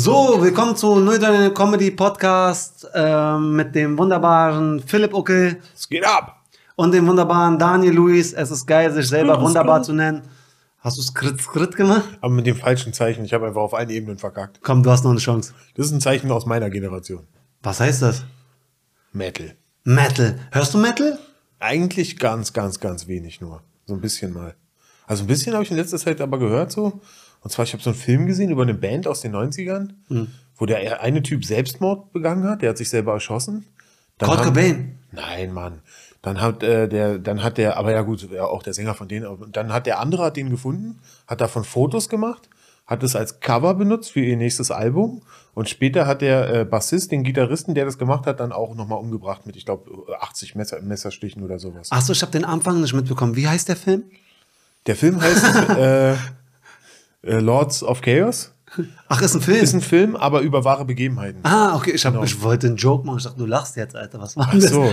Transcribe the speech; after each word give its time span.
So, 0.00 0.40
willkommen 0.40 0.76
zu 0.76 1.00
Null 1.00 1.18
Comedy 1.52 1.90
Podcast 1.90 2.86
ähm, 2.94 3.56
mit 3.56 3.74
dem 3.74 3.98
wunderbaren 3.98 4.78
Philipp 4.78 5.12
Uckel. 5.12 5.60
Es 5.74 5.88
geht 5.88 6.06
ab. 6.06 6.44
Und 6.76 6.92
dem 6.92 7.04
wunderbaren 7.08 7.58
Daniel 7.58 7.94
Luis. 7.94 8.32
Es 8.32 8.52
ist 8.52 8.64
geil, 8.64 8.92
sich 8.92 9.08
selber 9.08 9.40
wunderbar 9.40 9.82
zu 9.82 9.92
nennen. 9.92 10.22
Hast 10.78 10.98
du 10.98 11.02
Skrit 11.02 11.40
Skrit 11.40 11.74
gemacht? 11.74 12.16
Aber 12.20 12.32
mit 12.32 12.46
dem 12.46 12.54
falschen 12.54 12.92
Zeichen. 12.92 13.24
Ich 13.24 13.34
habe 13.34 13.48
einfach 13.48 13.60
auf 13.60 13.74
allen 13.74 13.90
Ebenen 13.90 14.18
verkackt. 14.18 14.60
Komm, 14.62 14.84
du 14.84 14.90
hast 14.92 15.02
noch 15.02 15.10
eine 15.10 15.18
Chance. 15.18 15.52
Das 15.74 15.86
ist 15.86 15.92
ein 15.92 16.00
Zeichen 16.00 16.30
aus 16.30 16.46
meiner 16.46 16.70
Generation. 16.70 17.26
Was 17.64 17.80
heißt 17.80 18.02
das? 18.02 18.22
Metal. 19.12 19.56
Metal. 19.82 20.38
Hörst 20.52 20.74
du 20.74 20.78
Metal? 20.78 21.18
Eigentlich 21.58 22.20
ganz, 22.20 22.52
ganz, 22.52 22.78
ganz 22.78 23.08
wenig 23.08 23.40
nur. 23.40 23.62
So 23.86 23.94
ein 23.94 24.00
bisschen 24.00 24.32
mal. 24.32 24.54
Also 25.08 25.24
ein 25.24 25.26
bisschen 25.26 25.54
habe 25.54 25.64
ich 25.64 25.72
in 25.72 25.76
letzter 25.76 25.98
Zeit 25.98 26.20
aber 26.20 26.38
gehört 26.38 26.70
so. 26.70 27.00
Und 27.42 27.50
zwar, 27.50 27.64
ich 27.64 27.72
habe 27.72 27.82
so 27.82 27.90
einen 27.90 27.98
Film 27.98 28.26
gesehen 28.26 28.50
über 28.50 28.62
eine 28.62 28.74
Band 28.74 29.06
aus 29.06 29.20
den 29.20 29.34
90ern, 29.34 29.90
mhm. 30.08 30.28
wo 30.56 30.66
der 30.66 31.02
eine 31.02 31.22
Typ 31.22 31.44
Selbstmord 31.44 32.12
begangen 32.12 32.44
hat, 32.44 32.62
der 32.62 32.70
hat 32.70 32.78
sich 32.78 32.88
selber 32.88 33.12
erschossen. 33.12 33.64
Dann 34.18 34.28
Kurt 34.28 34.42
Cobain? 34.42 34.98
Nein, 35.12 35.52
Mann. 35.52 35.80
Dann 36.22 36.40
hat 36.40 36.62
äh, 36.62 36.88
der, 36.88 37.18
dann 37.18 37.42
hat 37.42 37.58
der, 37.58 37.76
aber 37.76 37.92
ja 37.92 38.02
gut, 38.02 38.28
ja, 38.32 38.44
auch 38.44 38.62
der 38.62 38.74
Sänger 38.74 38.94
von 38.94 39.06
denen, 39.06 39.52
dann 39.52 39.72
hat 39.72 39.86
der 39.86 40.00
andere 40.00 40.24
hat 40.24 40.36
den 40.36 40.50
gefunden, 40.50 40.98
hat 41.28 41.40
davon 41.40 41.62
Fotos 41.62 42.08
gemacht, 42.08 42.50
hat 42.86 43.02
es 43.04 43.14
als 43.14 43.38
Cover 43.38 43.74
benutzt 43.74 44.12
für 44.12 44.20
ihr 44.20 44.36
nächstes 44.36 44.72
Album 44.72 45.22
und 45.54 45.68
später 45.68 46.06
hat 46.06 46.22
der 46.22 46.52
äh, 46.52 46.64
Bassist, 46.64 47.12
den 47.12 47.22
Gitarristen, 47.22 47.74
der 47.74 47.84
das 47.84 47.98
gemacht 47.98 48.26
hat, 48.26 48.40
dann 48.40 48.50
auch 48.50 48.74
nochmal 48.74 48.98
umgebracht 48.98 49.46
mit, 49.46 49.56
ich 49.56 49.64
glaube, 49.64 49.90
80 50.20 50.56
Messer, 50.56 50.80
Messerstichen 50.82 51.44
oder 51.44 51.60
sowas. 51.60 51.92
Achso, 51.92 52.12
ich 52.12 52.22
habe 52.22 52.32
den 52.32 52.44
Anfang 52.44 52.80
nicht 52.80 52.94
mitbekommen. 52.94 53.36
Wie 53.36 53.46
heißt 53.46 53.68
der 53.68 53.76
Film? 53.76 54.04
Der 54.86 54.96
Film 54.96 55.20
heißt 55.20 55.44
äh, 55.70 56.14
äh, 57.22 57.38
Lords 57.38 57.82
of 57.82 58.00
Chaos. 58.00 58.54
Ach, 59.08 59.22
ist 59.22 59.34
ein 59.34 59.40
Film? 59.40 59.62
Ist 59.62 59.74
ein 59.74 59.80
Film, 59.80 60.16
aber 60.16 60.40
über 60.40 60.64
wahre 60.64 60.84
Begebenheiten. 60.84 61.40
Ah, 61.42 61.74
okay. 61.76 61.92
Ich, 61.92 62.04
hab, 62.04 62.12
genau. 62.12 62.24
ich 62.24 62.42
wollte 62.42 62.66
einen 62.66 62.76
Joke 62.76 63.06
machen. 63.06 63.18
Ich 63.18 63.24
dachte, 63.24 63.38
du 63.38 63.46
lachst 63.46 63.76
jetzt, 63.76 63.96
Alter. 63.96 64.20
Was 64.20 64.36
war 64.36 64.50
das? 64.52 64.66
Ach 64.66 64.70
so. 64.70 64.92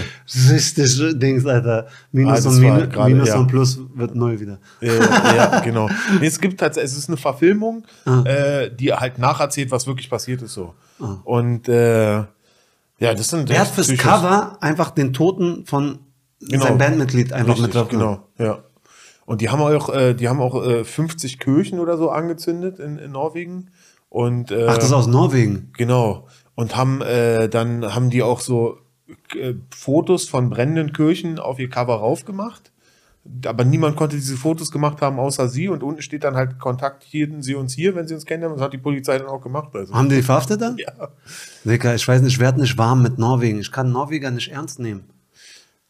Richtig 0.52 1.20
Dings, 1.20 1.46
Alter. 1.46 1.88
Minus, 2.12 2.46
ah, 2.46 2.50
und, 2.50 2.60
Minus, 2.60 2.90
grade, 2.90 3.14
Minus 3.14 3.30
ja. 3.30 3.38
und 3.38 3.48
Plus 3.48 3.80
wird 3.94 4.16
null 4.16 4.40
wieder. 4.40 4.60
Äh, 4.82 4.98
ja, 4.98 5.60
genau. 5.60 5.90
Nee, 6.20 6.28
es 6.28 6.40
gibt 6.40 6.60
tatsächlich, 6.60 6.92
es 6.94 6.98
ist 6.98 7.10
eine 7.10 7.18
Verfilmung, 7.18 7.84
ah. 8.06 8.22
äh, 8.24 8.74
die 8.74 8.94
halt 8.94 9.20
nacherzählt, 9.20 9.72
was 9.72 9.88
wirklich 9.88 10.10
passiert 10.10 10.42
ist 10.42 10.54
so. 10.54 10.74
Ah. 11.02 11.18
Und 11.26 11.68
äh, 11.68 12.16
ja, 12.16 13.14
das 13.14 13.28
sind. 13.28 13.50
Er 13.50 13.60
hat 13.60 13.68
fürs. 13.68 13.96
Cover 13.98 14.58
einfach 14.62 14.92
den 14.92 15.12
Toten 15.12 15.66
von 15.66 16.00
genau. 16.40 16.64
seinem 16.64 16.78
Bandmitglied 16.78 17.34
einfach 17.34 17.50
Richtig, 17.56 17.66
mit 17.66 17.76
drauf. 17.76 17.90
Genau, 17.90 18.28
ja. 18.38 18.60
Und 19.26 19.42
die 19.42 19.50
haben 19.50 19.62
auch, 19.62 19.90
äh, 19.90 20.14
die 20.14 20.30
haben 20.30 20.40
auch 20.40 20.64
äh, 20.64 20.84
50 20.84 21.40
Kirchen 21.40 21.80
oder 21.80 21.98
so 21.98 22.10
angezündet 22.10 22.80
in, 22.80 22.98
in 22.98 23.12
Norwegen. 23.12 23.72
Und, 24.10 24.52
äh, 24.52 24.68
Ach, 24.70 24.76
das 24.76 24.86
ist 24.86 24.94
aus 24.94 25.08
Norwegen. 25.08 25.72
Genau. 25.78 26.28
Und 26.54 26.78
haben 26.78 27.02
äh, 27.02 27.50
dann 27.50 27.94
haben 27.94 28.10
die 28.10 28.24
auch 28.24 28.40
so 28.40 28.78
äh, 29.38 29.56
Fotos 29.76 30.30
von 30.30 30.50
brennenden 30.50 30.94
Kirchen 30.94 31.40
auf 31.40 31.60
ihr 31.60 31.70
Cover 31.70 31.96
raufgemacht. 31.96 32.72
Aber 33.46 33.66
niemand 33.66 33.96
konnte 33.96 34.16
diese 34.16 34.38
Fotos 34.38 34.72
gemacht 34.72 35.02
haben, 35.02 35.20
außer 35.20 35.50
sie. 35.50 35.68
Und 35.68 35.82
unten 35.82 36.04
steht 36.04 36.24
dann 36.24 36.36
halt, 36.36 36.60
kontaktieren 36.60 37.42
Sie 37.42 37.56
uns 37.56 37.74
hier, 37.74 37.96
wenn 37.96 38.08
Sie 38.08 38.14
uns 38.14 38.26
kennen. 38.26 38.52
Das 38.52 38.62
hat 38.62 38.74
die 38.74 38.78
Polizei 38.78 39.18
dann 39.18 39.28
auch 39.28 39.42
gemacht. 39.42 39.76
Also. 39.76 39.96
Haben 39.96 40.10
die 40.10 40.22
verhaftet 40.22 40.62
dann? 40.62 40.78
Ja. 40.86 41.10
Dicker, 41.64 41.96
ich 41.96 42.08
weiß 42.08 42.22
nicht, 42.22 42.34
ich 42.34 42.40
werde 42.40 42.62
nicht 42.62 42.78
warm 42.78 43.02
mit 43.02 43.18
Norwegen. 43.18 43.60
Ich 43.60 43.72
kann 43.72 43.92
Norweger 43.92 44.30
nicht 44.30 44.52
ernst 44.52 44.80
nehmen. 44.80 45.06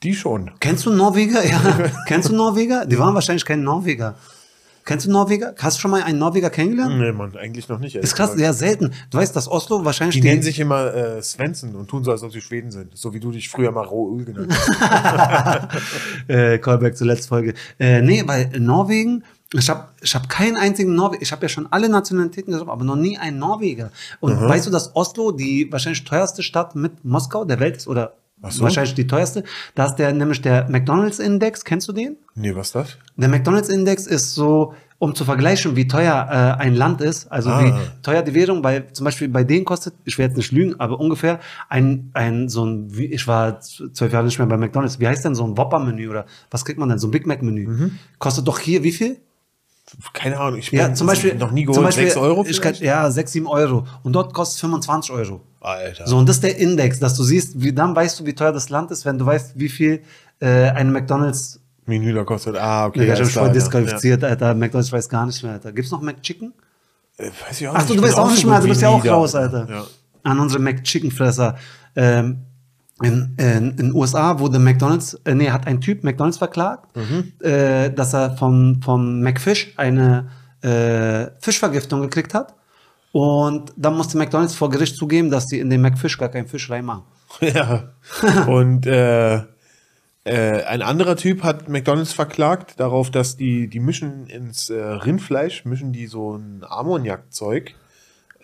Die 0.06 0.14
schon. 0.14 0.52
Kennst 0.60 0.86
du 0.86 0.92
Norweger? 0.92 1.44
Ja. 1.44 1.60
Kennst 2.06 2.30
du 2.30 2.36
Norweger? 2.36 2.86
Die 2.86 3.00
waren 3.00 3.16
wahrscheinlich 3.16 3.44
kein 3.44 3.64
Norweger. 3.64 4.14
Kennst 4.84 5.08
du 5.08 5.12
Norweger? 5.12 5.56
Hast 5.58 5.78
du 5.78 5.82
schon 5.82 5.90
mal 5.90 6.04
einen 6.04 6.20
Norweger 6.20 6.52
kennengelernt? 6.52 7.00
Nee, 7.00 7.12
Mann, 7.12 7.36
eigentlich 7.36 7.68
noch 7.70 7.80
nicht. 7.80 7.96
Ist 7.96 8.16
krass, 8.16 8.36
ja, 8.38 8.54
selten. 8.54 8.94
Du 9.10 9.18
weißt, 9.18 9.36
dass 9.36 9.50
Oslo 9.50 9.84
wahrscheinlich. 9.84 10.22
Die 10.22 10.22
nennen 10.22 10.44
sich 10.44 10.60
immer 10.60 10.94
äh, 10.94 11.24
Svensson 11.24 11.74
und 11.74 11.88
tun 11.88 12.04
so, 12.04 12.12
als 12.12 12.22
ob 12.22 12.32
sie 12.32 12.40
Schweden 12.40 12.70
sind. 12.70 12.96
So 12.96 13.16
wie 13.16 13.20
du 13.20 13.32
dich 13.32 13.50
früher 13.50 13.72
mal 13.72 13.84
Rohöl 13.84 14.26
genannt 14.26 14.54
hast. 14.56 15.70
äh, 16.28 16.60
Callback 16.60 16.96
zur 16.96 17.08
letzten 17.08 17.30
Folge. 17.30 17.56
Äh, 17.80 18.04
nee, 18.04 18.22
weil 18.28 18.52
Norwegen, 18.60 19.24
ich 19.54 19.68
habe 19.72 19.86
ich 20.04 20.14
hab 20.14 20.30
keinen 20.30 20.56
einzigen 20.56 20.94
Norweger. 20.94 21.24
Ich 21.24 21.32
habe 21.32 21.42
ja 21.42 21.50
schon 21.50 21.66
alle 21.72 21.90
Nationalitäten 21.90 22.54
gesagt, 22.54 22.70
aber 22.70 22.84
noch 22.84 22.96
nie 22.96 23.18
einen 23.18 23.40
Norweger. 23.40 23.92
Und 24.20 24.40
mhm. 24.40 24.48
weißt 24.48 24.68
du, 24.68 24.70
dass 24.70 24.96
Oslo 24.96 25.32
die 25.32 25.68
wahrscheinlich 25.72 26.04
teuerste 26.04 26.44
Stadt 26.44 26.76
mit 26.76 27.04
Moskau 27.04 27.44
der 27.44 27.60
Welt 27.60 27.78
ist? 27.78 27.88
Oder 27.88 28.14
so? 28.50 28.64
Wahrscheinlich 28.64 28.94
die 28.94 29.08
teuerste. 29.08 29.44
Da 29.76 29.86
ist 29.86 29.96
der, 29.96 30.14
nämlich 30.14 30.42
der 30.42 30.70
McDonalds-Index. 30.70 31.64
Kennst 31.66 31.88
du 31.88 31.94
den? 31.94 32.18
Nee, 32.36 32.56
was 32.56 32.68
ist 32.68 32.76
das? 32.76 32.98
Der 33.16 33.30
McDonalds-Index 33.30 34.08
ist 34.08 34.36
so, 34.36 34.74
um 34.98 35.14
zu 35.14 35.26
vergleichen, 35.26 35.76
wie 35.76 35.88
teuer 35.88 36.28
äh, 36.30 36.62
ein 36.62 36.76
Land 36.76 37.02
ist, 37.02 37.32
also 37.32 37.50
ah. 37.50 37.64
wie 37.64 37.74
teuer 38.02 38.22
die 38.22 38.34
Währung, 38.34 38.64
weil 38.64 38.92
zum 38.94 39.04
Beispiel 39.04 39.28
bei 39.28 39.44
denen 39.44 39.66
kostet, 39.66 39.94
ich 40.06 40.18
werde 40.18 40.32
jetzt 40.32 40.38
nicht 40.38 40.52
lügen, 40.52 40.80
aber 40.80 41.00
ungefähr 41.00 41.40
ein, 41.70 42.12
ein 42.14 42.48
so 42.50 42.66
ein, 42.66 42.96
wie, 42.96 43.06
ich 43.06 43.28
war 43.28 43.60
zwölf 43.60 44.14
Jahre 44.14 44.26
nicht 44.26 44.40
mehr 44.40 44.48
bei 44.48 44.58
McDonalds, 44.58 45.00
wie 45.00 45.08
heißt 45.08 45.26
denn 45.26 45.36
so 45.36 45.46
ein 45.46 45.58
Whopper-Menü 45.58 46.10
oder 46.10 46.26
was 46.50 46.64
kriegt 46.64 46.80
man 46.80 46.90
denn, 46.90 47.00
so 47.00 47.08
ein 47.08 47.12
Big 47.12 47.28
Mac-Menü? 47.28 47.68
Mhm. 47.68 48.00
Kostet 48.20 48.48
doch 48.48 48.60
hier 48.60 48.84
wie 48.84 48.92
viel? 48.92 49.18
Keine 50.14 50.40
Ahnung, 50.40 50.60
ich 50.60 50.72
bin 50.72 50.80
ja, 50.80 50.94
zum 50.94 51.08
Beispiel, 51.08 51.36
noch 51.36 51.52
nie 51.52 51.64
geholt, 51.64 51.76
zum 51.76 51.84
Beispiel, 51.84 52.06
6 52.06 52.18
Euro 52.18 52.46
ich 52.48 52.62
kann, 52.62 52.74
Ja, 52.76 53.10
6, 53.10 53.32
7 53.32 53.48
Euro. 53.48 53.86
Und 54.04 54.14
dort 54.14 54.34
kostet 54.34 54.60
25 54.62 55.12
Euro. 55.12 55.42
Alter. 55.62 56.08
So, 56.08 56.18
und 56.18 56.30
das 56.30 56.38
ist 56.38 56.44
der 56.44 56.58
Index, 56.58 57.00
dass 57.00 57.16
du 57.16 57.24
siehst, 57.24 57.62
wie, 57.62 57.74
dann 57.74 57.96
weißt 57.96 58.20
du, 58.20 58.26
wie 58.26 58.34
teuer 58.34 58.52
das 58.52 58.70
Land 58.70 58.92
ist, 58.92 59.06
wenn 59.06 59.18
du 59.18 59.26
weißt, 59.26 59.54
wie 59.56 59.70
viel 59.70 60.02
äh, 60.40 60.70
ein 60.70 60.92
McDonalds 60.92 61.60
Menü 61.88 62.14
da 62.14 62.24
kostet. 62.24 62.56
Ah, 62.56 62.88
okay. 62.88 63.06
Ja, 63.06 63.14
ich 63.14 63.20
habe 63.20 63.30
voll 63.30 63.52
disqualifiziert, 63.52 64.24
ja. 64.24 64.30
Alter. 64.30 64.56
McDonalds, 64.56 64.88
ich 64.88 64.94
weiß 64.94 65.08
gar 65.08 65.26
nicht 65.26 65.42
mehr, 65.44 65.54
Alter. 65.54 65.72
Gibt's 65.72 65.92
noch 65.92 66.02
McChicken? 66.02 66.54
Äh, 67.18 67.30
weiß 67.48 67.62
ich 67.62 67.68
auch 67.68 67.76
Ach, 67.76 67.88
nicht. 67.88 68.00
du, 68.00 68.04
weißt 68.04 68.18
auch 68.18 68.30
nicht 68.30 68.46
mehr, 68.46 68.60
du 68.60 68.68
bist 68.68 68.82
ja 68.82 68.90
auch 68.90 69.06
raus, 69.06 69.36
Alter. 69.36 69.68
Ja. 69.70 69.86
An 70.24 70.40
unsere 70.40 70.62
McChicken-Fresser. 70.62 71.56
Ähm, 71.96 72.42
in, 73.02 73.36
in, 73.38 73.78
in 73.78 73.94
USA 73.94 74.40
wurde 74.40 74.58
McDonalds, 74.58 75.16
äh, 75.26 75.36
nee, 75.36 75.50
hat 75.50 75.68
ein 75.68 75.82
Typ 75.82 76.04
McDonalds 76.04 76.38
verklagt, 76.38 76.96
mhm. 76.96 77.34
äh, 77.42 77.90
dass 77.92 78.14
er 78.14 78.38
von, 78.38 78.82
vom 78.82 79.22
McFish 79.22 79.74
eine 79.76 80.30
äh, 80.62 81.28
Fischvergiftung 81.40 82.02
gekriegt 82.02 82.34
hat. 82.34 82.56
Und 83.12 83.74
dann 83.78 83.96
musste 83.96 84.18
McDonalds 84.18 84.56
vor 84.56 84.70
Gericht 84.70 84.96
zugeben, 84.96 85.30
dass 85.30 85.48
die 85.48 85.60
in 85.60 85.70
den 85.70 85.82
McFish 85.82 86.18
gar 86.18 86.30
keinen 86.30 86.48
Fisch 86.48 86.70
reinmachen. 86.70 87.04
Ja. 87.42 87.92
Und 88.48 88.86
äh, 88.86 89.42
äh, 90.26 90.64
ein 90.64 90.82
anderer 90.82 91.18
Typ 91.18 91.44
hat 91.44 91.70
McDonalds 91.70 92.14
verklagt 92.14 92.80
darauf, 92.80 93.12
dass 93.12 93.36
die, 93.36 93.68
die 93.68 93.80
mischen 93.80 94.28
ins 94.28 94.70
äh, 94.70 94.82
Rindfleisch, 94.82 95.66
mischen 95.66 95.92
die 95.92 96.08
so 96.08 96.36
ein 96.36 96.64
Ammoniakzeug. 96.68 97.76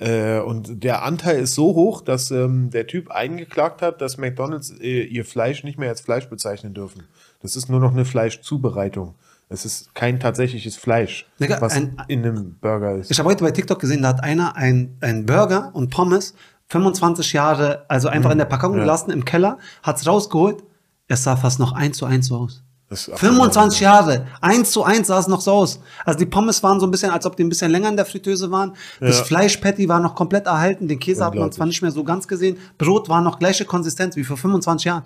Äh, 0.01 0.39
und 0.39 0.83
der 0.83 1.03
Anteil 1.03 1.39
ist 1.39 1.53
so 1.53 1.75
hoch, 1.75 2.01
dass 2.01 2.31
ähm, 2.31 2.71
der 2.71 2.87
Typ 2.87 3.11
eingeklagt 3.11 3.83
hat, 3.83 4.01
dass 4.01 4.17
McDonalds 4.17 4.71
äh, 4.79 5.03
ihr 5.03 5.23
Fleisch 5.25 5.63
nicht 5.63 5.77
mehr 5.77 5.89
als 5.89 6.01
Fleisch 6.01 6.27
bezeichnen 6.27 6.73
dürfen. 6.73 7.03
Das 7.41 7.55
ist 7.55 7.69
nur 7.69 7.79
noch 7.79 7.91
eine 7.91 8.03
Fleischzubereitung. 8.03 9.13
Es 9.47 9.63
ist 9.63 9.93
kein 9.93 10.19
tatsächliches 10.19 10.75
Fleisch, 10.75 11.27
Digga, 11.39 11.61
was 11.61 11.73
ein, 11.73 12.01
in 12.07 12.25
einem 12.25 12.55
Burger 12.59 12.95
ist. 12.95 13.11
Ich 13.11 13.19
habe 13.19 13.29
heute 13.29 13.43
bei 13.43 13.51
TikTok 13.51 13.79
gesehen, 13.79 14.01
da 14.01 14.07
hat 14.07 14.23
einer 14.23 14.55
ein, 14.55 14.97
ein 15.01 15.27
Burger 15.27 15.69
und 15.73 15.91
Pommes 15.91 16.33
25 16.69 17.33
Jahre, 17.33 17.85
also 17.87 18.07
einfach 18.07 18.29
mhm. 18.29 18.33
in 18.33 18.37
der 18.39 18.45
Packung 18.45 18.73
ja. 18.73 18.79
gelassen, 18.79 19.11
im 19.11 19.23
Keller, 19.23 19.59
hat 19.83 19.97
es 19.97 20.07
rausgeholt. 20.07 20.63
Es 21.09 21.23
sah 21.23 21.35
fast 21.35 21.59
noch 21.59 21.73
eins 21.73 21.97
zu 21.97 22.05
eins 22.05 22.27
so 22.27 22.37
aus. 22.37 22.63
25 22.93 23.79
Jahre, 23.79 24.27
eins 24.41 24.71
zu 24.71 24.83
eins 24.83 25.07
sah 25.07 25.19
es 25.19 25.27
noch 25.27 25.41
so 25.41 25.51
aus. 25.51 25.79
Also 26.03 26.19
die 26.19 26.25
Pommes 26.25 26.61
waren 26.61 26.79
so 26.79 26.87
ein 26.87 26.91
bisschen, 26.91 27.11
als 27.11 27.25
ob 27.25 27.37
die 27.37 27.43
ein 27.43 27.49
bisschen 27.49 27.71
länger 27.71 27.89
in 27.89 27.95
der 27.95 28.05
Fritteuse 28.05 28.51
waren. 28.51 28.73
Das 28.99 29.19
ja. 29.19 29.23
Fleischpatty 29.23 29.87
war 29.87 29.99
noch 29.99 30.15
komplett 30.15 30.45
erhalten. 30.45 30.87
Den 30.87 30.99
Käse 30.99 31.23
hat 31.23 31.35
man 31.35 31.51
zwar 31.51 31.67
nicht 31.67 31.81
mehr 31.81 31.91
so 31.91 32.03
ganz 32.03 32.27
gesehen. 32.27 32.57
Brot 32.77 33.07
war 33.07 33.21
noch 33.21 33.39
gleiche 33.39 33.65
Konsistenz 33.65 34.15
wie 34.15 34.23
vor 34.23 34.37
25 34.37 34.85
Jahren. 34.85 35.03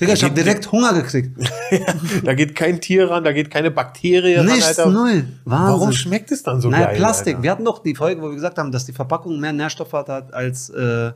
Digga, 0.00 0.14
ich 0.14 0.24
habe 0.24 0.34
direkt 0.34 0.70
Hunger 0.72 0.94
gekriegt. 0.94 1.38
da 2.24 2.34
geht 2.34 2.54
kein 2.54 2.80
Tier 2.80 3.10
ran, 3.10 3.24
da 3.24 3.32
geht 3.32 3.50
keine 3.50 3.70
Bakterie 3.70 4.36
ran. 4.36 4.46
Nichts, 4.46 4.78
null. 4.78 4.92
Wahnsinn. 4.94 5.34
Warum 5.44 5.92
schmeckt 5.92 6.32
es 6.32 6.42
dann 6.42 6.60
so 6.60 6.70
naja, 6.70 6.86
geil? 6.86 6.96
Plastik. 6.96 7.34
Alter? 7.34 7.42
Wir 7.42 7.50
hatten 7.50 7.64
doch 7.64 7.82
die 7.82 7.94
Folge, 7.94 8.22
wo 8.22 8.28
wir 8.28 8.34
gesagt 8.34 8.58
haben, 8.58 8.72
dass 8.72 8.86
die 8.86 8.92
Verpackung 8.92 9.38
mehr 9.38 9.52
Nährstoffe 9.52 9.92
hat 9.92 10.32
als, 10.32 10.70
äh, 10.70 11.12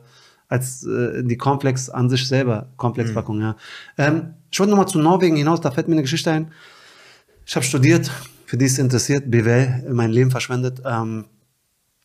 als 0.47 0.85
äh, 0.85 1.23
die 1.23 1.37
Komplex 1.37 1.89
an 1.89 2.09
sich 2.09 2.27
selber. 2.27 2.67
Komplexpackung, 2.77 3.37
mhm. 3.37 3.41
ja. 3.41 3.55
Ähm, 3.97 4.33
ich 4.51 4.59
wollte 4.59 4.71
nochmal 4.71 4.87
zu 4.87 4.99
Norwegen 4.99 5.37
hinaus, 5.37 5.61
da 5.61 5.71
fällt 5.71 5.87
mir 5.87 5.95
eine 5.95 6.01
Geschichte 6.01 6.31
ein. 6.31 6.51
Ich 7.45 7.55
habe 7.55 7.65
studiert, 7.65 8.11
für 8.45 8.57
die 8.57 8.65
es 8.65 8.77
interessiert, 8.77 9.31
BWL, 9.31 9.91
mein 9.91 10.11
Leben 10.11 10.29
verschwendet. 10.29 10.81
Ähm, 10.85 11.25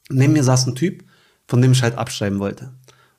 neben 0.08 0.32
mir 0.32 0.44
saß 0.44 0.66
ein 0.66 0.76
Typ, 0.76 1.04
von 1.48 1.60
dem 1.60 1.72
ich 1.72 1.82
halt 1.82 1.98
abschreiben 1.98 2.38
wollte. 2.38 2.72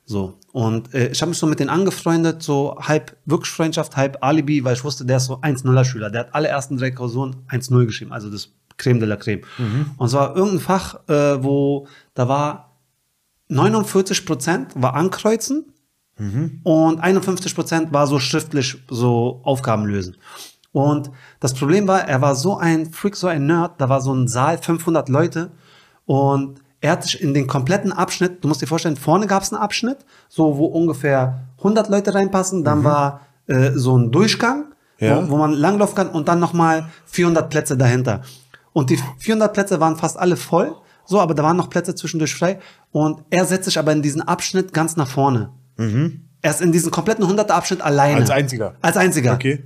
So. 0.06 0.38
Und 0.52 0.94
äh, 0.94 1.08
ich 1.08 1.20
habe 1.20 1.28
mich 1.28 1.38
so 1.38 1.46
mit 1.46 1.60
denen 1.60 1.68
angefreundet, 1.68 2.42
so 2.42 2.78
halb 2.80 3.16
wirklich 3.26 3.52
Freundschaft, 3.52 3.96
halb 3.96 4.16
Alibi, 4.22 4.64
weil 4.64 4.74
ich 4.74 4.82
wusste, 4.82 5.04
der 5.04 5.18
ist 5.18 5.26
so 5.26 5.40
1-0er 5.40 5.84
Schüler. 5.84 6.10
Der 6.10 6.20
hat 6.20 6.34
alle 6.34 6.48
ersten 6.48 6.78
drei 6.78 6.90
Klausuren 6.90 7.36
1-0 7.50 7.84
geschrieben, 7.84 8.12
also 8.12 8.30
das 8.30 8.48
Creme 8.78 9.00
de 9.00 9.08
la 9.08 9.16
Creme. 9.16 9.42
Mhm. 9.58 9.90
Und 9.98 10.06
es 10.06 10.14
war 10.14 10.34
irgendein 10.34 10.60
Fach, 10.60 11.06
äh, 11.08 11.42
wo 11.44 11.86
da 12.14 12.28
war 12.28 12.78
49 13.48 14.24
Prozent 14.24 14.72
war 14.74 14.94
Ankreuzen 14.94 15.66
mhm. 16.18 16.60
und 16.62 17.00
51 17.00 17.54
Prozent 17.54 17.92
war 17.92 18.06
so 18.06 18.18
schriftlich 18.18 18.76
so 18.88 19.40
Aufgaben 19.44 19.86
lösen. 19.86 20.16
Und 20.72 21.10
das 21.40 21.54
Problem 21.54 21.88
war, 21.88 22.06
er 22.06 22.20
war 22.20 22.34
so 22.34 22.56
ein 22.56 22.92
Freak, 22.92 23.16
so 23.16 23.26
ein 23.26 23.46
Nerd, 23.46 23.80
da 23.80 23.88
war 23.88 24.00
so 24.00 24.12
ein 24.12 24.28
Saal, 24.28 24.58
500 24.58 25.08
Leute 25.08 25.50
und 26.06 26.60
er 26.80 26.92
hat 26.92 27.02
sich 27.02 27.20
in 27.20 27.34
den 27.34 27.46
kompletten 27.46 27.92
Abschnitt, 27.92 28.44
du 28.44 28.48
musst 28.48 28.62
dir 28.62 28.66
vorstellen, 28.66 28.96
vorne 28.96 29.26
gab 29.26 29.42
es 29.42 29.52
einen 29.52 29.60
Abschnitt, 29.62 29.98
so 30.28 30.58
wo 30.58 30.66
ungefähr 30.66 31.40
100 31.58 31.88
Leute 31.88 32.14
reinpassen, 32.14 32.62
dann 32.62 32.84
war 32.84 33.22
äh, 33.46 33.72
so 33.74 33.96
ein 33.98 34.12
Durchgang, 34.12 34.66
Mhm. 35.00 35.06
Ja. 35.06 35.28
wo, 35.28 35.30
wo 35.30 35.36
man 35.36 35.52
langlaufen 35.52 35.94
kann 35.94 36.08
und 36.08 36.28
dann 36.28 36.40
nochmal 36.40 36.88
400 37.06 37.48
Plätze 37.50 37.76
dahinter. 37.76 38.22
Und 38.72 38.90
die 38.90 38.98
400 39.18 39.52
Plätze 39.52 39.80
waren 39.80 39.96
fast 39.96 40.18
alle 40.18 40.36
voll, 40.36 40.74
so, 41.04 41.20
aber 41.20 41.34
da 41.34 41.42
waren 41.42 41.56
noch 41.56 41.70
Plätze 41.70 41.94
zwischendurch 41.94 42.34
frei. 42.34 42.58
Und 42.92 43.24
er 43.30 43.44
setzt 43.46 43.64
sich 43.64 43.78
aber 43.78 43.92
in 43.92 44.02
diesen 44.02 44.20
Abschnitt 44.22 44.74
ganz 44.74 44.96
nach 44.96 45.08
vorne. 45.08 45.50
Er 46.42 46.50
ist 46.50 46.60
in 46.60 46.72
diesen 46.72 46.90
kompletten 46.90 47.24
100er 47.24 47.50
Abschnitt 47.50 47.80
alleine. 47.80 48.16
Mhm. 48.16 48.20
Als 48.22 48.30
einziger. 48.30 48.74
Als 48.80 48.96
einziger. 48.96 49.34
Okay. 49.34 49.64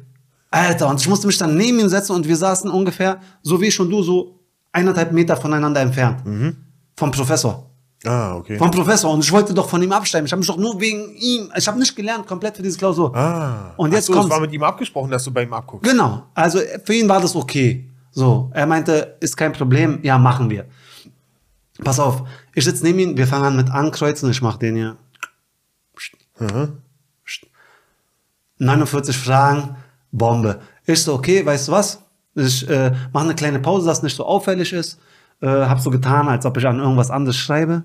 Alter, 0.50 0.88
und 0.88 1.00
ich 1.00 1.08
musste 1.08 1.26
mich 1.26 1.38
dann 1.38 1.56
neben 1.56 1.80
ihm 1.80 1.88
setzen 1.88 2.12
und 2.12 2.28
wir 2.28 2.36
saßen 2.36 2.70
ungefähr, 2.70 3.20
so 3.42 3.60
wie 3.60 3.66
ich 3.66 3.80
und 3.80 3.90
du, 3.90 4.02
so 4.02 4.38
eineinhalb 4.70 5.12
Meter 5.12 5.36
voneinander 5.36 5.80
entfernt. 5.80 6.24
Mhm. 6.26 6.56
Vom 6.96 7.10
Professor. 7.10 7.70
Ah, 8.04 8.34
okay. 8.34 8.58
Vom 8.58 8.70
Professor. 8.70 9.12
Und 9.12 9.24
ich 9.24 9.30
wollte 9.30 9.54
doch 9.54 9.68
von 9.68 9.82
ihm 9.82 9.92
absteigen. 9.92 10.26
Ich 10.26 10.32
habe 10.32 10.40
mich 10.40 10.48
doch 10.48 10.56
nur 10.56 10.80
wegen 10.80 11.14
ihm, 11.14 11.50
ich 11.56 11.66
habe 11.68 11.78
nicht 11.78 11.94
gelernt, 11.94 12.26
komplett 12.26 12.56
für 12.56 12.62
diese 12.62 12.76
Klausur. 12.76 13.14
Ah. 13.14 13.72
Und 13.76 13.92
jetzt 13.92 14.06
so, 14.06 14.12
kommt's. 14.12 14.26
es 14.26 14.32
war 14.32 14.40
mit 14.40 14.52
ihm 14.52 14.62
abgesprochen, 14.62 15.10
dass 15.10 15.24
du 15.24 15.30
bei 15.30 15.44
ihm 15.44 15.52
abguckst. 15.52 15.88
Genau. 15.88 16.24
Also 16.34 16.58
für 16.84 16.94
ihn 16.94 17.08
war 17.08 17.20
das 17.20 17.36
okay. 17.36 17.88
So, 18.10 18.50
er 18.52 18.66
meinte, 18.66 19.16
ist 19.20 19.36
kein 19.36 19.52
Problem, 19.52 20.00
ja, 20.02 20.18
machen 20.18 20.50
wir. 20.50 20.66
Pass 21.82 21.98
auf, 21.98 22.24
ich 22.54 22.64
sitze 22.64 22.84
neben 22.84 22.98
ihm, 22.98 23.16
wir 23.16 23.26
fangen 23.26 23.44
an 23.44 23.56
mit 23.56 23.70
Ankreuzen, 23.70 24.30
ich 24.30 24.42
mach 24.42 24.58
den 24.58 24.76
hier. 24.76 24.96
49 28.58 29.16
Fragen, 29.16 29.76
Bombe. 30.10 30.60
Ich 30.86 31.02
so, 31.02 31.14
okay, 31.14 31.44
weißt 31.44 31.68
du 31.68 31.72
was? 31.72 32.02
Ich 32.34 32.68
äh, 32.68 32.92
mache 33.12 33.24
eine 33.24 33.34
kleine 33.34 33.58
Pause, 33.58 33.86
dass 33.86 34.02
nicht 34.02 34.16
so 34.16 34.24
auffällig 34.24 34.72
ist. 34.72 34.98
Äh, 35.40 35.46
hab 35.48 35.80
so 35.80 35.90
getan, 35.90 36.28
als 36.28 36.46
ob 36.46 36.56
ich 36.56 36.66
an 36.66 36.78
irgendwas 36.78 37.10
anderes 37.10 37.36
schreibe. 37.36 37.84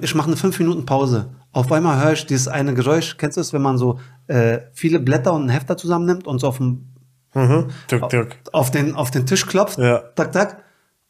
Ich 0.00 0.14
mache 0.14 0.28
eine 0.28 0.36
5 0.36 0.58
Minuten 0.60 0.86
Pause. 0.86 1.30
Auf 1.52 1.70
einmal 1.72 2.02
höre 2.02 2.12
ich 2.12 2.26
dieses 2.26 2.48
eine 2.48 2.72
Geräusch. 2.74 3.16
Kennst 3.16 3.36
du 3.36 3.40
es, 3.40 3.52
wenn 3.52 3.62
man 3.62 3.78
so 3.78 3.98
äh, 4.28 4.60
viele 4.72 5.00
Blätter 5.00 5.32
und 5.32 5.42
einen 5.42 5.50
Hefter 5.50 5.76
zusammennimmt 5.76 6.26
und 6.26 6.38
so 6.38 6.48
auf 6.48 6.58
dem 6.58 6.88
Mhm. 7.34 7.70
Tuk, 7.88 8.10
tuk. 8.10 8.28
auf 8.52 8.70
den, 8.70 8.94
auf 8.94 9.10
den 9.10 9.24
Tisch 9.24 9.46
klopft. 9.46 9.78
Ja. 9.78 10.00
Tak, 10.16 10.32
tak. 10.32 10.62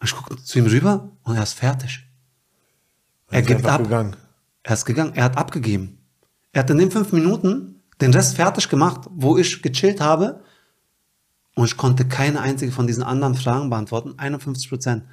Ich 0.04 0.14
gucke 0.14 0.36
zu 0.40 0.58
ihm 0.60 0.66
rüber 0.66 1.08
und 1.24 1.34
er 1.34 1.42
ist 1.42 1.54
fertig. 1.54 2.01
Er 3.32 3.40
ist 3.40 3.46
gibt 3.46 3.66
ab. 3.66 3.82
gegangen. 3.82 4.16
Er 4.62 4.74
ist 4.74 4.84
gegangen. 4.84 5.12
Er 5.14 5.24
hat 5.24 5.36
abgegeben. 5.36 5.98
Er 6.52 6.60
hat 6.60 6.70
in 6.70 6.78
den 6.78 6.90
fünf 6.90 7.12
Minuten 7.12 7.82
den 8.00 8.12
Rest 8.12 8.36
fertig 8.36 8.68
gemacht, 8.68 9.08
wo 9.10 9.36
ich 9.36 9.62
gechillt 9.62 10.00
habe. 10.00 10.42
Und 11.54 11.64
ich 11.64 11.76
konnte 11.76 12.06
keine 12.06 12.40
einzige 12.40 12.72
von 12.72 12.86
diesen 12.86 13.02
anderen 13.02 13.34
Fragen 13.34 13.70
beantworten. 13.70 14.14
51 14.16 14.68
Prozent. 14.68 15.04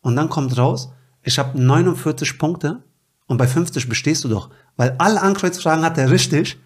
Und 0.00 0.16
dann 0.16 0.28
kommt 0.28 0.56
raus, 0.56 0.90
ich 1.22 1.38
habe 1.38 1.60
49 1.60 2.38
Punkte 2.38 2.82
und 3.26 3.38
bei 3.38 3.46
50 3.46 3.88
bestehst 3.88 4.24
du 4.24 4.28
doch. 4.28 4.50
Weil 4.76 4.94
alle 4.98 5.20
Ankreuzfragen 5.22 5.84
hat 5.84 5.98
er 5.98 6.10
richtig. 6.10 6.58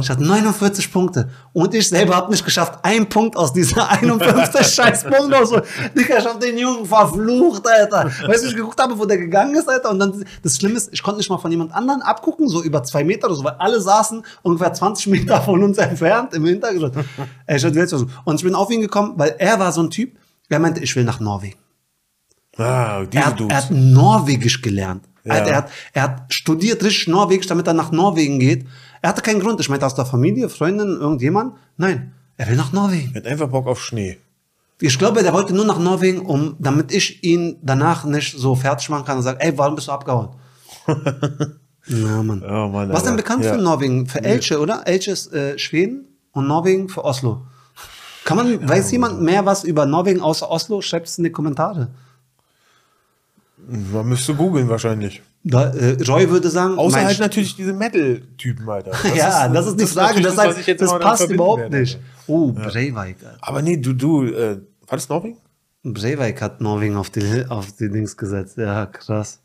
Ich 0.00 0.10
hatte 0.10 0.24
49 0.24 0.90
Punkte. 0.92 1.28
Und 1.52 1.72
ich 1.74 1.88
selber 1.88 2.16
habe 2.16 2.30
nicht 2.32 2.44
geschafft, 2.44 2.80
einen 2.82 3.08
Punkt 3.08 3.36
aus 3.36 3.52
diesen 3.52 3.78
51 3.78 4.66
scheiß 4.66 5.04
Punkten 5.04 5.34
aus. 5.34 5.50
Digga, 5.96 6.18
ich 6.18 6.24
hab 6.26 6.40
den 6.40 6.58
Jungen 6.58 6.84
verflucht, 6.84 7.64
Alter. 7.66 8.10
Weißt 8.26 8.42
du, 8.44 8.48
ich 8.48 8.56
geguckt 8.56 8.80
habe, 8.82 8.98
wo 8.98 9.04
der 9.04 9.18
gegangen 9.18 9.54
ist, 9.54 9.68
Alter. 9.68 9.90
Und 9.90 10.00
dann, 10.00 10.24
das 10.42 10.56
Schlimme 10.56 10.74
ist, 10.76 10.88
ich 10.92 11.02
konnte 11.02 11.18
nicht 11.18 11.30
mal 11.30 11.38
von 11.38 11.50
jemand 11.50 11.72
anderen 11.74 12.02
abgucken, 12.02 12.48
so 12.48 12.62
über 12.62 12.82
zwei 12.82 13.04
Meter 13.04 13.26
oder 13.28 13.36
so, 13.36 13.44
weil 13.44 13.54
alle 13.58 13.80
saßen 13.80 14.24
ungefähr 14.42 14.72
20 14.72 15.06
Meter 15.08 15.40
von 15.42 15.62
uns 15.62 15.78
entfernt 15.78 16.34
im 16.34 16.44
Hintergrund. 16.46 16.94
Ey, 17.46 17.56
ich 17.58 17.64
hatte 17.64 17.86
so. 17.86 18.06
Und 18.24 18.36
ich 18.36 18.42
bin 18.44 18.54
auf 18.56 18.70
ihn 18.70 18.80
gekommen, 18.80 19.12
weil 19.16 19.36
er 19.38 19.60
war 19.60 19.70
so 19.70 19.82
ein 19.82 19.90
Typ, 19.90 20.16
der 20.50 20.58
meinte, 20.58 20.80
ich 20.80 20.96
will 20.96 21.04
nach 21.04 21.20
Norwegen. 21.20 21.58
Ah, 22.56 23.00
Er 23.02 23.06
diese 23.06 23.24
hat, 23.24 23.40
er 23.40 23.56
hat 23.56 23.70
Norwegisch 23.70 24.60
gelernt. 24.60 25.04
Ja. 25.24 25.34
Alter, 25.34 25.50
er, 25.50 25.56
hat, 25.58 25.70
er 25.92 26.02
hat 26.02 26.32
studiert 26.34 26.82
richtig 26.82 27.06
Norwegisch, 27.08 27.46
damit 27.46 27.66
er 27.66 27.74
nach 27.74 27.92
Norwegen 27.92 28.40
geht. 28.40 28.66
Er 29.02 29.10
hatte 29.10 29.22
keinen 29.22 29.40
Grund. 29.40 29.60
Ich 29.60 29.68
meinte, 29.68 29.86
aus 29.86 29.94
der 29.94 30.06
Familie, 30.06 30.48
Freundin, 30.48 30.88
irgendjemand. 31.00 31.54
Nein, 31.76 32.12
er 32.36 32.48
will 32.48 32.56
nach 32.56 32.72
Norwegen. 32.72 33.10
Er 33.14 33.22
hat 33.22 33.26
einfach 33.26 33.48
Bock 33.48 33.66
auf 33.66 33.80
Schnee. 33.82 34.18
Ich 34.80 34.98
glaube, 34.98 35.22
der 35.22 35.32
wollte 35.32 35.54
nur 35.54 35.64
nach 35.64 35.78
Norwegen, 35.78 36.20
um, 36.20 36.54
damit 36.58 36.92
ich 36.92 37.24
ihn 37.24 37.56
danach 37.62 38.04
nicht 38.04 38.38
so 38.38 38.54
fertig 38.54 38.88
machen 38.90 39.04
kann 39.04 39.16
und 39.16 39.22
sage, 39.24 39.40
ey, 39.40 39.56
warum 39.58 39.74
bist 39.74 39.88
du 39.88 39.92
abgehauen? 39.92 40.30
Na, 41.88 42.22
Mann. 42.22 42.42
Oh, 42.42 42.68
Mann, 42.68 42.92
Was 42.92 43.02
denn 43.04 43.16
bekannt 43.16 43.44
Ja. 43.44 43.54
für 43.54 43.58
Norwegen? 43.60 44.06
Für 44.06 44.22
Elche, 44.22 44.60
oder? 44.60 44.82
Elche 44.86 45.10
ist 45.10 45.32
äh, 45.32 45.58
Schweden 45.58 46.06
und 46.32 46.46
Norwegen 46.46 46.88
für 46.88 47.04
Oslo. 47.04 47.42
Kann 48.24 48.36
man, 48.36 48.68
weiß 48.68 48.90
jemand 48.92 49.22
mehr 49.22 49.46
was 49.46 49.64
über 49.64 49.86
Norwegen 49.86 50.20
außer 50.20 50.50
Oslo? 50.50 50.82
Schreibt 50.82 51.08
es 51.08 51.16
in 51.18 51.24
die 51.24 51.32
Kommentare. 51.32 51.88
Man 53.66 54.06
müsste 54.06 54.34
googeln 54.34 54.68
wahrscheinlich. 54.68 55.22
Da, 55.50 55.70
äh, 55.70 55.96
Roy 56.06 56.28
würde 56.28 56.50
sagen, 56.50 56.76
Außer 56.76 57.02
halt 57.02 57.18
natürlich 57.20 57.56
diese 57.56 57.72
Metal-Typen, 57.72 58.68
Alter. 58.68 58.92
ja, 59.16 59.48
das 59.48 59.66
ist 59.66 59.80
die 59.80 59.86
Frage. 59.86 60.20
natürlich 60.20 60.26
Das, 60.26 60.36
heißt, 60.36 60.58
ich 60.58 60.66
jetzt 60.66 60.82
das 60.82 60.90
immer 60.90 61.00
passt 61.00 61.30
überhaupt 61.30 61.70
nicht. 61.70 61.94
werde. 61.94 62.04
Oh, 62.26 62.52
Breivik. 62.52 62.96
Alter. 62.96 63.38
Aber 63.40 63.62
nee, 63.62 63.78
du, 63.78 63.94
du, 63.94 64.24
äh, 64.26 64.56
war 64.86 64.96
das 64.98 65.08
Norwegen? 65.08 65.38
Breivik 65.82 66.42
hat 66.42 66.60
Norwegen 66.60 66.96
auf 66.96 67.08
die, 67.08 67.46
auf 67.48 67.72
die 67.72 67.90
Dings 67.90 68.16
gesetzt. 68.16 68.58
Ja, 68.58 68.84
krass. 68.86 69.40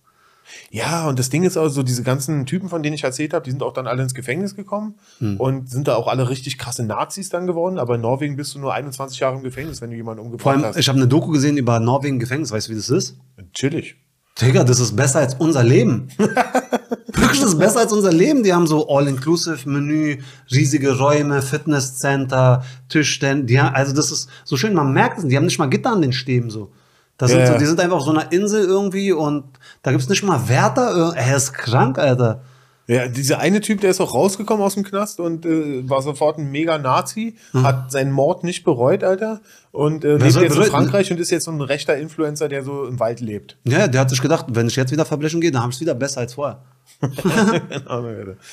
Ja, 0.71 1.07
und 1.07 1.19
das 1.19 1.29
Ding 1.29 1.43
ist 1.43 1.55
auch 1.55 1.69
so, 1.69 1.83
diese 1.83 2.03
ganzen 2.03 2.45
Typen, 2.45 2.67
von 2.67 2.83
denen 2.83 2.95
ich 2.95 3.05
erzählt 3.05 3.33
habe, 3.33 3.45
die 3.45 3.51
sind 3.51 3.63
auch 3.63 3.71
dann 3.71 3.87
alle 3.87 4.03
ins 4.03 4.13
Gefängnis 4.13 4.57
gekommen 4.57 4.95
und 5.37 5.69
sind 5.69 5.87
da 5.87 5.95
auch 5.95 6.07
alle 6.07 6.29
richtig 6.29 6.57
krasse 6.57 6.83
Nazis 6.83 7.29
dann 7.29 7.47
geworden. 7.47 7.77
Aber 7.79 7.95
in 7.95 8.01
Norwegen 8.01 8.35
bist 8.35 8.53
du 8.53 8.59
nur 8.59 8.73
21 8.73 9.19
Jahre 9.19 9.37
im 9.37 9.43
Gefängnis, 9.43 9.81
wenn 9.81 9.91
du 9.91 9.95
jemanden 9.95 10.19
Vor 10.19 10.25
umgebracht 10.25 10.55
allem, 10.55 10.65
hast. 10.65 10.77
ich 10.77 10.89
habe 10.89 10.97
eine 10.97 11.07
Doku 11.07 11.31
gesehen 11.31 11.55
über 11.55 11.79
Norwegen 11.79 12.19
Gefängnis. 12.19 12.51
Weißt 12.51 12.67
du, 12.67 12.73
wie 12.73 12.75
das 12.75 12.89
ist? 12.89 13.17
Chillig. 13.53 13.95
Digga, 14.41 14.63
das 14.63 14.79
ist 14.79 14.95
besser 14.95 15.19
als 15.19 15.35
unser 15.35 15.63
Leben. 15.63 16.09
Wirklich, 16.17 17.41
das 17.41 17.49
ist 17.49 17.59
besser 17.59 17.81
als 17.81 17.93
unser 17.93 18.11
Leben. 18.11 18.41
Die 18.43 18.51
haben 18.51 18.65
so 18.65 18.87
All-Inclusive-Menü, 18.89 20.17
riesige 20.51 20.97
Räume, 20.97 21.41
Fitnesscenter, 21.41 22.63
Tischstände. 22.89 23.73
Also 23.73 23.93
das 23.93 24.11
ist 24.11 24.29
so 24.43 24.57
schön, 24.57 24.73
man 24.73 24.91
merkt 24.91 25.19
es. 25.19 25.27
Die 25.27 25.37
haben 25.37 25.45
nicht 25.45 25.59
mal 25.59 25.69
Gitter 25.69 25.91
an 25.91 26.01
den 26.01 26.13
Stäben 26.13 26.49
so. 26.49 26.71
Das 27.17 27.29
sind 27.29 27.45
so 27.45 27.57
die 27.57 27.65
sind 27.65 27.79
einfach 27.79 27.97
auf 27.97 28.03
so 28.03 28.11
einer 28.11 28.31
Insel 28.31 28.65
irgendwie 28.65 29.11
und 29.11 29.45
da 29.83 29.91
gibt's 29.91 30.09
nicht 30.09 30.23
mal 30.23 30.49
Wärter. 30.49 31.13
Er 31.15 31.37
ist 31.37 31.53
krank, 31.53 31.99
Alter. 31.99 32.41
Ja, 32.87 33.07
dieser 33.07 33.39
eine 33.39 33.61
Typ, 33.61 33.79
der 33.81 33.91
ist 33.91 34.01
auch 34.01 34.13
rausgekommen 34.13 34.63
aus 34.63 34.73
dem 34.73 34.83
Knast 34.83 35.19
und 35.19 35.45
äh, 35.45 35.89
war 35.89 36.01
sofort 36.01 36.37
ein 36.37 36.51
mega 36.51 36.77
Nazi, 36.77 37.35
hat 37.53 37.91
seinen 37.91 38.11
Mord 38.11 38.43
nicht 38.43 38.63
bereut, 38.63 39.03
Alter. 39.03 39.41
Und 39.71 40.03
äh, 40.03 40.17
lebt 40.17 40.35
jetzt 40.35 40.57
in? 40.57 40.63
Frankreich 40.63 41.11
und 41.11 41.19
ist 41.19 41.31
jetzt 41.31 41.45
so 41.45 41.51
ein 41.51 41.61
rechter 41.61 41.97
Influencer, 41.97 42.49
der 42.49 42.63
so 42.63 42.85
im 42.85 42.99
Wald 42.99 43.21
lebt. 43.21 43.57
Ja, 43.63 43.87
der 43.87 44.01
hat 44.01 44.09
sich 44.09 44.21
gedacht, 44.21 44.47
wenn 44.49 44.67
ich 44.67 44.75
jetzt 44.75 44.91
wieder 44.91 45.05
Verbrechen 45.05 45.39
gehe, 45.39 45.51
dann 45.51 45.61
habe 45.61 45.71
ich 45.71 45.77
es 45.77 45.81
wieder 45.81 45.95
besser 45.95 46.19
als 46.21 46.33
vorher. 46.33 46.61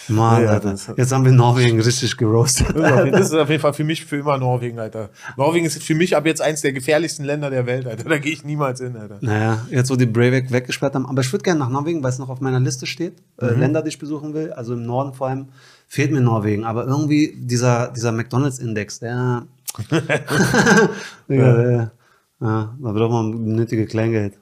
Mann, 0.09 0.43
Ja, 0.43 0.51
Alter. 0.51 0.75
Jetzt 0.97 1.13
haben 1.13 1.25
wir 1.25 1.33
Norwegen 1.33 1.81
richtig 1.81 2.17
geroastet. 2.17 2.69
Das 2.75 2.77
ist, 2.77 2.93
auf, 2.93 3.11
das 3.11 3.21
ist 3.29 3.35
auf 3.35 3.49
jeden 3.49 3.61
Fall 3.61 3.73
für 3.73 3.85
mich 3.85 4.05
für 4.05 4.17
immer 4.17 4.39
Norwegen, 4.39 4.79
Alter. 4.79 5.11
Norwegen 5.37 5.67
ist 5.67 5.83
für 5.83 5.95
mich 5.95 6.17
ab 6.17 6.27
jetzt 6.27 6.41
eins 6.41 6.61
der 6.61 6.73
gefährlichsten 6.73 7.25
Länder 7.25 7.51
der 7.51 7.67
Welt, 7.67 7.87
Alter. 7.87 8.09
Da 8.09 8.19
gehe 8.19 8.33
ich 8.33 8.45
niemals 8.45 8.81
hin, 8.81 8.97
Alter. 8.97 9.19
Naja, 9.21 9.67
jetzt 9.71 9.91
wo 9.91 9.97
die 9.97 10.07
Breivik 10.07 10.51
weggesperrt 10.51 10.95
haben. 10.95 11.07
Aber 11.07 11.21
ich 11.21 11.33
würde 11.33 11.43
gerne 11.43 11.61
nach 11.61 11.71
Norwegen, 11.71 12.03
weil 12.03 12.11
es 12.11 12.19
noch 12.19 12.29
auf 12.29 12.41
meiner 12.41 12.61
Liste 12.61 12.87
steht. 12.87 13.15
Äh, 13.41 13.55
Länder, 13.55 13.83
die 13.83 13.89
ich 13.89 13.99
besuchen 13.99 14.35
will. 14.35 14.53
Also 14.53 14.75
im 14.75 14.85
Norden 14.85 15.15
vor 15.15 15.29
allem 15.29 15.49
fehlt 15.87 16.13
mir 16.13 16.21
Norwegen. 16.21 16.65
Aber 16.65 16.87
irgendwie 16.87 17.35
dieser, 17.37 17.89
dieser 17.89 18.13
McDonalds-Index, 18.13 19.01
der. 19.01 19.47
ja. 21.29 21.73
ja, 21.79 21.91
da 22.41 22.93
braucht 22.93 23.13
man 23.13 23.45
nötige 23.55 23.87
Kleingeld. 23.87 24.35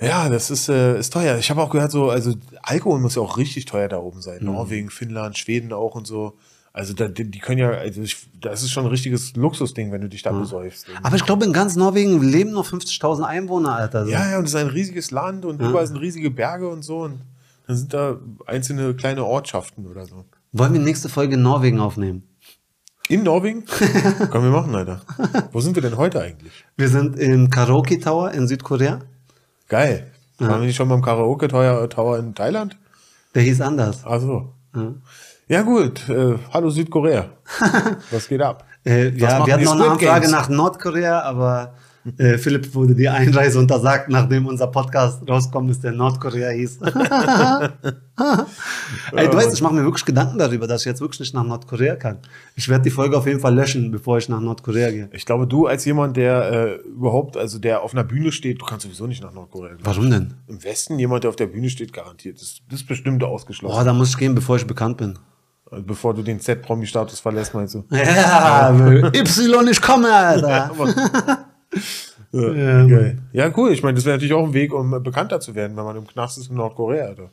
Ja, 0.00 0.28
das 0.28 0.50
ist, 0.50 0.68
äh, 0.68 0.98
ist 0.98 1.12
teuer. 1.12 1.36
Ich 1.38 1.50
habe 1.50 1.62
auch 1.62 1.70
gehört, 1.70 1.92
so, 1.92 2.10
also 2.10 2.34
Alkohol 2.62 3.00
muss 3.00 3.16
ja 3.16 3.22
auch 3.22 3.36
richtig 3.36 3.66
teuer 3.66 3.88
da 3.88 3.98
oben 3.98 4.22
sein. 4.22 4.38
Norwegen, 4.42 4.90
Finnland, 4.90 5.36
Schweden 5.36 5.72
auch 5.72 5.94
und 5.94 6.06
so. 6.06 6.38
Also 6.72 6.94
da, 6.94 7.08
die, 7.08 7.28
die 7.28 7.38
können 7.40 7.58
ja, 7.58 7.70
also 7.70 8.00
ich, 8.00 8.28
das 8.40 8.62
ist 8.62 8.70
schon 8.70 8.84
ein 8.84 8.90
richtiges 8.90 9.34
Luxusding, 9.34 9.90
wenn 9.90 10.00
du 10.00 10.08
dich 10.08 10.22
da 10.22 10.30
besäufst. 10.30 10.86
Aber 11.02 11.16
ich 11.16 11.24
glaube, 11.24 11.44
in 11.44 11.52
ganz 11.52 11.74
Norwegen 11.74 12.22
leben 12.22 12.52
nur 12.52 12.64
50.000 12.64 13.22
Einwohner, 13.22 13.74
Alter. 13.74 14.04
So. 14.04 14.10
Ja, 14.10 14.30
ja, 14.30 14.38
und 14.38 14.44
es 14.44 14.50
ist 14.50 14.56
ein 14.56 14.68
riesiges 14.68 15.10
Land 15.10 15.44
und 15.44 15.60
überall 15.60 15.86
sind 15.86 15.96
riesige 15.96 16.30
Berge 16.30 16.68
und 16.68 16.82
so. 16.82 17.00
Und 17.02 17.20
dann 17.66 17.76
sind 17.76 17.92
da 17.92 18.18
einzelne 18.46 18.94
kleine 18.94 19.24
Ortschaften 19.24 19.86
oder 19.86 20.06
so. 20.06 20.24
Wollen 20.52 20.72
wir 20.72 20.80
nächste 20.80 21.08
Folge 21.08 21.34
in 21.34 21.42
Norwegen 21.42 21.80
aufnehmen? 21.80 22.22
In 23.08 23.24
Norwegen? 23.24 23.64
Können 24.30 24.44
wir 24.44 24.50
machen, 24.50 24.74
Alter. 24.74 25.00
Wo 25.50 25.60
sind 25.60 25.74
wir 25.74 25.82
denn 25.82 25.96
heute 25.96 26.20
eigentlich? 26.20 26.52
Wir 26.76 26.88
sind 26.88 27.18
im 27.18 27.50
Karaoke 27.50 27.98
Tower 27.98 28.30
in 28.30 28.46
Südkorea. 28.46 29.00
Geil. 29.70 30.10
Waren 30.38 30.60
wir 30.62 30.66
nicht 30.66 30.76
schon 30.76 30.88
beim 30.88 31.00
Karaoke 31.00 31.46
Tower, 31.46 32.18
in 32.18 32.34
Thailand? 32.34 32.76
Der 33.36 33.42
hieß 33.42 33.60
anders. 33.60 34.02
Ach 34.04 34.20
so. 34.20 34.52
Ja, 35.46 35.62
gut. 35.62 36.08
Äh, 36.08 36.38
hallo 36.52 36.70
Südkorea. 36.70 37.26
Was 38.10 38.26
geht 38.26 38.42
ab? 38.42 38.64
Äh, 38.84 39.10
ja, 39.10 39.46
wir 39.46 39.54
hatten 39.54 39.64
noch 39.64 39.74
eine 39.74 39.90
Anfrage 39.90 40.20
Games? 40.22 40.32
nach 40.32 40.48
Nordkorea, 40.48 41.20
aber 41.20 41.74
Äh, 42.16 42.38
Philipp 42.38 42.74
wurde 42.74 42.94
die 42.94 43.08
Einreise 43.08 43.58
untersagt, 43.58 44.08
nachdem 44.08 44.46
unser 44.46 44.68
Podcast 44.68 45.20
rauskommt, 45.28 45.70
ist 45.70 45.84
der 45.84 45.92
Nordkorea 45.92 46.48
hieß. 46.50 46.78
Ey, 49.12 49.28
du 49.28 49.36
weißt, 49.36 49.52
ich 49.52 49.60
mache 49.60 49.74
mir 49.74 49.84
wirklich 49.84 50.06
Gedanken 50.06 50.38
darüber, 50.38 50.66
dass 50.66 50.80
ich 50.82 50.86
jetzt 50.86 51.02
wirklich 51.02 51.20
nicht 51.20 51.34
nach 51.34 51.44
Nordkorea 51.44 51.96
kann. 51.96 52.18
Ich 52.56 52.70
werde 52.70 52.84
die 52.84 52.90
Folge 52.90 53.18
auf 53.18 53.26
jeden 53.26 53.40
Fall 53.40 53.54
löschen, 53.54 53.90
bevor 53.90 54.16
ich 54.16 54.30
nach 54.30 54.40
Nordkorea 54.40 54.90
gehe. 54.90 55.10
Ich 55.12 55.26
glaube, 55.26 55.46
du 55.46 55.66
als 55.66 55.84
jemand, 55.84 56.16
der 56.16 56.50
äh, 56.50 56.74
überhaupt, 56.88 57.36
also 57.36 57.58
der 57.58 57.82
auf 57.82 57.92
einer 57.92 58.04
Bühne 58.04 58.32
steht, 58.32 58.62
du 58.62 58.64
kannst 58.64 58.84
sowieso 58.84 59.06
nicht 59.06 59.22
nach 59.22 59.32
Nordkorea 59.32 59.74
gehen. 59.74 59.84
Warum 59.84 60.10
denn? 60.10 60.32
Im 60.48 60.64
Westen 60.64 60.98
jemand, 60.98 61.24
der 61.24 61.30
auf 61.30 61.36
der 61.36 61.48
Bühne 61.48 61.68
steht, 61.68 61.92
garantiert. 61.92 62.40
Das, 62.40 62.60
das 62.70 62.80
ist 62.80 62.86
bestimmt 62.86 63.22
ausgeschlossen. 63.22 63.76
Boah, 63.76 63.84
da 63.84 63.92
muss 63.92 64.08
ich 64.10 64.16
gehen, 64.16 64.34
bevor 64.34 64.56
ich 64.56 64.66
bekannt 64.66 64.96
bin. 64.96 65.18
Also 65.70 65.84
bevor 65.84 66.14
du 66.14 66.22
den 66.22 66.40
Z-Promi-Status 66.40 67.20
verlässt, 67.20 67.54
meinst 67.54 67.74
du? 67.74 67.84
Ja, 67.90 68.70
Y, 69.14 69.68
ich 69.68 69.80
komme, 69.80 70.12
Alter. 70.12 70.70
Ja, 72.32 73.12
Ja, 73.32 73.52
cool. 73.56 73.72
Ich 73.72 73.82
meine, 73.82 73.94
das 73.94 74.04
wäre 74.04 74.16
natürlich 74.16 74.34
auch 74.34 74.44
ein 74.44 74.54
Weg, 74.54 74.72
um 74.72 74.94
äh, 74.94 75.00
bekannter 75.00 75.40
zu 75.40 75.54
werden, 75.54 75.76
wenn 75.76 75.84
man 75.84 75.96
im 75.96 76.06
Knast 76.06 76.38
ist 76.38 76.50
in 76.50 76.56
Nordkorea, 76.56 77.06
Alter. 77.06 77.30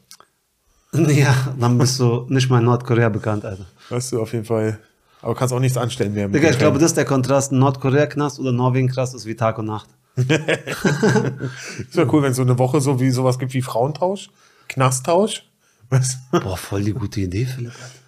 Ja, 1.10 1.54
dann 1.60 1.78
bist 1.78 2.00
du 2.00 2.26
nicht 2.30 2.50
mal 2.50 2.60
in 2.60 2.66
Nordkorea 2.66 3.10
bekannt, 3.10 3.46
Alter. 3.46 3.66
Weißt 3.90 4.12
du, 4.12 4.22
auf 4.22 4.34
jeden 4.34 4.46
Fall. 4.46 4.80
Aber 5.22 5.36
kannst 5.36 5.54
auch 5.54 5.60
nichts 5.60 5.78
anstellen 5.78 6.14
mit 6.14 6.34
Digga, 6.34 6.50
ich 6.50 6.58
glaube, 6.58 6.80
das 6.80 6.92
ist 6.92 6.98
der 6.98 7.06
Kontrast. 7.06 7.52
Nordkorea-Knast 7.52 8.40
oder 8.40 8.52
Norwegen-Knast 8.52 9.14
ist 9.16 9.26
wie 9.26 9.36
Tag 9.36 9.58
und 9.58 9.66
Nacht. 9.66 9.90
ist 10.16 11.96
ja 11.96 12.06
cool, 12.12 12.24
wenn 12.24 12.32
es 12.32 12.38
so 12.38 12.44
eine 12.44 12.58
Woche 12.58 12.82
so 12.82 13.00
wie 13.00 13.12
sowas 13.12 13.38
gibt 13.38 13.54
wie 13.54 13.62
Frauentausch, 13.62 14.30
Knasttausch. 14.68 15.44
Weißt 15.90 16.18
du? 16.32 16.40
Boah, 16.40 16.58
voll 16.58 16.84
die 16.84 16.94
gute 16.94 17.22
Idee, 17.22 17.46
Philipp. 17.46 17.72
Alter. 17.72 18.07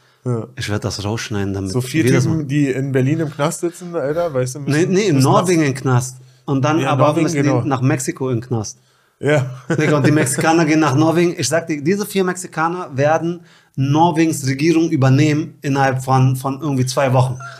Ich 0.57 0.69
werde 0.69 0.81
das 0.81 1.03
rausschneiden, 1.03 1.53
damit 1.53 1.71
So 1.71 1.81
vier 1.81 2.05
Typen, 2.05 2.47
die 2.47 2.67
in 2.67 2.91
Berlin 2.91 3.21
im 3.21 3.31
Knast 3.31 3.61
sitzen, 3.61 3.95
Alter, 3.95 4.33
weißt 4.33 4.55
du? 4.55 4.59
Nee, 4.61 4.85
nee, 4.85 5.07
in 5.07 5.19
Norwegen 5.19 5.63
in 5.63 5.73
Knast. 5.73 6.17
Und 6.45 6.63
dann 6.63 6.79
Ja, 6.79 6.89
aber 6.91 7.07
Norwegen, 7.07 7.31
genau. 7.31 7.61
nach 7.61 7.81
Mexiko 7.81 8.29
in 8.29 8.41
Knast. 8.41 8.79
Ja. 9.19 9.49
Und 9.67 10.05
die 10.05 10.11
Mexikaner 10.11 10.65
gehen 10.65 10.79
nach 10.79 10.95
Norwegen. 10.95 11.35
Ich 11.37 11.47
sag 11.47 11.67
dir, 11.67 11.81
diese 11.81 12.05
vier 12.05 12.23
Mexikaner 12.23 12.89
werden 12.95 13.41
Norwegens 13.75 14.45
Regierung 14.45 14.89
übernehmen 14.89 15.57
innerhalb 15.61 16.03
von, 16.03 16.35
von 16.35 16.59
irgendwie 16.61 16.85
zwei 16.85 17.13
Wochen. 17.13 17.37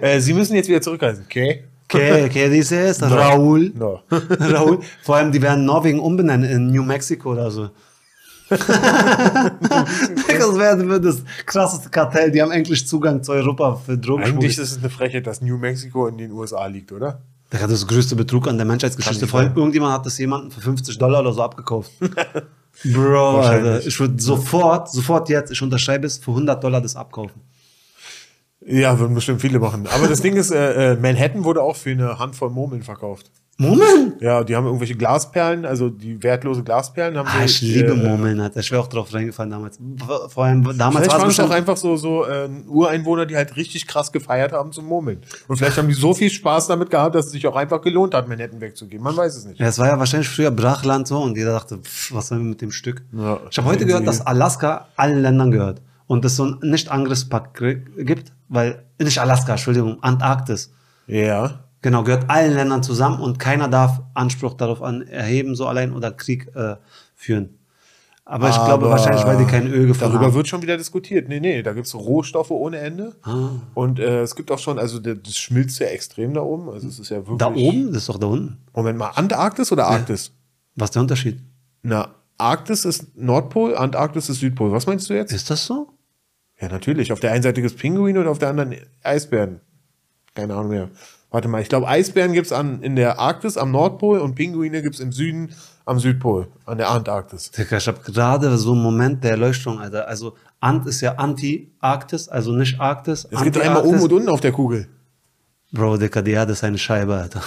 äh, 0.00 0.20
Sie 0.20 0.32
müssen 0.32 0.54
jetzt 0.56 0.68
wieder 0.68 0.80
zurückreisen. 0.80 1.24
Okay. 1.26 1.64
Okay, 1.90 2.24
okay, 2.26 2.50
dieses 2.50 3.02
Raúl. 3.02 3.72
No. 3.74 4.00
Raúl. 4.10 4.80
Vor 5.02 5.16
allem, 5.16 5.32
die 5.32 5.40
werden 5.40 5.64
Norwegen 5.64 6.00
umbenennen 6.00 6.48
in 6.48 6.66
New 6.70 6.82
Mexico 6.82 7.32
oder 7.32 7.50
so. 7.50 7.70
Das 8.48 8.68
wäre 10.58 11.00
das 11.00 11.22
krasseste 11.44 11.90
Kartell. 11.90 12.30
Die 12.30 12.40
haben 12.40 12.50
endlich 12.50 12.86
Zugang 12.86 13.22
zu 13.22 13.32
Europa 13.32 13.76
für 13.76 13.98
Drogenschmuggel. 13.98 14.44
Eigentlich 14.44 14.58
ist 14.58 14.72
es 14.72 14.78
eine 14.78 14.90
Frechheit, 14.90 15.26
dass 15.26 15.40
New 15.40 15.58
Mexico 15.58 16.06
in 16.06 16.18
den 16.18 16.32
USA 16.32 16.66
liegt, 16.66 16.92
oder? 16.92 17.20
Das 17.50 17.70
ist 17.70 17.88
der 17.88 17.96
größte 17.96 18.14
Betrug 18.16 18.46
an 18.48 18.56
der 18.58 18.66
Menschheitsgeschichte. 18.66 19.26
Vor 19.26 19.40
allem, 19.40 19.56
irgendjemand 19.56 19.94
hat 19.94 20.06
das 20.06 20.18
jemanden 20.18 20.50
für 20.50 20.60
50 20.60 20.98
Dollar 20.98 21.20
oder 21.20 21.32
so 21.32 21.42
abgekauft. 21.42 21.90
Bro. 22.84 23.40
Alter, 23.40 23.86
ich 23.86 23.98
würde 23.98 24.20
sofort, 24.20 24.90
sofort 24.90 25.28
jetzt, 25.28 25.50
ich 25.50 25.60
unterschreibe 25.62 26.06
es, 26.06 26.18
für 26.18 26.30
100 26.30 26.62
Dollar 26.62 26.80
das 26.80 26.94
abkaufen. 26.94 27.40
Ja, 28.64 28.98
würden 28.98 29.14
bestimmt 29.14 29.40
viele 29.40 29.58
machen. 29.58 29.86
Aber 29.86 30.08
das 30.08 30.20
Ding 30.20 30.36
ist, 30.36 30.50
äh, 30.50 30.92
äh, 30.92 30.96
Manhattan 30.96 31.44
wurde 31.44 31.62
auch 31.62 31.76
für 31.76 31.90
eine 31.90 32.18
Handvoll 32.18 32.50
Murmeln 32.50 32.82
verkauft. 32.82 33.30
Moment! 33.60 34.20
Ja, 34.22 34.44
die 34.44 34.54
haben 34.54 34.66
irgendwelche 34.66 34.94
Glasperlen, 34.94 35.64
also 35.66 35.90
die 35.90 36.22
wertlose 36.22 36.62
Glasperlen 36.62 37.18
haben 37.18 37.26
Ah, 37.28 37.44
ich 37.44 37.60
liebe 37.60 37.90
äh, 37.90 37.94
Murmeln, 37.96 38.40
Alter. 38.40 38.60
Ich 38.60 38.70
wäre 38.70 38.80
auch 38.80 38.86
drauf 38.86 39.12
reingefallen 39.12 39.50
damals. 39.50 39.80
Vor 40.28 40.44
allem, 40.44 40.62
damals 40.78 41.06
Vielleicht 41.06 41.10
war 41.10 41.16
es 41.16 41.20
waren 41.22 41.30
es 41.30 41.40
auch 41.40 41.50
einfach 41.50 41.76
so, 41.76 41.96
so 41.96 42.24
äh, 42.24 42.48
Ureinwohner, 42.68 43.26
die 43.26 43.34
halt 43.34 43.56
richtig 43.56 43.88
krass 43.88 44.12
gefeiert 44.12 44.52
haben 44.52 44.70
zum 44.70 44.86
Murmeln. 44.86 45.22
Und 45.48 45.56
vielleicht 45.56 45.76
haben 45.76 45.88
die 45.88 45.94
so 45.94 46.14
viel 46.14 46.30
Spaß 46.30 46.68
damit 46.68 46.90
gehabt, 46.90 47.16
dass 47.16 47.26
es 47.26 47.32
sich 47.32 47.48
auch 47.48 47.56
einfach 47.56 47.82
gelohnt 47.82 48.14
hat, 48.14 48.28
Manhattan 48.28 48.60
wegzugehen. 48.60 49.02
Man 49.02 49.16
weiß 49.16 49.36
es 49.36 49.44
nicht. 49.44 49.58
Ja, 49.58 49.66
es 49.66 49.78
war 49.80 49.88
ja 49.88 49.98
wahrscheinlich 49.98 50.28
früher 50.28 50.52
Brachland 50.52 51.08
so 51.08 51.18
und 51.20 51.36
jeder 51.36 51.52
dachte, 51.52 51.78
pff, 51.78 52.14
was 52.14 52.28
sollen 52.28 52.42
wir 52.42 52.50
mit 52.50 52.60
dem 52.62 52.70
Stück? 52.70 53.02
Ja. 53.12 53.40
ich 53.50 53.58
habe 53.58 53.66
heute 53.68 53.84
gehört, 53.86 54.06
dass 54.06 54.24
Alaska 54.24 54.86
allen 54.94 55.20
Ländern 55.20 55.50
gehört 55.50 55.82
und 56.06 56.24
es 56.24 56.36
so 56.36 56.44
ein 56.44 56.58
Nicht-Angriffspakt 56.62 57.58
gri- 57.58 57.82
gibt, 58.04 58.32
weil, 58.48 58.84
nicht 59.02 59.18
Alaska, 59.20 59.52
Entschuldigung, 59.52 60.00
Antarktis. 60.00 60.70
Ja. 61.08 61.64
Genau, 61.80 62.02
gehört 62.02 62.28
allen 62.28 62.54
Ländern 62.54 62.82
zusammen 62.82 63.20
und 63.20 63.38
keiner 63.38 63.68
darf 63.68 64.00
Anspruch 64.14 64.54
darauf 64.54 64.82
an 64.82 65.02
erheben, 65.02 65.54
so 65.54 65.66
allein 65.66 65.92
oder 65.92 66.10
Krieg 66.10 66.50
äh, 66.54 66.76
führen. 67.14 67.58
Aber 68.24 68.50
ich 68.50 68.56
glaube 68.56 68.84
Aber 68.84 68.90
wahrscheinlich, 68.90 69.24
weil 69.24 69.38
die 69.38 69.46
kein 69.46 69.66
Öl 69.66 69.86
gefunden 69.86 70.12
Darüber 70.12 70.26
haben. 70.26 70.34
wird 70.34 70.48
schon 70.48 70.60
wieder 70.60 70.76
diskutiert. 70.76 71.30
Nee, 71.30 71.40
nee, 71.40 71.62
da 71.62 71.72
gibt 71.72 71.86
es 71.86 71.94
Rohstoffe 71.94 72.50
ohne 72.50 72.76
Ende. 72.76 73.16
Ah. 73.22 73.48
Und 73.72 73.98
äh, 73.98 74.20
es 74.20 74.34
gibt 74.34 74.50
auch 74.50 74.58
schon, 74.58 74.78
also 74.78 74.98
das 74.98 75.34
schmilzt 75.38 75.78
ja 75.78 75.86
extrem 75.86 76.34
da 76.34 76.42
oben. 76.42 76.68
Also 76.68 76.88
es 76.88 76.98
ist 76.98 77.08
ja 77.08 77.16
wirklich. 77.18 77.38
Da 77.38 77.54
oben? 77.54 77.86
Das 77.86 78.02
ist 78.02 78.08
doch 78.10 78.18
da 78.18 78.26
unten. 78.26 78.58
Moment 78.74 78.98
mal, 78.98 79.12
Antarktis 79.14 79.72
oder 79.72 79.86
Arktis? 79.86 80.32
Was 80.74 80.88
ist 80.88 80.94
der 80.96 81.02
Unterschied? 81.02 81.40
Na, 81.82 82.16
Arktis 82.36 82.84
ist 82.84 83.16
Nordpol, 83.16 83.74
Antarktis 83.74 84.28
ist 84.28 84.40
Südpol. 84.40 84.72
Was 84.72 84.86
meinst 84.86 85.08
du 85.08 85.14
jetzt? 85.14 85.32
Ist 85.32 85.48
das 85.48 85.64
so? 85.64 85.88
Ja, 86.60 86.68
natürlich. 86.68 87.12
Auf 87.12 87.20
der 87.20 87.32
einen 87.32 87.42
Seite 87.42 87.62
gibt 87.62 87.74
es 87.74 87.80
Pinguine 87.80 88.20
und 88.20 88.26
auf 88.26 88.38
der 88.38 88.50
anderen 88.50 88.76
Eisbären. 89.02 89.60
Keine 90.38 90.54
Ahnung 90.54 90.68
mehr. 90.68 90.88
Warte 91.32 91.48
mal, 91.48 91.60
ich 91.60 91.68
glaube, 91.68 91.88
Eisbären 91.88 92.32
gibt 92.32 92.48
es 92.48 92.52
in 92.52 92.94
der 92.94 93.18
Arktis 93.18 93.56
am 93.56 93.72
Nordpol 93.72 94.20
und 94.20 94.36
Pinguine 94.36 94.82
gibt 94.82 94.94
es 94.94 95.00
im 95.00 95.10
Süden 95.10 95.50
am 95.84 95.98
Südpol, 95.98 96.46
an 96.64 96.78
der 96.78 96.90
Antarktis. 96.90 97.50
Ich 97.58 97.88
habe 97.88 97.98
gerade 98.04 98.56
so 98.56 98.72
einen 98.72 98.82
Moment 98.82 99.24
der 99.24 99.32
Erleuchtung, 99.32 99.80
Alter. 99.80 100.06
Also 100.06 100.36
Ant 100.60 100.86
ist 100.86 101.00
ja 101.00 101.16
Anti-Arktis, 101.16 102.28
also 102.28 102.52
nicht 102.52 102.78
Arktis. 102.78 103.26
Es 103.28 103.42
gibt 103.42 103.58
einmal 103.58 103.82
oben 103.82 104.00
und 104.00 104.12
unten 104.12 104.28
auf 104.28 104.40
der 104.40 104.52
Kugel. 104.52 104.86
Bro, 105.72 105.96
Digga, 105.96 106.22
die 106.22 106.30
Erde 106.30 106.52
ist 106.52 106.62
eine 106.62 106.78
Scheibe, 106.78 107.16
Alter. 107.16 107.42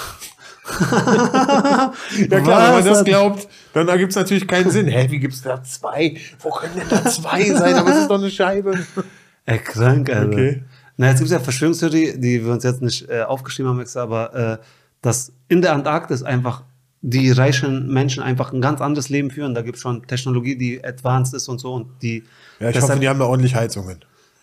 Ja 2.29 2.39
klar, 2.39 2.67
wenn 2.67 2.83
man 2.83 2.85
das 2.85 3.03
glaubt, 3.03 3.47
dann 3.73 3.87
ergibt 3.87 4.11
es 4.11 4.15
natürlich 4.15 4.47
keinen 4.47 4.69
Sinn. 4.69 4.87
Hä, 4.87 5.07
wie 5.09 5.19
gibt 5.19 5.33
es 5.33 5.41
da 5.41 5.63
zwei? 5.63 6.17
Wo 6.39 6.49
können 6.49 6.75
denn 6.75 6.89
da 6.89 7.09
zwei 7.09 7.45
sein? 7.45 7.75
Aber 7.75 7.89
es 7.89 7.97
ist 8.01 8.09
doch 8.09 8.19
eine 8.19 8.29
Scheibe. 8.29 8.77
Ey, 9.45 9.59
krank, 9.59 10.09
Alter. 10.09 10.27
Okay. 10.27 10.63
Na, 10.97 11.07
jetzt 11.07 11.17
gibt 11.19 11.27
es 11.27 11.31
ja 11.33 11.39
Verschwörungstheorie, 11.39 12.13
die 12.17 12.45
wir 12.45 12.51
uns 12.51 12.63
jetzt 12.63 12.81
nicht 12.81 13.09
äh, 13.09 13.21
aufgeschrieben 13.23 13.71
haben, 13.71 13.79
extra, 13.79 14.01
aber 14.03 14.33
äh, 14.35 14.57
dass 15.01 15.31
in 15.47 15.61
der 15.61 15.73
Antarktis 15.73 16.21
einfach 16.23 16.63
die 17.01 17.31
reichen 17.31 17.87
Menschen 17.91 18.21
einfach 18.21 18.53
ein 18.53 18.61
ganz 18.61 18.79
anderes 18.81 19.09
Leben 19.09 19.31
führen. 19.31 19.55
Da 19.55 19.63
gibt 19.63 19.77
es 19.77 19.81
schon 19.81 20.05
Technologie, 20.05 20.55
die 20.55 20.83
advanced 20.83 21.33
ist 21.33 21.47
und 21.47 21.59
so 21.59 21.73
und 21.73 21.87
die. 22.01 22.23
Ja, 22.59 22.67
ich 22.69 22.75
deshalb- 22.75 22.91
hoffe, 22.91 22.99
die 22.99 23.09
haben 23.09 23.17
da 23.19 23.25
ordentlich 23.25 23.55
Heizungen. 23.55 23.97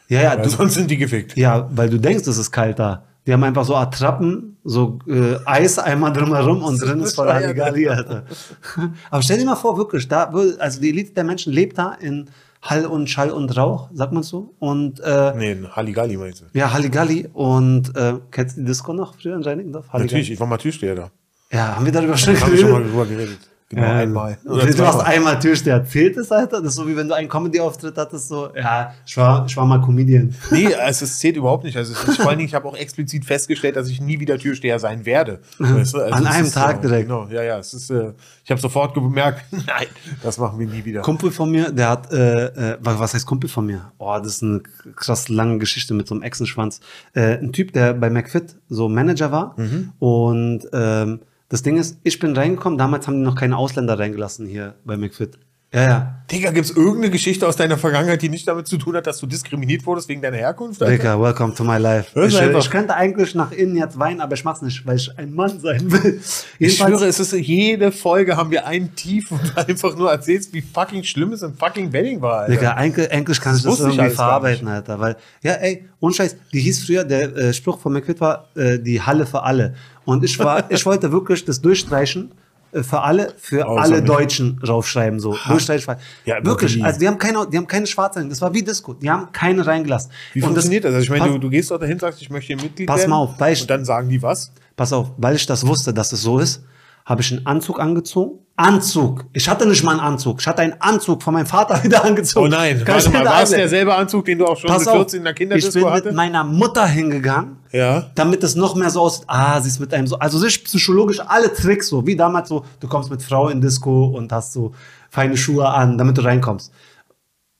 ja, 0.08 0.22
ja, 0.22 0.36
du, 0.36 0.48
sonst 0.48 0.74
sind 0.74 0.90
die 0.90 0.96
gefickt. 0.96 1.36
ja, 1.36 1.68
weil 1.72 1.88
du 1.88 1.98
denkst, 1.98 2.26
es 2.26 2.36
ist 2.38 2.50
kalt 2.50 2.78
da. 2.78 3.04
Die 3.26 3.32
haben 3.32 3.44
einfach 3.44 3.64
so 3.66 3.76
Attrappen, 3.76 4.56
so 4.64 4.98
äh, 5.06 5.36
Eis 5.44 5.78
einmal 5.78 6.12
drumherum 6.14 6.62
und 6.64 6.80
drin 6.82 6.98
ist 7.00 7.14
voll. 7.14 7.28
Halligalli, 7.30 7.86
Alter. 7.86 8.24
Aber 9.10 9.22
stell 9.22 9.38
dir 9.38 9.44
mal 9.44 9.54
vor, 9.54 9.76
wirklich, 9.76 10.08
da, 10.08 10.24
also 10.58 10.80
die 10.80 10.88
Elite 10.88 11.12
der 11.12 11.24
Menschen 11.24 11.52
lebt 11.52 11.76
da 11.76 11.92
in 12.00 12.28
Hall 12.62 12.86
und 12.86 13.08
Schall 13.08 13.30
und 13.30 13.56
Rauch, 13.56 13.88
sagt 13.92 14.12
man 14.12 14.22
so. 14.22 14.54
Und 14.58 15.00
äh, 15.00 15.32
Nee, 15.36 15.56
Halligalli 15.70 16.16
meinst 16.16 16.40
du? 16.42 16.44
ja, 16.58 16.72
Halligalli. 16.72 17.28
Und 17.32 17.94
äh, 17.96 18.14
kennst 18.30 18.56
du 18.56 18.60
die 18.62 18.66
Disco 18.66 18.92
noch 18.92 19.14
früher 19.14 19.36
in 19.36 19.42
Reinickendorf? 19.42 19.86
Halligalli. 19.92 20.04
Natürlich, 20.06 20.30
ich 20.32 20.40
war 20.40 20.46
mal 20.46 20.58
Türsteher 20.58 20.94
da. 20.94 21.10
Ja, 21.52 21.76
haben 21.76 21.84
wir 21.84 21.92
darüber 21.92 22.16
schon 22.18 22.34
wir 22.34 22.40
schon 22.40 22.70
mal 22.70 22.78
geredet? 22.78 22.90
drüber 22.92 23.06
geredet. 23.06 23.38
Genau, 23.70 23.82
Ähm, 23.82 23.90
einmal. 23.98 24.38
Du 24.44 24.86
hast 24.86 25.00
einmal 25.00 25.38
Türsteher 25.38 25.74
erzählt 25.74 26.16
es, 26.16 26.32
Alter. 26.32 26.62
Das 26.62 26.70
ist 26.70 26.76
so 26.76 26.88
wie 26.88 26.96
wenn 26.96 27.06
du 27.06 27.14
einen 27.14 27.28
Comedy-Auftritt 27.28 27.98
hattest, 27.98 28.28
so, 28.28 28.48
ja, 28.56 28.94
ich 29.06 29.14
war, 29.18 29.44
ich 29.46 29.54
war 29.58 29.66
mal 29.66 29.78
Comedian. 29.82 30.34
Nee, 30.50 30.74
also 30.74 31.04
es 31.04 31.18
zählt 31.18 31.36
überhaupt 31.36 31.64
nicht. 31.64 31.76
Also 31.76 31.92
ist, 31.92 32.16
vor 32.16 32.30
allen 32.30 32.38
Dingen, 32.38 32.48
ich 32.48 32.54
habe 32.54 32.66
auch 32.66 32.76
explizit 32.76 33.26
festgestellt, 33.26 33.76
dass 33.76 33.88
ich 33.88 34.00
nie 34.00 34.20
wieder 34.20 34.38
Türsteher 34.38 34.78
sein 34.78 35.04
werde. 35.04 35.40
Weißt 35.58 35.92
du? 35.92 35.98
Also 35.98 36.14
An 36.14 36.26
einem 36.26 36.46
ist, 36.46 36.54
Tag 36.54 36.78
äh, 36.78 36.80
direkt. 36.80 37.08
Genau, 37.08 37.26
ja, 37.30 37.42
ja. 37.42 37.58
Es 37.58 37.74
ist, 37.74 37.90
äh, 37.90 38.12
ich 38.42 38.50
habe 38.50 38.60
sofort 38.60 38.94
gemerkt, 38.94 39.44
nein, 39.50 39.86
das 40.22 40.38
machen 40.38 40.58
wir 40.58 40.66
nie 40.66 40.86
wieder. 40.86 41.02
Kumpel 41.02 41.30
von 41.30 41.50
mir, 41.50 41.70
der 41.70 41.90
hat, 41.90 42.10
äh, 42.10 42.46
äh, 42.46 42.76
was 42.80 43.12
heißt 43.12 43.26
Kumpel 43.26 43.50
von 43.50 43.66
mir? 43.66 43.92
Oh, 43.98 44.16
das 44.16 44.36
ist 44.36 44.42
eine 44.42 44.62
krass 44.96 45.28
lange 45.28 45.58
Geschichte 45.58 45.92
mit 45.92 46.08
so 46.08 46.14
einem 46.14 46.22
Echsenschwanz. 46.22 46.80
Äh, 47.12 47.36
ein 47.36 47.52
Typ, 47.52 47.74
der 47.74 47.92
bei 47.92 48.08
McFit 48.08 48.56
so 48.70 48.88
Manager 48.88 49.30
war. 49.30 49.56
Und 49.98 50.60
ähm, 50.72 51.20
das 51.48 51.62
Ding 51.62 51.76
ist, 51.76 51.98
ich 52.02 52.18
bin 52.18 52.36
reingekommen, 52.36 52.78
damals 52.78 53.06
haben 53.06 53.18
die 53.18 53.24
noch 53.24 53.34
keine 53.34 53.56
Ausländer 53.56 53.98
reingelassen 53.98 54.46
hier 54.46 54.74
bei 54.84 54.96
McFit. 54.96 55.38
Ja, 55.72 55.82
ja. 55.82 56.14
Digga, 56.30 56.50
gibt 56.50 56.66
es 56.66 56.76
irgendeine 56.76 57.10
Geschichte 57.10 57.46
aus 57.48 57.56
deiner 57.56 57.78
Vergangenheit, 57.78 58.20
die 58.20 58.28
nicht 58.28 58.46
damit 58.48 58.66
zu 58.66 58.76
tun 58.76 58.96
hat, 58.96 59.06
dass 59.06 59.18
du 59.18 59.26
diskriminiert 59.26 59.84
wurdest 59.86 60.08
wegen 60.10 60.20
deiner 60.20 60.36
Herkunft? 60.36 60.82
Alter? 60.82 60.94
Digga, 60.96 61.20
welcome 61.20 61.54
to 61.54 61.64
my 61.64 61.78
life. 61.78 62.18
Ich, 62.22 62.38
einfach- 62.38 62.60
ich 62.60 62.70
könnte 62.70 62.94
eigentlich 62.94 63.34
nach 63.34 63.50
innen 63.52 63.76
jetzt 63.76 63.98
weinen, 63.98 64.20
aber 64.20 64.34
ich 64.34 64.44
mach's 64.44 64.60
nicht, 64.60 64.86
weil 64.86 64.96
ich 64.96 65.10
ein 65.18 65.32
Mann 65.34 65.58
sein 65.60 65.90
will. 65.90 66.20
Ich 66.58 66.76
schwöre, 66.76 67.06
es 67.06 67.18
ist 67.20 67.32
jede 67.32 67.92
Folge 67.92 68.36
haben 68.36 68.50
wir 68.50 68.66
einen 68.66 68.94
Tief 68.94 69.30
und 69.30 69.56
einfach 69.68 69.96
nur 69.96 70.10
erzählst, 70.10 70.52
wie 70.52 70.62
fucking 70.62 71.02
schlimm 71.04 71.32
es 71.32 71.42
im 71.42 71.54
fucking 71.54 71.92
Wedding 71.92 72.20
war, 72.20 72.40
Alter. 72.40 72.52
Digga, 72.52 72.72
eigentlich, 72.72 73.10
eigentlich 73.10 73.40
kann 73.40 73.56
ich 73.56 73.62
das 73.62 73.74
ich 73.74 73.80
irgendwie 73.80 73.96
gar 73.98 74.10
verarbeiten, 74.10 74.68
Alter. 74.68 75.00
Weil, 75.00 75.16
ja, 75.42 75.52
ey, 75.52 75.86
ohne 76.00 76.14
Scheiß, 76.14 76.36
die 76.52 76.60
hieß 76.60 76.84
früher, 76.84 77.04
der 77.04 77.34
äh, 77.36 77.52
Spruch 77.54 77.78
von 77.78 77.92
McQuitt 77.94 78.20
war, 78.20 78.48
äh, 78.54 78.78
die 78.78 79.00
Halle 79.00 79.24
für 79.26 79.42
alle. 79.42 79.74
Und 80.04 80.24
ich 80.24 80.38
war, 80.38 80.64
ich 80.70 80.84
wollte 80.84 81.10
wirklich 81.12 81.44
das 81.44 81.60
durchstreichen, 81.60 82.32
äh, 82.32 82.34
für 82.72 83.00
alle, 83.02 83.32
für 83.38 83.66
Außer 83.66 83.80
alle. 83.82 84.02
Deutschen 84.02 84.60
raufschreiben, 84.66 85.20
so. 85.20 85.36
Durchstreichen. 85.48 85.96
Ja, 86.24 86.44
wirklich. 86.44 86.76
wie? 86.76 86.82
Also, 86.82 87.00
die 87.00 87.08
haben 87.08 87.18
keine, 87.18 87.46
die 87.50 87.56
haben 87.56 87.66
keine 87.66 87.86
Schwarzen, 87.86 88.28
das 88.28 88.40
war 88.40 88.52
wie 88.52 88.62
Disco. 88.62 88.94
Die 88.94 89.10
haben 89.10 89.32
keine 89.32 89.66
reingelassen. 89.66 90.10
Wie 90.34 90.40
Und 90.42 90.48
funktioniert 90.48 90.84
das? 90.84 90.94
Also 90.94 91.04
ich 91.04 91.10
meine, 91.10 91.32
du, 91.32 91.38
du 91.38 91.48
gehst 91.50 91.70
dort 91.70 91.82
dahin, 91.82 91.98
sagst, 91.98 92.20
ich 92.20 92.30
möchte 92.30 92.48
hier 92.54 92.62
Mitglied 92.62 92.86
Pass 92.86 93.06
mal 93.06 93.16
auf, 93.16 93.38
Beisp- 93.38 93.62
Und 93.62 93.70
dann 93.70 93.84
sagen 93.84 94.08
die 94.08 94.22
was? 94.22 94.52
pass 94.76 94.92
auf, 94.92 95.10
weil 95.16 95.34
ich 95.36 95.44
das 95.46 95.66
wusste, 95.66 95.92
dass 95.92 96.12
es 96.12 96.22
so 96.22 96.38
ist, 96.38 96.62
habe 97.08 97.22
ich 97.22 97.32
einen 97.32 97.46
Anzug 97.46 97.80
angezogen. 97.80 98.40
Anzug. 98.56 99.24
Ich 99.32 99.48
hatte 99.48 99.66
nicht 99.66 99.82
mal 99.84 99.92
einen 99.92 100.00
Anzug. 100.00 100.40
Ich 100.40 100.46
hatte 100.46 100.62
einen 100.62 100.74
Anzug 100.80 101.22
von 101.22 101.32
meinem 101.32 101.46
Vater 101.46 101.80
wieder 101.84 102.04
angezogen. 102.04 102.46
Oh 102.46 102.48
nein, 102.50 102.84
Kann 102.84 102.96
warte 102.96 103.10
mal, 103.10 103.24
war 103.24 103.42
es 103.42 103.50
derselbe 103.50 103.94
Anzug, 103.94 104.24
den 104.24 104.38
du 104.38 104.46
auch 104.46 104.56
schon 104.58 104.68
Pass 104.68 104.80
mit 104.80 104.88
auf, 104.88 104.96
14 104.96 105.18
in 105.18 105.24
der 105.24 105.32
ich 105.32 105.38
bin 105.38 105.48
Kinderdisco 105.48 105.78
mit 105.84 105.88
hattest? 105.90 106.16
meiner 106.16 106.42
Mutter 106.44 106.84
hingegangen, 106.86 107.56
Ja. 107.72 108.10
damit 108.16 108.42
es 108.42 108.56
noch 108.56 108.74
mehr 108.74 108.90
so 108.90 109.00
aussieht. 109.02 109.24
Ah, 109.28 109.60
sie 109.60 109.68
ist 109.68 109.78
mit 109.78 109.94
einem 109.94 110.06
so, 110.08 110.18
also 110.18 110.38
sich 110.38 110.62
psychologisch 110.64 111.20
alle 111.20 111.52
Tricks 111.54 111.88
so, 111.88 112.04
wie 112.06 112.16
damals 112.16 112.48
so, 112.48 112.64
du 112.80 112.88
kommst 112.88 113.10
mit 113.10 113.22
Frau 113.22 113.48
in 113.48 113.60
Disco 113.60 114.06
und 114.06 114.30
hast 114.32 114.52
so 114.52 114.72
feine 115.08 115.36
Schuhe 115.36 115.66
an, 115.68 115.96
damit 115.96 116.18
du 116.18 116.22
reinkommst. 116.22 116.72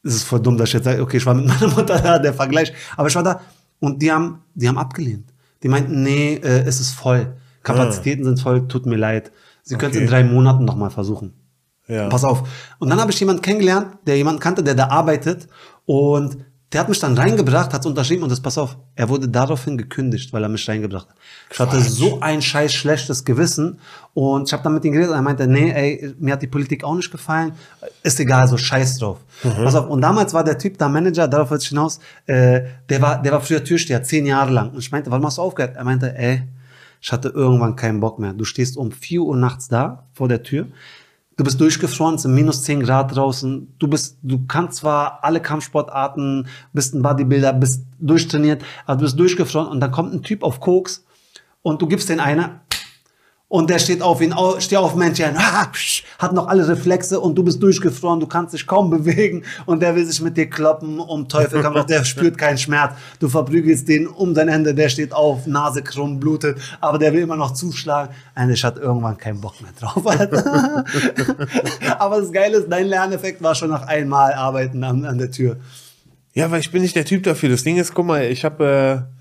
Es 0.03 0.15
ist 0.17 0.25
voll 0.25 0.41
dumm, 0.41 0.59
dass 0.59 0.69
ich 0.71 0.75
jetzt 0.75 0.85
sage, 0.85 1.01
okay, 1.01 1.17
ich 1.19 1.27
war 1.27 1.35
mit 1.35 1.47
meiner 1.61 1.69
Mutter 1.73 1.99
da, 2.01 2.19
der 2.19 2.35
Vergleich. 2.35 2.73
Aber 2.97 3.09
ich 3.09 3.15
war 3.15 3.23
da 3.23 3.41
und 3.81 4.03
die 4.03 4.11
haben, 4.13 4.43
die 4.55 4.69
haben 4.69 4.79
abgelehnt. 4.79 5.33
Die 5.63 5.69
meinten, 5.69 6.03
nee, 6.03 6.35
äh, 6.35 6.65
es 6.67 6.81
ist 6.81 6.91
voll. 6.93 7.37
Kapazitäten 7.77 8.25
sind 8.25 8.41
voll, 8.41 8.67
tut 8.69 8.87
mir 8.87 8.97
leid. 8.97 9.31
Sie 9.63 9.77
können 9.77 9.91
es 9.93 9.97
Okay. 9.97 10.05
in 10.05 10.11
drei 10.11 10.25
Monaten 10.25 10.65
nochmal 10.65 10.91
versuchen. 10.91 11.33
Ja. 11.87 12.09
Pass 12.09 12.25
auf. 12.25 12.49
Und 12.79 12.91
dann 12.91 13.01
habe 13.01 13.11
ich 13.13 13.21
jemanden 13.21 13.43
kennengelernt, 13.43 13.99
der 14.07 14.17
jemanden 14.17 14.41
kannte, 14.41 14.63
der 14.63 14.75
da 14.75 14.89
arbeitet. 14.89 15.47
Und 15.87 16.39
der 16.73 16.83
hat 16.83 16.91
mich 16.91 16.99
dann 17.01 17.17
reingebracht, 17.17 17.73
hat 17.73 17.87
unterschrieben 17.87 18.23
und 18.25 18.31
das, 18.31 18.43
pass 18.43 18.59
auf, 18.59 18.77
er 18.95 19.09
wurde 19.09 19.27
daraufhin 19.27 19.79
gekündigt, 19.79 20.35
weil 20.35 20.43
er 20.43 20.51
mich 20.51 20.69
reingebracht 20.69 21.09
hat. 21.09 21.17
Ich 21.51 21.59
hatte 21.59 21.81
so 21.81 22.21
ein 22.21 22.43
scheiß 22.43 22.75
schlechtes 22.75 23.25
Gewissen 23.25 23.79
und 24.13 24.49
ich 24.49 24.53
habe 24.53 24.63
dann 24.65 24.75
mit 24.75 24.85
ihm 24.85 24.93
geredet 24.93 25.11
und 25.13 25.17
er 25.17 25.23
meinte, 25.23 25.47
nee, 25.47 25.71
ey, 25.71 26.15
mir 26.19 26.35
hat 26.35 26.43
die 26.43 26.47
Politik 26.47 26.85
auch 26.85 26.95
nicht 26.95 27.11
gefallen, 27.11 27.53
ist 28.03 28.21
egal, 28.21 28.47
so 28.49 28.59
scheiß 28.59 28.99
drauf. 28.99 29.17
Pass 29.43 29.77
auf, 29.77 29.89
und 29.89 30.03
damals 30.03 30.35
war 30.35 30.45
der 30.45 30.59
Typ 30.59 30.77
da 30.77 30.91
Manager, 30.91 31.27
darauf 31.27 31.51
wollte 31.51 31.63
ich 31.63 31.69
hinaus, 31.71 32.01
äh, 32.27 32.61
der 32.91 33.01
war, 33.01 33.23
der 33.23 33.33
war 33.33 33.41
früher 33.41 33.65
Türsteher, 33.65 34.03
zehn 34.03 34.27
Jahre 34.27 34.53
lang. 34.53 34.69
Und 34.73 34.81
ich 34.81 34.93
meinte, 34.93 35.11
warum 35.11 35.25
hast 35.25 35.39
du 35.39 35.43
aufgehört? 35.43 35.75
Er 35.75 35.85
meinte, 35.85 36.15
ey, 36.19 36.43
ich 37.01 37.13
hatte 37.13 37.29
irgendwann 37.29 37.77
keinen 37.77 38.01
Bock 38.01 38.19
mehr. 38.19 38.33
Du 38.33 38.45
stehst 38.45 38.77
um 38.77 38.93
4 38.93 39.23
Uhr 39.23 39.37
nachts 39.37 39.69
da, 39.69 40.07
vor 40.13 40.29
der 40.29 40.43
Tür. 40.43 40.67
Du 41.37 41.45
bist 41.45 41.61
durchgefroren, 41.61 42.17
es 42.17 42.23
sind 42.23 42.35
minus 42.35 42.65
10 42.65 42.81
Grad 42.81 43.15
draußen. 43.15 43.75
Du 43.79 43.87
bist, 43.87 44.19
du 44.23 44.45
kannst 44.47 44.79
zwar 44.79 45.23
alle 45.23 45.41
Kampfsportarten, 45.41 46.49
bist 46.73 46.95
ein 46.95 47.03
Bodybuilder, 47.03 47.53
bist 47.53 47.85
durchtrainiert, 48.01 48.65
aber 48.87 48.97
du 48.97 49.03
bist 49.03 49.19
durchgefroren 49.19 49.69
und 49.69 49.79
dann 49.79 49.93
kommt 49.93 50.13
ein 50.13 50.23
Typ 50.23 50.43
auf 50.43 50.59
Koks 50.59 51.05
und 51.63 51.81
du 51.81 51.87
gibst 51.87 52.09
den 52.09 52.19
einer 52.19 52.63
und 53.49 53.71
der 53.71 53.79
steht 53.79 54.03
auf 54.03 54.21
ihn, 54.21 54.35
steh 54.59 54.77
auf 54.77 54.95
Männchen, 54.95 55.37
hat 55.39 56.33
noch 56.35 56.49
alle 56.49 56.69
Reflexe 56.69 57.19
und 57.19 57.35
du 57.35 57.43
bist 57.43 57.63
durchgefroren, 57.63 58.21
du 58.21 58.27
kannst 58.27 58.53
dich 58.53 58.67
kaum 58.67 58.91
bewegen 58.91 59.43
und 59.65 59.81
der 59.81 59.97
will 59.97 60.05
sich 60.05 60.21
mit 60.21 60.37
dir 60.37 60.51
kloppen, 60.51 61.01
um 61.01 61.29
Teufel 61.29 61.63
komm, 61.63 61.87
der 61.87 62.05
spürt 62.07 62.37
keinen 62.37 62.59
Schmerz. 62.59 62.93
Du 63.21 63.29
verprügelst 63.29 63.89
den 63.89 64.07
um 64.07 64.35
sein 64.35 64.49
Ende, 64.49 64.75
der 64.75 64.91
steht 64.91 65.15
auf, 65.15 65.47
Nase 65.47 65.83
krumm, 65.83 66.21
blutet, 66.21 66.59
aber 66.81 66.99
der 66.99 67.13
will 67.15 67.23
immer 67.23 67.37
noch 67.37 67.55
zuschlagen. 67.55 68.15
Und 68.37 68.51
ich 68.51 68.63
hatte 68.63 68.81
irgendwann 68.81 69.17
keinen 69.17 69.41
Bock 69.41 69.55
mehr 69.63 69.73
drauf. 69.79 70.05
Aber 71.99 72.21
das 72.21 72.33
Geile 72.33 72.59
ist, 72.59 72.69
dein 72.71 72.87
Lerneffekt 72.87 73.43
war 73.43 73.55
schon 73.55 73.71
nach 73.71 73.87
einmal 73.87 74.33
arbeiten 74.35 74.85
an, 74.85 75.05
an 75.05 75.19
der 75.19 75.31
Tür. 75.31 75.57
Ja, 76.35 76.51
weil 76.51 76.61
ich 76.61 76.71
bin 76.71 76.83
nicht 76.83 76.95
der 76.95 77.05
Typ 77.05 77.23
dafür. 77.25 77.49
Das 77.49 77.65
Ding 77.65 77.79
ist, 77.79 77.95
guck 77.95 78.07
mal, 78.07 78.25
ich 78.25 78.45
habe 78.45 79.07
äh, 79.09 79.19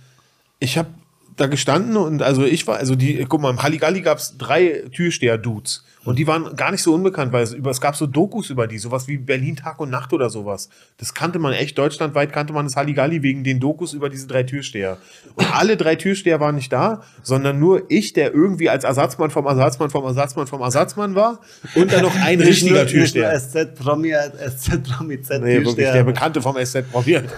ich 0.60 0.78
habe 0.78 0.90
da 1.38 1.48
gestanden 1.48 1.96
und 1.96 2.22
also 2.24 2.44
ich 2.44 2.66
war, 2.68 2.78
also 2.78 2.96
die, 2.96 3.26
guck 3.30 3.42
mal, 3.42 3.52
im 3.52 3.62
Halligalli 3.62 4.02
gab 4.02 4.18
es 4.18 4.38
drei 4.38 4.84
Türsteher-Dudes 4.92 5.86
und 6.04 6.18
die 6.18 6.26
waren 6.26 6.56
gar 6.56 6.72
nicht 6.72 6.82
so 6.82 6.96
unbekannt, 6.96 7.32
weil 7.32 7.44
es, 7.44 7.54
über, 7.54 7.70
es 7.70 7.80
gab 7.80 7.96
so 7.96 8.08
Dokus 8.08 8.50
über 8.50 8.66
die, 8.66 8.80
sowas 8.80 9.08
wie 9.08 9.18
Berlin 9.18 9.56
Tag 9.56 9.80
und 9.80 9.92
Nacht 9.92 10.14
oder 10.14 10.30
sowas. 10.32 10.70
Das 10.98 11.14
kannte 11.14 11.38
man 11.38 11.54
echt, 11.54 11.78
deutschlandweit 11.78 12.34
kannte 12.34 12.54
man 12.54 12.66
das 12.66 12.76
Halligalli 12.76 13.22
wegen 13.22 13.44
den 13.44 13.60
Dokus 13.60 13.94
über 13.94 14.10
diese 14.10 14.26
drei 14.26 14.44
Türsteher. 14.44 14.98
Und 15.36 15.56
alle 15.56 15.78
drei 15.78 15.96
Türsteher 15.96 16.40
waren 16.40 16.56
nicht 16.56 16.74
da, 16.74 17.04
sondern 17.22 17.60
nur 17.60 17.84
ich, 17.90 18.14
der 18.14 18.34
irgendwie 18.34 18.70
als 18.70 18.84
Ersatzmann 18.84 19.30
vom 19.30 19.46
Ersatzmann 19.46 19.92
vom 19.92 20.06
Ersatzmann 20.06 20.48
vom 20.48 20.62
Ersatzmann 20.62 21.14
war 21.14 21.40
und 21.76 21.92
dann 21.92 22.02
noch 22.02 22.16
ein 22.16 22.42
richtiger 22.42 22.88
Türsteher. 22.88 23.38
SZ-Promi, 23.40 24.14
SZ-Promi, 24.14 25.22
Z 25.22 25.44
Nee, 25.44 25.58
wirklich, 25.58 25.76
der 25.76 26.04
Bekannte 26.04 26.42
vom 26.42 26.56
SZ 26.56 26.90
probiert. 26.92 27.30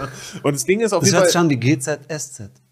Und 0.42 0.54
das 0.54 0.64
Ding 0.64 0.80
ist 0.80 0.94
auf 0.94 1.02
Das 1.02 1.10
jeden 1.10 1.20
Fall. 1.20 1.28
sich 1.28 1.38
an 1.38 1.50
wie 1.50 1.58
GZSZ. 1.58 2.69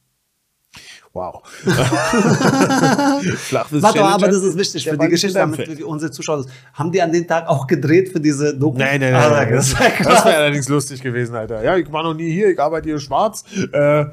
Wow. 1.17 1.41
Warte, 3.71 4.03
aber 4.03 4.27
das 4.27 4.43
ist 4.43 4.55
wichtig 4.55 4.87
für 4.87 4.97
die 4.97 5.07
Geschichte, 5.07 5.39
damit 5.39 5.57
wir 5.77 5.87
unsere 5.87 6.11
Zuschauer. 6.11 6.45
Haben 6.75 6.91
die 6.91 7.01
an 7.01 7.11
den 7.11 7.27
Tag 7.27 7.47
auch 7.47 7.65
gedreht 7.65 8.09
für 8.09 8.19
diese 8.19 8.55
Doku? 8.55 8.77
Nein, 8.77 9.01
nein, 9.01 9.15
Ah, 9.15 9.29
nein. 9.29 9.47
nein. 9.47 9.53
das 9.55 9.71
Das 9.73 10.25
wäre 10.25 10.35
allerdings 10.35 10.69
lustig 10.69 11.01
gewesen, 11.01 11.35
Alter. 11.35 11.63
Ja, 11.63 11.75
ich 11.75 11.91
war 11.91 12.03
noch 12.03 12.13
nie 12.13 12.31
hier, 12.31 12.49
ich 12.51 12.59
arbeite 12.59 12.87
hier 12.89 12.99
schwarz. 12.99 13.43
Äh, 13.71 14.05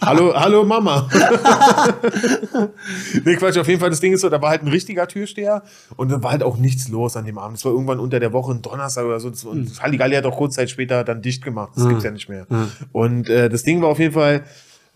hallo, 0.00 0.32
hallo 0.40 0.64
Mama. 0.64 1.06
nee, 3.24 3.36
Quatsch, 3.36 3.58
auf 3.58 3.68
jeden 3.68 3.80
Fall, 3.80 3.90
das 3.90 4.00
Ding 4.00 4.14
ist 4.14 4.22
so, 4.22 4.30
da 4.30 4.40
war 4.40 4.48
halt 4.48 4.62
ein 4.62 4.68
richtiger 4.68 5.06
Türsteher 5.06 5.62
und 5.96 6.10
da 6.10 6.22
war 6.22 6.30
halt 6.30 6.42
auch 6.42 6.56
nichts 6.56 6.88
los 6.88 7.18
an 7.18 7.26
dem 7.26 7.36
Abend. 7.36 7.58
Es 7.58 7.66
war 7.66 7.72
irgendwann 7.72 8.00
unter 8.00 8.18
der 8.18 8.32
Woche, 8.32 8.52
ein 8.52 8.62
Donnerstag 8.62 9.04
oder 9.04 9.20
so. 9.20 9.28
Und 9.28 9.68
Hm. 9.68 9.72
Halligalli 9.82 10.16
hat 10.16 10.24
auch 10.24 10.38
kurz 10.38 10.54
Zeit 10.54 10.70
später 10.70 11.04
dann 11.04 11.20
dicht 11.20 11.44
gemacht. 11.44 11.72
Das 11.76 11.86
gibt's 11.86 12.04
ja 12.04 12.10
nicht 12.10 12.30
mehr. 12.30 12.46
Und 12.92 13.28
äh, 13.28 13.50
das 13.50 13.62
Ding 13.62 13.82
war 13.82 13.90
auf 13.90 13.98
jeden 13.98 14.14
Fall, 14.14 14.44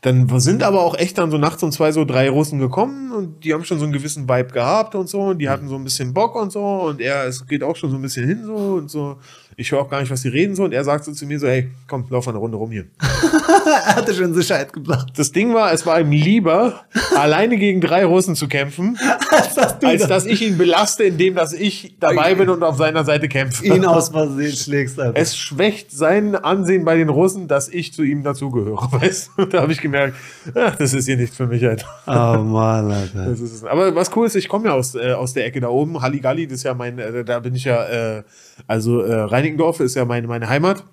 dann 0.04 0.28
sind 0.38 0.62
aber 0.62 0.82
auch 0.82 0.98
echt 0.98 1.16
dann 1.16 1.30
so 1.30 1.38
nachts 1.38 1.62
um 1.62 1.72
zwei 1.72 1.90
so 1.90 2.04
drei 2.04 2.28
Russen 2.28 2.58
gekommen 2.58 3.10
und 3.10 3.42
die 3.42 3.54
haben 3.54 3.64
schon 3.64 3.78
so 3.78 3.84
einen 3.84 3.92
gewissen 3.94 4.28
Vibe 4.28 4.52
gehabt 4.52 4.94
und 4.94 5.08
so 5.08 5.22
und 5.22 5.38
die 5.38 5.48
hatten 5.48 5.66
so 5.66 5.76
ein 5.76 5.84
bisschen 5.84 6.12
Bock 6.12 6.36
und 6.36 6.52
so 6.52 6.62
und 6.62 7.00
er, 7.00 7.24
es 7.24 7.46
geht 7.46 7.62
auch 7.62 7.74
schon 7.74 7.90
so 7.90 7.96
ein 7.96 8.02
bisschen 8.02 8.28
hin 8.28 8.44
so 8.44 8.54
und 8.54 8.90
so. 8.90 9.16
Ich 9.56 9.70
höre 9.72 9.80
auch 9.80 9.88
gar 9.90 10.00
nicht, 10.00 10.10
was 10.10 10.22
die 10.22 10.28
reden 10.28 10.54
so 10.54 10.64
und 10.64 10.72
er 10.72 10.84
sagt 10.84 11.04
so 11.04 11.12
zu 11.12 11.26
mir 11.26 11.38
so, 11.38 11.46
hey, 11.46 11.70
komm, 11.88 12.04
lauf 12.10 12.26
mal 12.26 12.32
eine 12.32 12.38
Runde 12.38 12.56
rum 12.56 12.70
hier. 12.70 12.84
er 13.66 13.96
hatte 13.96 14.14
schon 14.14 14.34
Sicherheit 14.34 14.72
gebracht. 14.72 15.12
Das 15.16 15.32
Ding 15.32 15.54
war, 15.54 15.72
es 15.72 15.84
war 15.86 16.00
ihm 16.00 16.10
lieber, 16.10 16.84
alleine 17.16 17.56
gegen 17.56 17.80
drei 17.80 18.04
Russen 18.04 18.34
zu 18.36 18.48
kämpfen, 18.48 18.98
Als 19.30 19.54
dass 19.54 19.82
als 19.82 20.00
das- 20.02 20.08
dass 20.08 20.26
ich 20.26 20.42
ihn 20.42 20.58
belaste, 20.58 21.04
indem 21.04 21.34
dass 21.34 21.52
ich 21.52 21.96
dabei 22.00 22.34
bin 22.34 22.48
und 22.48 22.62
auf 22.62 22.76
seiner 22.76 23.04
Seite 23.04 23.28
kämpfe. 23.28 23.64
ihn 23.64 23.84
aus 23.84 24.08
Versehen 24.10 24.52
schlägst. 24.56 24.98
Alter. 24.98 25.18
es 25.20 25.36
schwächt 25.36 25.90
sein 25.92 26.34
Ansehen 26.36 26.84
bei 26.84 26.96
den 26.96 27.08
Russen, 27.08 27.48
dass 27.48 27.68
ich 27.68 27.92
zu 27.92 28.02
ihm 28.02 28.22
dazugehöre. 28.22 28.88
Weißt 28.92 29.30
du? 29.36 29.44
Da 29.46 29.62
habe 29.62 29.72
ich 29.72 29.80
gemerkt, 29.80 30.14
ach, 30.54 30.76
das 30.76 30.94
ist 30.94 31.06
hier 31.06 31.16
nicht 31.16 31.34
für 31.34 31.46
mich, 31.46 31.64
Alter. 31.66 31.86
oh 32.06 32.42
Mann, 32.42 32.90
Alter. 32.90 33.26
Das 33.26 33.40
ist. 33.40 33.64
Aber 33.64 33.94
was 33.94 34.10
cool 34.16 34.26
ist, 34.26 34.34
ich 34.36 34.48
komme 34.48 34.66
ja 34.66 34.72
aus, 34.74 34.94
äh, 34.94 35.12
aus 35.12 35.32
der 35.34 35.46
Ecke 35.46 35.60
da 35.60 35.68
oben. 35.68 36.00
Halligalli, 36.00 36.46
das 36.46 36.58
ist 36.58 36.62
ja 36.64 36.74
mein, 36.74 36.98
äh, 36.98 37.24
da 37.24 37.38
bin 37.40 37.54
ich 37.54 37.64
ja, 37.64 37.84
äh, 38.18 38.22
also 38.66 39.02
äh, 39.02 39.12
Reinickendorf 39.44 39.80
ist 39.80 39.94
ja 39.94 40.04
meine, 40.04 40.26
meine 40.26 40.48
Heimat. 40.48 40.84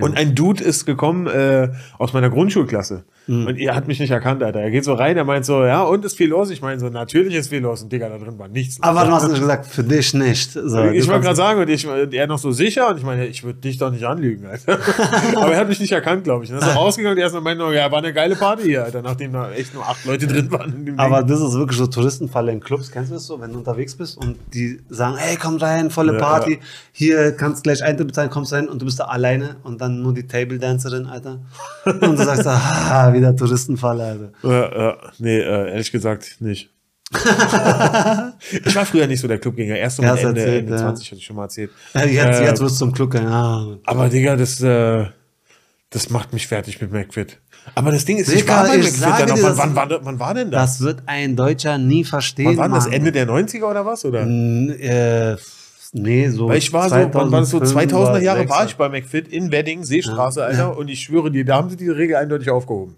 Und 0.00 0.16
ein 0.16 0.34
Dude 0.34 0.62
ist 0.62 0.84
gekommen 0.86 1.26
äh, 1.26 1.72
aus 1.98 2.12
meiner 2.12 2.30
Grundschulklasse. 2.30 3.04
Und 3.30 3.58
er 3.58 3.76
hat 3.76 3.86
mich 3.86 4.00
nicht 4.00 4.10
erkannt, 4.10 4.42
Alter. 4.42 4.60
Er 4.60 4.70
geht 4.70 4.84
so 4.84 4.94
rein, 4.94 5.16
er 5.16 5.24
meint 5.24 5.44
so, 5.46 5.64
ja, 5.64 5.82
und 5.82 6.04
ist 6.04 6.16
viel 6.16 6.28
los? 6.28 6.50
Ich 6.50 6.60
meine 6.62 6.80
so, 6.80 6.88
natürlich 6.88 7.34
ist 7.34 7.48
viel 7.48 7.60
los. 7.60 7.82
Und 7.82 7.92
Digga, 7.92 8.08
da 8.08 8.18
drin 8.18 8.38
war 8.38 8.48
nichts. 8.48 8.78
los. 8.78 8.86
Aber 8.86 9.04
du 9.04 9.12
hast 9.12 9.28
nicht 9.28 9.40
gesagt, 9.40 9.66
für 9.66 9.84
dich 9.84 10.12
nicht. 10.14 10.52
So, 10.52 10.84
Ich 10.86 11.06
wollte 11.06 11.20
gerade 11.22 11.36
sagen, 11.36 11.60
und 11.60 11.68
ich, 11.70 11.86
und 11.86 12.12
er 12.12 12.26
noch 12.26 12.38
so 12.38 12.50
sicher, 12.50 12.88
und 12.88 12.98
ich 12.98 13.04
meine, 13.04 13.26
ich 13.26 13.44
würde 13.44 13.60
dich 13.60 13.78
doch 13.78 13.90
nicht 13.92 14.04
anlügen, 14.04 14.46
Alter. 14.46 14.78
Aber 15.36 15.52
er 15.52 15.60
hat 15.60 15.68
mich 15.68 15.78
nicht 15.80 15.92
erkannt, 15.92 16.24
glaube 16.24 16.44
ich. 16.44 16.50
Und 16.52 16.56
er 16.60 16.66
ist 16.66 16.74
so 16.74 16.78
rausgegangen 16.80 17.16
und 17.16 17.20
er 17.22 17.26
ist 17.28 17.34
noch 17.34 17.42
meinte, 17.42 17.62
ja, 17.72 17.90
war 17.92 17.98
eine 17.98 18.12
geile 18.12 18.34
Party 18.34 18.64
hier, 18.64 18.84
Alter, 18.84 19.02
nachdem 19.02 19.32
da 19.32 19.50
echt 19.52 19.74
nur 19.74 19.84
acht 19.88 20.04
Leute 20.04 20.26
drin 20.26 20.50
waren. 20.50 20.94
Aber 20.96 21.22
das 21.22 21.40
ist 21.40 21.54
wirklich 21.54 21.78
so 21.78 21.86
Touristenfalle 21.86 22.50
in 22.52 22.60
Clubs. 22.60 22.90
Kennst 22.90 23.10
du 23.10 23.14
das 23.14 23.26
so, 23.26 23.40
wenn 23.40 23.52
du 23.52 23.58
unterwegs 23.58 23.94
bist 23.94 24.18
und 24.18 24.36
die 24.52 24.80
sagen, 24.88 25.16
hey, 25.18 25.36
komm 25.40 25.56
rein, 25.56 25.90
volle 25.90 26.14
Party. 26.18 26.54
ja. 26.54 26.58
Hier 26.92 27.32
kannst 27.32 27.62
gleich 27.62 27.82
Eintritt 27.84 28.08
bezahlen, 28.08 28.30
kommst 28.30 28.52
rein 28.52 28.68
und 28.68 28.80
du 28.82 28.86
bist 28.86 28.98
da 28.98 29.04
alleine 29.04 29.56
und 29.62 29.80
dann 29.80 30.02
nur 30.02 30.12
die 30.14 30.26
Table 30.26 30.58
Dancerin, 30.58 31.06
Alter. 31.06 31.38
Und 31.84 32.00
du 32.02 32.16
sagst, 32.16 32.46
ah, 32.46 33.12
wieder 33.20 33.36
Touristenfalle, 33.36 34.02
Alter. 34.04 34.32
Ja, 34.42 34.78
ja, 34.82 34.96
nee, 35.18 35.38
äh, 35.38 35.70
ehrlich 35.72 35.92
gesagt 35.92 36.36
nicht. 36.40 36.70
ich 38.64 38.74
war 38.76 38.86
früher 38.86 39.06
nicht 39.06 39.20
so 39.20 39.28
der 39.28 39.38
Clubgänger. 39.38 39.76
Erst 39.76 39.98
Hast 40.02 40.22
Ende, 40.22 40.40
erzählt, 40.40 40.60
Ende 40.60 40.72
ja. 40.72 40.78
20 40.78 41.06
hatte 41.10 41.16
ich 41.18 41.24
schon 41.26 41.36
mal 41.36 41.44
erzählt. 41.44 41.70
Ja, 41.94 42.04
Jetzt, 42.04 42.40
Äh, 42.40 42.44
jetzt 42.44 42.60
wirst 42.60 42.74
du 42.76 42.78
zum 42.86 42.92
Club 42.92 43.10
gehen. 43.12 43.26
Ah. 43.26 43.78
aber 43.84 44.08
Digga, 44.08 44.36
das, 44.36 44.60
äh, 44.60 45.06
das 45.90 46.10
macht 46.10 46.32
mich 46.32 46.46
fertig 46.46 46.80
mit 46.80 46.92
McFit. 46.92 47.38
Aber 47.74 47.90
das 47.90 48.04
Ding 48.04 48.16
ist, 48.18 48.28
ich 48.32 48.42
Digga, 48.42 48.58
war 48.58 48.68
bei 48.68 48.76
ich 48.76 48.84
McFit 48.84 49.02
dann 49.02 49.28
noch. 49.28 49.36
Wann, 49.36 49.42
das- 49.42 49.58
wann, 49.58 49.74
war, 49.76 49.86
da- 49.88 49.98
wann 50.02 50.20
war 50.20 50.34
denn 50.34 50.50
das? 50.50 50.78
Das 50.78 50.80
wird 50.86 51.02
ein 51.06 51.34
Deutscher 51.36 51.78
nie 51.78 52.04
verstehen. 52.04 52.56
wann 52.56 52.70
war 52.70 52.78
das? 52.78 52.84
Mann. 52.84 52.94
Ende 52.94 53.12
der 53.12 53.26
90er 53.28 53.64
oder 53.64 53.84
was? 53.84 54.04
Oder? 54.04 54.20
N- 54.22 54.70
äh, 54.78 55.36
nee, 55.92 56.28
so. 56.28 56.48
Weil 56.48 56.58
ich 56.58 56.72
war 56.72 56.88
so, 56.88 56.94
wann 56.94 57.32
war 57.32 57.40
das 57.40 57.50
so 57.50 57.58
2005 57.58 57.92
2000er 57.92 58.20
Jahre 58.22 58.46
2006. 58.46 58.50
war 58.50 58.66
ich 58.66 58.76
bei 58.76 58.88
McFit 58.88 59.28
in 59.28 59.50
Wedding, 59.50 59.82
Seestraße, 59.84 60.44
Alter, 60.44 60.76
und 60.78 60.88
ich 60.88 61.00
schwöre 61.00 61.30
dir, 61.30 61.44
da 61.44 61.56
haben 61.56 61.68
sie 61.70 61.76
diese 61.76 61.96
Regel 61.96 62.16
eindeutig 62.16 62.48
aufgehoben. 62.50 62.94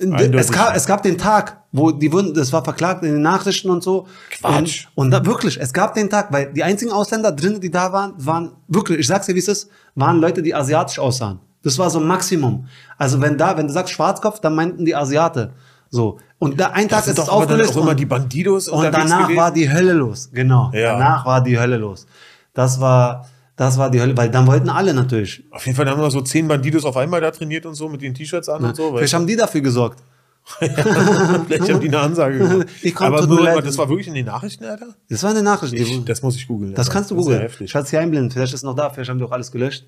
Es 0.00 0.50
gab, 0.50 0.74
es 0.74 0.86
gab 0.86 1.02
den 1.02 1.18
Tag, 1.18 1.58
wo 1.72 1.90
die 1.90 2.10
wurden, 2.12 2.32
das 2.34 2.52
war 2.52 2.64
verklagt 2.64 3.02
in 3.04 3.12
den 3.12 3.22
Nachrichten 3.22 3.68
und 3.70 3.82
so. 3.82 4.06
Quatsch. 4.30 4.86
Und, 4.94 5.04
und 5.06 5.10
da 5.10 5.24
wirklich, 5.26 5.60
es 5.60 5.72
gab 5.72 5.94
den 5.94 6.08
Tag, 6.08 6.32
weil 6.32 6.52
die 6.52 6.62
einzigen 6.64 6.90
Ausländer 6.92 7.32
drin, 7.32 7.60
die 7.60 7.70
da 7.70 7.92
waren, 7.92 8.14
waren 8.16 8.52
wirklich, 8.68 9.00
ich 9.00 9.06
sag's 9.06 9.26
dir, 9.26 9.34
wie 9.34 9.38
es 9.40 9.48
ist, 9.48 9.70
waren 9.94 10.20
Leute, 10.20 10.42
die 10.42 10.54
asiatisch 10.54 10.98
aussahen. 10.98 11.38
Das 11.62 11.78
war 11.78 11.90
so 11.90 11.98
ein 12.00 12.06
Maximum. 12.06 12.66
Also 12.96 13.20
wenn 13.20 13.36
da, 13.36 13.56
wenn 13.56 13.66
du 13.66 13.72
sagst 13.72 13.92
Schwarzkopf, 13.92 14.40
dann 14.40 14.54
meinten 14.54 14.84
die 14.86 14.96
Asiate. 14.96 15.52
So. 15.90 16.18
Und 16.38 16.58
da 16.58 16.68
ein 16.68 16.88
Tag 16.88 17.00
ist 17.00 17.08
es 17.08 17.14
dann 17.16 17.28
aufgelöst. 17.28 17.72
auch 17.76 17.82
immer 17.82 17.90
und- 17.90 18.00
die 18.00 18.06
Bandidos 18.06 18.68
und 18.68 18.84
danach 18.84 19.24
gewesen. 19.24 19.36
war 19.38 19.50
die 19.52 19.70
Hölle 19.70 19.92
los. 19.92 20.30
Genau. 20.32 20.70
Ja. 20.72 20.92
Danach 20.94 21.26
war 21.26 21.42
die 21.42 21.58
Hölle 21.58 21.76
los. 21.76 22.06
Das 22.54 22.80
war, 22.80 23.26
das 23.60 23.76
war 23.76 23.90
die 23.90 24.00
Hölle, 24.00 24.16
weil 24.16 24.30
dann 24.30 24.46
wollten 24.46 24.70
alle 24.70 24.94
natürlich. 24.94 25.44
Auf 25.50 25.66
jeden 25.66 25.76
Fall 25.76 25.86
haben 25.88 26.00
wir 26.00 26.10
so 26.10 26.22
zehn 26.22 26.48
Bandidos 26.48 26.84
auf 26.86 26.96
einmal 26.96 27.20
da 27.20 27.30
trainiert 27.30 27.66
und 27.66 27.74
so 27.74 27.90
mit 27.90 28.00
den 28.00 28.14
T-Shirts 28.14 28.48
an 28.48 28.64
und 28.64 28.74
so. 28.74 28.96
Vielleicht 28.96 29.12
haben 29.12 29.26
die 29.26 29.36
dafür 29.36 29.60
gesorgt. 29.60 30.02
Vielleicht 30.58 31.70
haben 31.70 31.80
die 31.80 31.88
eine 31.88 31.98
Ansage 32.00 32.38
gemacht. 32.38 32.66
Aber 32.96 33.26
nur, 33.26 33.60
das 33.62 33.76
war 33.76 33.88
wirklich 33.90 34.08
in 34.08 34.14
den 34.14 34.24
Nachrichten, 34.24 34.64
Alter? 34.64 34.86
Das 35.10 35.22
war 35.22 35.30
eine 35.30 35.42
Nachricht. 35.42 35.74
die- 35.74 35.82
Ich, 35.82 36.04
das 36.06 36.22
muss 36.22 36.36
ich 36.36 36.46
googeln. 36.48 36.72
das 36.74 36.86
Alter. 36.88 36.92
kannst 36.94 37.10
du 37.10 37.14
ja 37.16 37.20
googeln. 37.20 37.42
hatte 37.42 37.78
es 37.84 37.90
hier 37.90 38.00
einblenden. 38.00 38.30
Vielleicht 38.30 38.54
ist 38.54 38.60
es 38.60 38.64
noch 38.64 38.74
da. 38.74 38.88
Vielleicht 38.88 39.10
haben 39.10 39.18
die 39.18 39.24
auch 39.24 39.30
alles 39.32 39.52
gelöscht. 39.52 39.84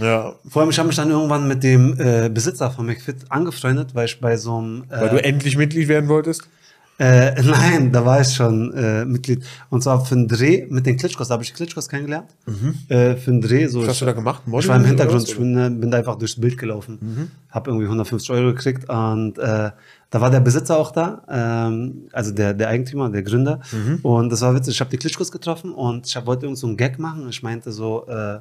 Ja, 0.00 0.34
Vor 0.48 0.62
allem, 0.62 0.70
ich 0.70 0.78
habe 0.78 0.86
mich 0.86 0.96
dann 0.96 1.10
irgendwann 1.10 1.48
mit 1.48 1.64
dem 1.64 1.98
äh, 1.98 2.30
Besitzer 2.32 2.70
von 2.70 2.86
McFit 2.86 3.16
angefreundet, 3.30 3.94
weil 3.96 4.06
ich 4.06 4.20
bei 4.20 4.36
so 4.36 4.58
einem. 4.58 4.84
Äh, 4.88 5.00
weil 5.00 5.08
du 5.10 5.24
endlich 5.24 5.56
Mitglied 5.56 5.88
werden 5.88 6.08
wolltest? 6.08 6.42
Äh, 6.98 7.40
nein, 7.42 7.92
da 7.92 8.04
war 8.04 8.20
ich 8.20 8.34
schon 8.34 8.74
äh, 8.74 9.04
Mitglied. 9.04 9.44
Und 9.70 9.82
zwar 9.82 10.04
für 10.04 10.14
einen 10.16 10.26
Dreh 10.28 10.66
mit 10.68 10.84
den 10.84 10.96
Klitschkos. 10.96 11.28
Da 11.28 11.34
habe 11.34 11.44
ich 11.44 11.54
Klitschkos 11.54 11.88
kennengelernt. 11.88 12.28
Äh, 12.88 13.14
für 13.16 13.30
einen 13.30 13.40
Dreh. 13.40 13.66
So, 13.68 13.78
Mhm. 13.78 13.82
Was 13.82 13.88
hast 13.90 13.94
ich, 13.96 14.00
du 14.00 14.04
da 14.06 14.12
gemacht? 14.12 14.42
ich 14.46 14.68
war 14.68 14.76
im 14.76 14.84
Hintergrund. 14.84 15.28
Ich 15.28 15.38
Mhm. 15.38 15.54
bin, 15.54 15.58
äh, 15.58 15.70
bin 15.80 15.90
da 15.90 15.98
einfach 15.98 16.16
durchs 16.16 16.40
Bild 16.40 16.58
gelaufen. 16.58 17.30
Habe 17.50 17.70
irgendwie 17.70 17.86
150 17.86 18.30
Euro 18.30 18.52
gekriegt. 18.52 18.88
Und 18.88 19.38
äh, 19.38 19.70
da 20.10 20.20
war 20.20 20.30
der 20.30 20.40
Besitzer 20.40 20.76
auch 20.76 20.90
da. 20.90 21.22
Ähm, 21.30 22.08
also 22.12 22.32
der, 22.32 22.52
der 22.54 22.68
Eigentümer, 22.68 23.08
der 23.10 23.22
Gründer. 23.22 23.60
Mhm. 23.72 24.00
Und 24.02 24.30
das 24.30 24.40
war 24.42 24.54
witzig. 24.54 24.74
Ich 24.74 24.80
habe 24.80 24.90
die 24.90 24.96
Klitschkos 24.98 25.30
getroffen 25.30 25.72
und 25.72 26.06
ich 26.06 26.16
hab, 26.16 26.26
wollte 26.26 26.46
irgend 26.46 26.58
so 26.58 26.66
einen 26.66 26.76
Gag 26.76 26.98
machen. 26.98 27.28
Ich 27.28 27.42
meinte 27.42 27.70
so... 27.72 28.06
Äh, 28.08 28.40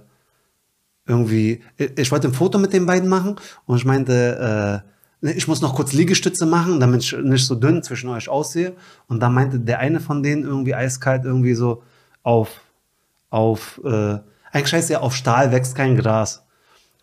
irgendwie, 1.09 1.61
ich, 1.77 1.97
ich 1.97 2.11
wollte 2.11 2.27
ein 2.27 2.33
Foto 2.33 2.57
mit 2.57 2.73
den 2.73 2.85
beiden 2.85 3.07
machen 3.07 3.35
und 3.65 3.77
ich 3.77 3.85
meinte, 3.85 4.83
äh, 4.83 4.89
ich 5.21 5.47
muss 5.47 5.61
noch 5.61 5.75
kurz 5.75 5.93
Liegestütze 5.93 6.45
machen, 6.45 6.79
damit 6.79 7.03
ich 7.03 7.17
nicht 7.17 7.45
so 7.45 7.55
dünn 7.55 7.81
zwischen 7.81 8.09
euch 8.09 8.29
aussehe. 8.29 8.73
Und 9.07 9.19
dann 9.19 9.33
meinte 9.33 9.59
der 9.59 9.79
eine 9.79 9.99
von 9.99 10.21
denen 10.21 10.43
irgendwie 10.43 10.75
eiskalt 10.75 11.25
irgendwie 11.25 11.55
so 11.55 11.83
auf, 12.23 12.61
auf, 13.29 13.81
äh, 13.83 14.19
eigentlich 14.51 14.73
heißt 14.73 14.89
ja, 14.89 14.99
auf 14.99 15.15
Stahl 15.15 15.51
wächst 15.51 15.75
kein 15.75 15.95
Gras. 15.95 16.43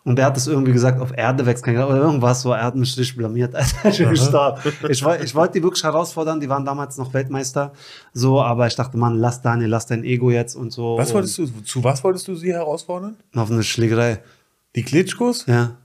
Und 0.05 0.19
er 0.19 0.27
hat 0.27 0.37
es 0.37 0.45
irgendwie 0.45 0.71
gesagt, 0.71 1.01
auf 1.01 1.17
Erde 1.17 1.47
wächst 1.47 1.63
kein 1.63 1.73
Gras 1.73 1.89
oder 1.89 1.97
irgendwas 1.97 2.43
so. 2.43 2.53
Er 2.53 2.63
hat 2.63 2.75
mich 2.75 2.95
richtig 2.95 3.17
blamiert. 3.17 3.55
Alter, 3.83 3.89
ich 3.89 3.97
gestorben. 3.97 4.61
Ich, 4.87 5.03
ich 5.03 5.35
wollte 5.35 5.53
die 5.53 5.63
wirklich 5.63 5.83
herausfordern, 5.83 6.39
die 6.39 6.47
waren 6.47 6.63
damals 6.63 6.97
noch 6.97 7.13
Weltmeister. 7.13 7.73
So, 8.13 8.39
aber 8.41 8.67
ich 8.67 8.75
dachte, 8.75 8.97
Mann, 8.97 9.17
lass 9.17 9.41
Daniel, 9.41 9.69
lass 9.69 9.87
dein 9.87 10.03
Ego 10.03 10.29
jetzt 10.29 10.55
und 10.55 10.71
so. 10.71 10.97
Was 10.97 11.13
wolltest 11.13 11.37
du, 11.39 11.47
zu 11.47 11.83
was 11.83 12.03
wolltest 12.03 12.27
du 12.27 12.35
sie 12.35 12.53
herausfordern? 12.53 13.17
Auf 13.35 13.51
eine 13.51 13.63
Schlägerei. 13.63 14.19
Die 14.75 14.83
Klitschkos? 14.83 15.47
Ja. 15.47 15.77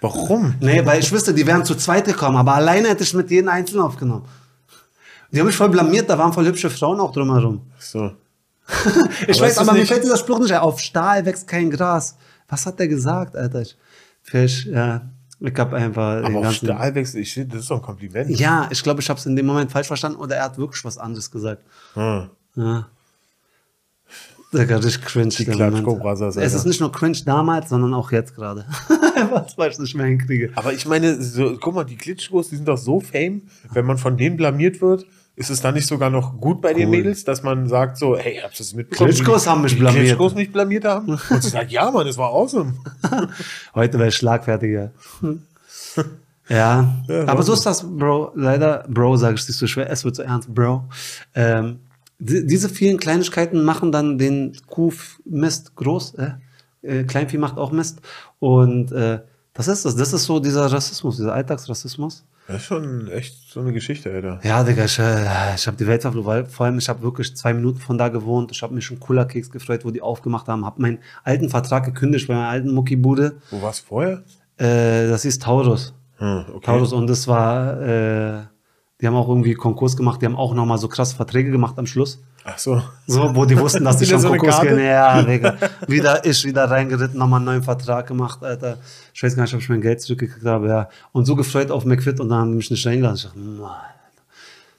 Warum? 0.00 0.54
Nee, 0.60 0.84
weil 0.84 1.00
ich 1.00 1.12
wüsste, 1.12 1.34
die 1.34 1.46
wären 1.46 1.64
zu 1.64 1.74
zweit 1.74 2.06
gekommen, 2.06 2.36
aber 2.36 2.54
alleine 2.54 2.88
hätte 2.88 3.02
ich 3.02 3.12
mit 3.14 3.30
jedem 3.30 3.48
Einzelnen 3.48 3.82
aufgenommen. 3.82 4.24
Die 5.30 5.38
haben 5.38 5.46
mich 5.46 5.56
voll 5.56 5.68
blamiert, 5.68 6.08
da 6.08 6.18
waren 6.18 6.32
voll 6.32 6.46
hübsche 6.46 6.70
Frauen 6.70 7.00
auch 7.00 7.12
drumherum. 7.12 7.60
So. 7.78 8.12
Ich 9.26 9.36
Aber 9.36 9.46
weiß, 9.46 9.58
aber 9.58 9.72
mir 9.72 9.84
fällt 9.84 10.04
dieser 10.04 10.16
Spruch 10.16 10.38
nicht 10.38 10.52
ein. 10.52 10.60
Auf 10.60 10.78
Stahl 10.78 11.24
wächst 11.26 11.46
kein 11.46 11.70
Gras. 11.70 12.16
Was 12.48 12.66
hat 12.66 12.78
der 12.78 12.88
gesagt, 12.88 13.36
Alter? 13.36 13.62
Ich, 13.62 13.76
vielleicht, 14.22 14.66
ja, 14.66 15.02
ich 15.40 15.54
hab 15.56 15.72
einfach 15.72 16.24
Aber 16.24 16.38
auf 16.38 16.52
Stahl 16.52 16.94
wächst, 16.94 17.14
ich 17.16 17.32
finde, 17.32 17.56
das 17.56 17.62
ist 17.62 17.70
doch 17.70 17.76
ein 17.76 17.82
Kompliment. 17.82 18.30
Ja, 18.30 18.68
ich 18.70 18.82
glaube, 18.82 19.00
ich 19.00 19.08
habe 19.08 19.18
es 19.18 19.26
in 19.26 19.34
dem 19.34 19.46
Moment 19.46 19.72
falsch 19.72 19.88
verstanden 19.88 20.18
oder 20.18 20.36
er 20.36 20.44
hat 20.44 20.58
wirklich 20.58 20.84
was 20.84 20.98
anderes 20.98 21.30
gesagt. 21.30 21.62
Hm. 21.94 22.30
Ja. 22.56 22.86
Digga, 24.52 24.76
richtig 24.78 25.02
cringe. 25.04 25.28
Die 25.28 25.44
Brothers, 25.44 26.36
Es 26.36 26.42
Alter. 26.42 26.56
ist 26.56 26.66
nicht 26.66 26.80
nur 26.80 26.90
cringe 26.90 27.18
damals, 27.24 27.68
sondern 27.68 27.94
auch 27.94 28.10
jetzt 28.10 28.34
gerade. 28.34 28.64
was, 29.30 29.56
weil 29.56 29.70
ich 29.70 29.78
nicht 29.78 29.94
mehr 29.94 30.06
hinkriege. 30.06 30.50
Aber 30.56 30.72
ich 30.72 30.86
meine, 30.86 31.22
so, 31.22 31.56
guck 31.60 31.74
mal, 31.74 31.84
die 31.84 31.96
Klitschkos, 31.96 32.48
die 32.48 32.56
sind 32.56 32.66
doch 32.66 32.78
so 32.78 33.00
fame, 33.00 33.42
wenn 33.72 33.86
man 33.86 33.96
von 33.98 34.16
denen 34.16 34.36
blamiert 34.36 34.80
wird, 34.80 35.06
ist 35.36 35.50
es 35.50 35.60
dann 35.60 35.74
nicht 35.74 35.86
sogar 35.86 36.10
noch 36.10 36.38
gut 36.38 36.60
bei 36.60 36.74
den 36.74 36.88
Cool. 36.88 36.96
Mädels, 36.98 37.24
dass 37.24 37.42
man 37.42 37.68
sagt 37.68 37.96
so, 37.96 38.16
hey, 38.16 38.40
habt 38.42 38.54
ihr 38.54 38.58
das 38.58 38.74
mitbekommen? 38.74 39.10
Klitschkos 39.10 39.46
haben 39.46 39.62
mich 39.62 39.78
blamiert. 39.78 40.04
Klitschkos 40.04 40.34
mich 40.34 40.52
blamiert 40.52 40.84
haben? 40.84 41.18
Und 41.30 41.42
sie 41.42 41.50
sagt, 41.50 41.70
ja, 41.70 41.90
Mann, 41.90 42.06
das 42.06 42.18
war 42.18 42.30
awesome. 42.30 42.74
Heute 43.74 43.98
wäre 43.98 44.08
ich 44.08 44.16
schlagfertiger. 44.16 44.90
ja, 46.48 46.94
aber 47.26 47.42
so 47.42 47.52
ist 47.52 47.64
das, 47.64 47.82
Bro. 47.88 48.32
Leider, 48.34 48.84
Bro, 48.88 49.16
sage 49.16 49.36
ich 49.36 49.46
nicht 49.48 49.56
so 49.56 49.66
schwer. 49.66 49.88
Es 49.88 50.04
wird 50.04 50.16
so 50.16 50.22
ernst, 50.22 50.52
Bro. 50.52 50.84
Ähm, 51.34 51.78
diese 52.20 52.68
vielen 52.68 52.98
Kleinigkeiten 52.98 53.64
machen 53.64 53.92
dann 53.92 54.18
den 54.18 54.52
Kuhmist 54.66 55.74
groß. 55.74 56.14
Äh? 56.14 56.30
Äh, 56.82 57.04
Kleinvieh 57.04 57.38
macht 57.38 57.56
auch 57.56 57.72
Mist. 57.72 58.00
Und 58.38 58.92
äh, 58.92 59.20
das 59.54 59.68
ist 59.68 59.84
das. 59.84 59.96
Das 59.96 60.12
ist 60.12 60.24
so 60.24 60.38
dieser 60.38 60.70
Rassismus, 60.70 61.16
dieser 61.16 61.34
Alltagsrassismus. 61.34 62.24
Das 62.46 62.62
ist 62.62 62.66
schon 62.66 63.08
echt 63.08 63.34
so 63.50 63.60
eine 63.60 63.72
Geschichte, 63.72 64.12
Alter. 64.12 64.40
Ja, 64.42 64.64
Digga, 64.64 64.84
ich, 64.84 64.98
äh, 64.98 65.54
ich 65.54 65.66
habe 65.66 65.76
die 65.76 65.86
Welt 65.86 66.04
weil 66.04 66.46
vor 66.46 66.66
allem 66.66 66.78
ich 66.78 66.88
habe 66.88 67.02
wirklich 67.02 67.36
zwei 67.36 67.54
Minuten 67.54 67.78
von 67.78 67.96
da 67.96 68.08
gewohnt. 68.08 68.50
Ich 68.52 68.62
habe 68.62 68.74
mich 68.74 68.84
schon 68.84 68.98
cooler 68.98 69.24
Keks 69.24 69.50
gefreut, 69.50 69.84
wo 69.84 69.90
die 69.90 70.02
aufgemacht 70.02 70.48
haben. 70.48 70.64
Habe 70.64 70.82
meinen 70.82 70.98
alten 71.22 71.48
Vertrag 71.48 71.84
gekündigt 71.84 72.28
bei 72.28 72.34
meiner 72.34 72.48
alten 72.48 72.72
Muckibude. 72.72 73.36
Wo 73.50 73.62
war's 73.62 73.78
vorher? 73.78 74.24
Äh, 74.56 75.08
das 75.08 75.22
hieß 75.22 75.38
Taurus. 75.38 75.94
Hm, 76.16 76.44
okay. 76.48 76.66
Taurus 76.66 76.92
und 76.92 77.08
das 77.08 77.26
war, 77.28 77.80
äh, 77.80 78.42
die 79.00 79.06
haben 79.06 79.14
auch 79.14 79.28
irgendwie 79.28 79.54
Konkurs 79.54 79.96
gemacht, 79.96 80.20
die 80.20 80.26
haben 80.26 80.36
auch 80.36 80.54
nochmal 80.54 80.78
so 80.78 80.88
krasse 80.88 81.16
Verträge 81.16 81.50
gemacht 81.50 81.78
am 81.78 81.86
Schluss. 81.86 82.22
Ach 82.44 82.58
so. 82.58 82.82
So, 83.06 83.34
wo 83.34 83.44
die 83.44 83.58
wussten, 83.58 83.84
dass 83.84 83.96
die 83.96 84.06
schon 84.06 84.20
so 84.20 84.28
Konkurs 84.28 84.60
gehen. 84.60 84.78
Ja, 84.78 85.22
Digga. 85.24 85.56
Wieder 85.86 86.24
ich 86.24 86.44
wieder 86.44 86.64
reingeritten, 86.64 87.18
nochmal 87.18 87.38
einen 87.38 87.46
neuen 87.46 87.62
Vertrag 87.62 88.06
gemacht, 88.06 88.42
Alter. 88.42 88.78
Ich 89.14 89.22
weiß 89.22 89.36
gar 89.36 89.44
nicht, 89.44 89.54
ob 89.54 89.60
ich 89.60 89.68
mein 89.68 89.80
Geld 89.80 90.00
zurückgekriegt 90.00 90.44
habe, 90.44 90.68
ja. 90.68 90.88
Und 91.12 91.24
so 91.24 91.36
gefreut 91.36 91.70
auf 91.70 91.84
McFit 91.84 92.20
und 92.20 92.28
dann 92.28 92.40
haben 92.40 92.50
die 92.50 92.56
mich 92.56 92.70
nicht 92.70 92.86
reingelassen. 92.86 93.30
Ich 93.30 93.34
dachte, 93.34 93.38
Mann, 93.38 93.76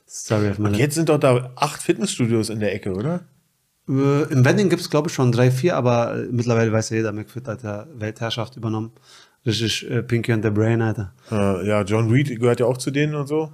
sorry 0.06 0.54
meine. 0.58 0.78
Jetzt 0.78 0.96
sind 0.96 1.10
doch 1.10 1.20
da 1.20 1.52
acht 1.56 1.82
Fitnessstudios 1.82 2.50
in 2.50 2.60
der 2.60 2.74
Ecke, 2.74 2.94
oder? 2.94 3.22
Äh, 3.90 4.24
Im 4.32 4.46
Wedding 4.46 4.70
gibt 4.70 4.82
es, 4.82 4.90
glaube 4.90 5.10
ich, 5.10 5.14
schon 5.14 5.32
drei, 5.32 5.52
vier, 5.52 5.76
aber 5.76 6.16
mittlerweile 6.32 6.72
weiß 6.72 6.92
ja 6.92 6.98
jeder, 6.98 7.12
McFit 7.12 7.48
hat 7.48 7.64
ja 7.64 7.88
Weltherrschaft 7.94 8.56
übernommen. 8.56 8.92
Richtig 9.46 9.90
äh, 9.90 10.04
Pinky 10.04 10.32
and 10.32 10.44
the 10.44 10.52
Brain, 10.52 10.82
Alter. 10.82 11.14
Äh, 11.32 11.68
ja, 11.68 11.82
John 11.82 12.12
Reed 12.12 12.40
gehört 12.40 12.60
ja 12.60 12.68
auch 12.68 12.78
zu 12.78 12.92
denen 12.92 13.16
und 13.16 13.28
so. 13.28 13.52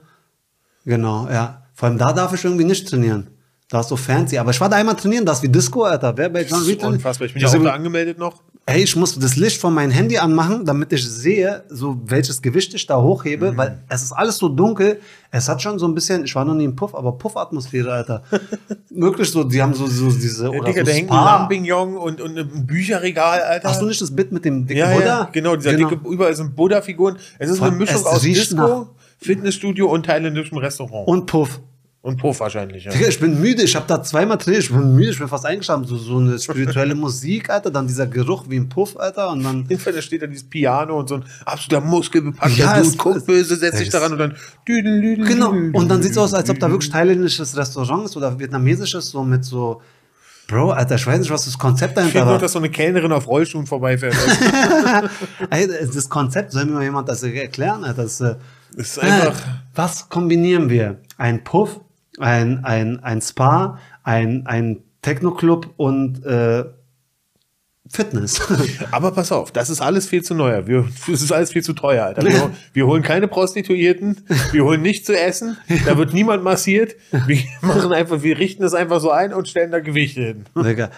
Genau, 0.88 1.28
ja. 1.30 1.64
Vor 1.74 1.90
allem 1.90 1.98
da 1.98 2.14
darf 2.14 2.34
ich 2.34 2.44
irgendwie 2.44 2.64
nicht 2.64 2.88
trainieren. 2.90 3.28
Da 3.70 3.82
ist 3.82 3.90
so 3.90 3.98
fancy. 3.98 4.38
Aber 4.38 4.52
ich 4.52 4.62
war 4.62 4.70
da 4.70 4.78
einmal 4.78 4.96
trainieren, 4.96 5.26
das 5.26 5.40
ist 5.40 5.44
wie 5.44 5.50
Disco, 5.50 5.84
Alter. 5.84 6.16
Wer 6.18 6.30
bei 6.30 6.44
John 6.46 6.64
Reed 6.64 6.82
unfassbar. 6.84 7.26
Ich 7.28 7.34
bin 7.34 7.42
ja 7.44 7.50
auch 7.50 7.62
da 7.64 7.74
angemeldet 7.74 8.18
noch. 8.18 8.42
Ey, 8.66 8.84
ich 8.84 8.96
muss 8.96 9.18
das 9.20 9.36
Licht 9.36 9.60
von 9.62 9.74
meinem 9.74 9.92
Handy 9.92 10.18
anmachen, 10.18 10.66
damit 10.66 10.92
ich 10.94 11.06
sehe, 11.08 11.64
so 11.70 11.98
welches 12.06 12.42
Gewicht 12.42 12.74
ich 12.74 12.86
da 12.86 13.02
hochhebe, 13.02 13.52
Mhm. 13.52 13.58
weil 13.58 13.78
es 13.90 14.04
ist 14.04 14.12
alles 14.14 14.38
so 14.38 14.48
dunkel. 14.50 15.00
Es 15.32 15.48
hat 15.50 15.62
schon 15.62 15.78
so 15.80 15.86
ein 15.88 15.94
bisschen, 15.96 16.24
ich 16.26 16.34
war 16.36 16.44
noch 16.46 16.54
nie 16.54 16.64
im 16.66 16.76
Puff, 16.76 16.96
aber 16.96 17.12
Puff-Atmosphäre, 17.14 17.92
Alter. 17.94 18.24
Wirklich 18.90 19.30
so, 19.30 19.44
die 19.44 19.62
haben 19.62 19.74
so, 19.74 19.86
so 19.88 20.10
diese, 20.10 20.50
oder 20.50 20.64
Digga, 20.66 20.80
so 20.82 20.86
da 20.86 20.92
hängt 20.92 21.12
ein. 21.12 21.16
Lampignon 21.16 21.98
und, 21.98 22.22
und 22.22 22.38
ein 22.38 22.66
Bücherregal, 22.66 23.42
Alter. 23.42 23.70
Hast 23.70 23.82
du 23.82 23.86
nicht 23.86 24.02
das 24.02 24.14
Bit 24.16 24.32
mit 24.32 24.44
dem 24.46 24.66
dicken 24.66 24.80
ja, 24.80 24.94
Buddha? 24.94 25.06
ja, 25.06 25.30
genau, 25.32 25.56
dieser 25.58 25.74
dicke, 25.74 26.00
überall 26.10 26.34
sind 26.36 26.56
Buddha-Figuren. 26.56 27.18
Es 27.40 27.50
ist 27.50 27.58
Vor 27.60 27.68
eine 27.68 27.76
Mischung 27.78 28.06
aus 28.06 28.22
Disco, 28.22 28.56
nach- 28.56 28.86
Fitnessstudio 29.18 29.88
und 29.92 30.06
thailändischem 30.06 30.58
Restaurant. 30.58 31.08
Und 31.08 31.26
Puff. 31.26 31.60
Und 32.02 32.18
Puff 32.18 32.40
wahrscheinlich, 32.40 32.86
ja. 32.86 32.94
Ich 32.94 33.20
bin 33.20 33.42
müde, 33.42 33.64
ich 33.64 33.76
habe 33.76 33.86
da 33.86 34.02
zweimal 34.02 34.38
trainiert, 34.38 34.64
ich 34.64 34.70
bin 34.72 34.96
müde, 34.96 35.10
ich 35.12 35.20
bin 35.20 35.28
fast 35.28 35.46
eingeschlafen. 35.46 35.84
So, 35.84 35.98
so 35.98 36.18
eine 36.20 36.40
spirituelle 36.40 36.96
Musik, 36.96 37.50
Alter, 37.50 37.70
dann 37.70 37.86
dieser 37.88 38.08
Geruch 38.08 38.46
wie 38.48 38.56
ein 38.56 38.70
Puff, 38.70 38.96
Alter, 38.98 39.30
und 39.32 39.44
dann. 39.44 39.64
Auf 39.64 39.70
jeden 39.70 39.82
Fall, 39.82 39.92
da 39.92 40.02
steht 40.02 40.22
da 40.22 40.28
dieses 40.28 40.48
Piano 40.48 40.98
und 40.98 41.10
so 41.10 41.16
ein 41.16 41.26
absoluter 41.44 41.86
muskelbepackter 41.86 42.56
Ja, 42.56 42.82
Dude, 42.82 42.96
guckt 42.96 43.26
böse, 43.26 43.58
setzt 43.58 43.80
sich 43.80 43.90
daran 43.90 44.14
und 44.14 44.20
dann 44.20 44.36
Genau, 44.66 45.50
und 45.50 45.90
dann 45.90 46.02
sieht 46.02 46.12
es 46.14 46.18
aus, 46.18 46.34
als 46.34 46.50
ob 46.50 46.60
da 46.60 46.70
wirklich 46.72 46.92
thailändisches 46.92 47.58
Restaurant 47.58 48.06
ist 48.06 48.16
oder 48.16 48.40
vietnamesisches, 48.40 49.10
so 49.10 49.24
mit 49.24 49.44
so. 49.44 49.82
Bro, 50.48 50.72
Alter, 50.72 50.96
ich 50.96 51.06
weiß 51.06 51.20
nicht, 51.20 51.30
was 51.32 51.44
das 51.44 51.58
Konzept 51.58 51.92
Ich 51.92 51.96
dahinter 51.96 52.12
finde 52.14 52.26
nur, 52.28 52.34
war. 52.36 52.40
dass 52.40 52.54
so 52.54 52.60
eine 52.60 52.70
Kellnerin 52.70 53.12
auf 53.12 53.28
Rollschuhen 53.28 53.66
vorbeifährt. 53.66 54.16
Das 55.94 56.08
Konzept, 56.10 56.52
soll 56.54 56.66
mir 56.66 56.72
mal 56.72 56.84
jemand 56.84 57.10
das 57.10 57.22
erklären? 57.24 57.84
Alter? 57.84 58.04
Das 58.04 58.24
ist 58.76 59.00
einfach. 59.00 59.42
Was 59.74 60.10
kombinieren 60.10 60.70
wir? 60.70 61.00
Ein 61.18 61.44
Puff, 61.44 61.80
ein, 62.20 62.64
ein, 62.66 63.04
ein 63.04 63.22
Spa, 63.22 63.80
ein, 64.04 64.46
ein 64.48 64.84
Techno-Club 65.02 65.74
und 65.78 66.26
äh, 66.26 66.66
Fitness. 67.90 68.42
Aber 68.92 69.12
pass 69.12 69.32
auf, 69.32 69.52
das 69.52 69.70
ist 69.70 69.82
alles 69.82 70.08
viel 70.08 70.24
zu 70.24 70.34
neuer. 70.34 70.68
Wir, 70.68 70.88
das 71.08 71.22
ist 71.22 71.32
alles 71.32 71.52
viel 71.52 71.64
zu 71.64 71.74
teuer, 71.74 72.06
Alter. 72.06 72.24
Wir, 72.24 72.52
wir 72.74 72.88
holen 72.88 73.04
keine 73.04 73.28
Prostituierten, 73.28 74.26
wir 74.52 74.64
holen 74.64 74.82
nichts 74.82 75.06
zu 75.06 75.18
essen, 75.18 75.58
da 75.86 75.98
wird 75.98 76.14
niemand 76.14 76.44
massiert. 76.44 76.96
Wir 77.26 77.40
machen 77.62 77.94
einfach, 77.94 78.24
wir 78.24 78.38
richten 78.38 78.64
es 78.64 78.74
einfach 78.74 79.00
so 79.00 79.12
ein 79.12 79.34
und 79.34 79.48
stellen 79.48 79.72
da 79.72 79.80
Gewichte 79.80 80.22
hin. 80.22 80.46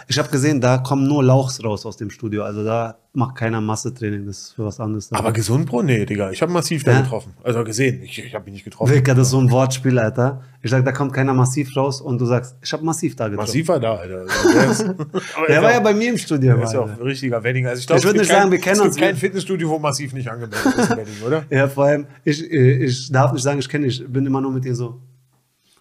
Ich 0.08 0.18
habe 0.18 0.30
gesehen, 0.30 0.62
da 0.62 0.78
kommen 0.78 1.08
nur 1.08 1.24
Lauchs 1.24 1.64
raus 1.64 1.86
aus 1.86 1.98
dem 1.98 2.10
Studio. 2.10 2.44
Also 2.44 2.64
da 2.64 2.98
macht 3.12 3.36
keiner 3.36 3.60
Massetraining, 3.60 4.26
das 4.28 4.38
ist 4.38 4.52
für 4.54 4.66
was 4.66 4.80
anderes. 4.80 5.12
Aber 5.12 5.32
gesund, 5.34 5.66
Bro? 5.66 5.82
Nee, 5.84 6.06
Digga. 6.06 6.30
Ich 6.32 6.42
habe 6.44 6.52
massiv 6.52 6.84
da 6.84 6.92
Ja. 6.92 7.02
getroffen. 7.02 7.34
Also 7.44 7.64
gesehen. 7.64 8.02
Ich, 8.04 8.24
ich 8.24 8.36
habe 8.36 8.48
ihn 8.50 8.54
nicht 8.54 8.64
getroffen. 8.64 8.94
Digga, 8.94 9.14
das 9.16 9.28
ist 9.28 9.32
so 9.32 9.40
ein 9.40 9.50
Wortspiel, 9.50 9.98
Alter. 9.98 10.44
Ich 10.62 10.70
sag, 10.70 10.86
da 10.86 10.92
kommt 10.92 11.12
keiner 11.14 11.34
massiv 11.34 11.76
raus 11.76 12.02
und 12.02 12.20
du 12.22 12.26
sagst, 12.26 12.56
ich 12.62 12.72
habe 12.72 12.86
massiv 12.86 13.16
da 13.16 13.28
getroffen. 13.28 13.48
Massiv 13.48 13.68
war 13.68 13.80
da, 13.80 13.96
Alter. 13.96 14.26
Der 15.48 15.62
war 15.64 15.72
ja 15.72 15.80
bei 15.80 15.94
mir 15.94 16.10
im 16.12 16.18
Studio. 16.18 16.56
der 16.56 16.64
ist 16.64 16.74
ja 16.74 16.82
auch 16.82 16.90
ein 16.90 17.02
richtiger 17.02 17.44
Wedding. 17.44 17.66
Also 17.66 17.80
ich 17.80 17.88
glaube, 17.88 18.00
Ich 18.00 18.06
würd 18.06 18.16
es 18.16 18.22
gibt 18.22 18.30
nicht 18.30 18.30
sagen, 18.30 18.42
kein- 18.44 18.52
wir 18.52 18.60
kennen 18.60 18.76
es 18.76 18.82
uns. 18.82 18.96
gibt 18.96 19.08
kein 19.08 19.16
Fitnessstudio, 19.18 19.70
wo 19.70 19.80
massiv 19.80 20.14
nicht 20.14 20.30
angemeldet 20.30 20.66
ist 20.78 20.92
in 20.92 20.98
Wedding, 20.98 21.14
oder? 21.26 21.46
Ja, 21.50 21.68
vor 21.68 21.86
allem, 21.86 22.06
ich, 22.24 22.44
äh, 22.52 22.84
ich 22.86 23.12
darf 23.12 23.32
nicht 23.34 23.42
sagen, 23.44 23.60
ich 23.60 23.70
kenne 23.70 23.88
dich, 23.88 24.02
ich 24.02 24.08
bin 24.08 24.26
immer 24.26 24.42
nur 24.42 24.52
mit 24.52 24.66
dir 24.66 24.76
so. 24.76 25.02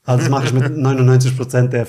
Also 0.09 0.21
das 0.21 0.31
mache 0.31 0.47
ich 0.47 0.55
mit 0.55 0.64
99% 0.64 1.68
der 1.68 1.87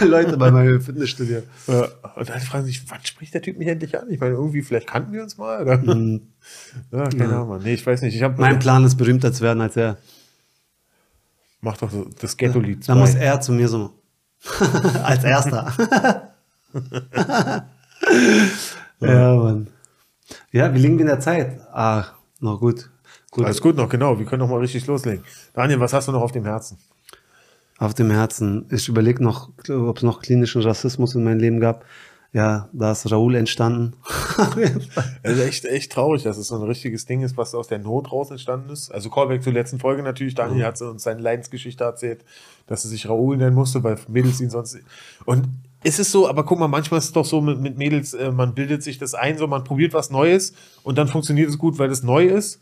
Leute 0.08 0.38
bei 0.38 0.50
meinem 0.50 0.80
Fitnessstudio. 0.80 1.42
Ja, 1.66 1.86
und 2.16 2.26
dann 2.26 2.40
fragen 2.40 2.64
sich, 2.64 2.90
wann 2.90 3.04
spricht 3.04 3.34
der 3.34 3.42
Typ 3.42 3.58
mich 3.58 3.68
endlich 3.68 4.00
an? 4.00 4.10
Ich 4.10 4.18
meine, 4.20 4.36
irgendwie, 4.36 4.62
vielleicht 4.62 4.86
kannten 4.86 5.12
wir 5.12 5.22
uns 5.22 5.36
mal. 5.36 5.60
Oder? 5.60 5.82
Ja, 6.90 7.08
keine 7.10 7.36
Ahnung. 7.36 7.60
Nee, 7.62 7.74
ich 7.74 7.86
weiß 7.86 8.00
nicht. 8.00 8.16
Ich 8.16 8.22
hab, 8.22 8.38
Mein 8.38 8.58
Plan 8.58 8.84
ist, 8.84 8.96
berühmter 8.96 9.34
zu 9.34 9.42
werden 9.44 9.60
als 9.60 9.76
er. 9.76 9.98
Mach 11.60 11.76
doch 11.76 11.90
so 11.90 12.06
das 12.20 12.38
Ghetto-Lied. 12.38 12.88
Dann 12.88 12.98
muss 12.98 13.14
er 13.14 13.38
zu 13.42 13.52
mir 13.52 13.68
so. 13.68 13.92
als 15.04 15.22
erster. 15.22 16.34
ja, 18.98 19.34
Mann. 19.36 19.66
Ja, 20.52 20.72
wie 20.72 20.78
liegen 20.78 20.94
wir 20.94 21.02
in 21.02 21.08
der 21.08 21.20
Zeit? 21.20 21.60
Ah, 21.70 22.06
noch 22.40 22.58
gut. 22.60 22.88
gut. 23.30 23.44
Alles 23.44 23.60
gut 23.60 23.76
noch, 23.76 23.90
genau. 23.90 24.18
Wir 24.18 24.24
können 24.24 24.40
noch 24.40 24.48
mal 24.48 24.58
richtig 24.60 24.86
loslegen. 24.86 25.22
Daniel, 25.52 25.80
was 25.80 25.92
hast 25.92 26.08
du 26.08 26.12
noch 26.12 26.22
auf 26.22 26.32
dem 26.32 26.44
Herzen? 26.44 26.78
Auf 27.82 27.94
dem 27.94 28.12
Herzen. 28.12 28.66
Ich 28.70 28.88
überlege 28.88 29.24
noch, 29.24 29.50
ob 29.68 29.96
es 29.96 30.04
noch 30.04 30.22
klinischen 30.22 30.62
Rassismus 30.62 31.16
in 31.16 31.24
meinem 31.24 31.40
Leben 31.40 31.58
gab. 31.58 31.84
Ja, 32.32 32.68
da 32.72 32.92
ist 32.92 33.10
Raoul 33.10 33.34
entstanden. 33.34 33.94
Es 35.24 35.36
ist 35.36 35.44
echt, 35.44 35.64
echt 35.64 35.90
traurig, 35.90 36.22
dass 36.22 36.36
es 36.36 36.46
so 36.46 36.54
ein 36.54 36.62
richtiges 36.62 37.06
Ding 37.06 37.22
ist, 37.22 37.36
was 37.36 37.56
aus 37.56 37.66
der 37.66 37.80
Not 37.80 38.12
raus 38.12 38.30
entstanden 38.30 38.70
ist. 38.70 38.92
Also 38.92 39.10
Callback 39.10 39.42
zur 39.42 39.52
letzten 39.52 39.80
Folge 39.80 40.04
natürlich. 40.04 40.36
Daniel 40.36 40.64
hat 40.64 40.80
uns 40.80 41.02
seine 41.02 41.20
Leidensgeschichte 41.22 41.82
erzählt, 41.82 42.24
dass 42.68 42.84
er 42.84 42.90
sich 42.90 43.08
Raoul 43.08 43.36
nennen 43.36 43.56
musste, 43.56 43.82
weil 43.82 43.98
Mädels 44.06 44.40
ihn 44.40 44.50
sonst. 44.50 44.78
Und 45.24 45.48
ist 45.82 45.98
es 45.98 46.12
so, 46.12 46.28
aber 46.28 46.44
guck 46.44 46.60
mal, 46.60 46.68
manchmal 46.68 46.98
ist 46.98 47.06
es 47.06 47.12
doch 47.12 47.24
so 47.24 47.40
mit, 47.40 47.60
mit 47.60 47.78
Mädels, 47.78 48.14
äh, 48.14 48.30
man 48.30 48.54
bildet 48.54 48.84
sich 48.84 48.98
das 48.98 49.14
ein, 49.14 49.38
so 49.38 49.48
man 49.48 49.64
probiert 49.64 49.92
was 49.92 50.10
Neues 50.10 50.52
und 50.84 50.98
dann 50.98 51.08
funktioniert 51.08 51.48
es 51.48 51.58
gut, 51.58 51.80
weil 51.80 51.90
es 51.90 52.04
neu 52.04 52.26
ist. 52.26 52.60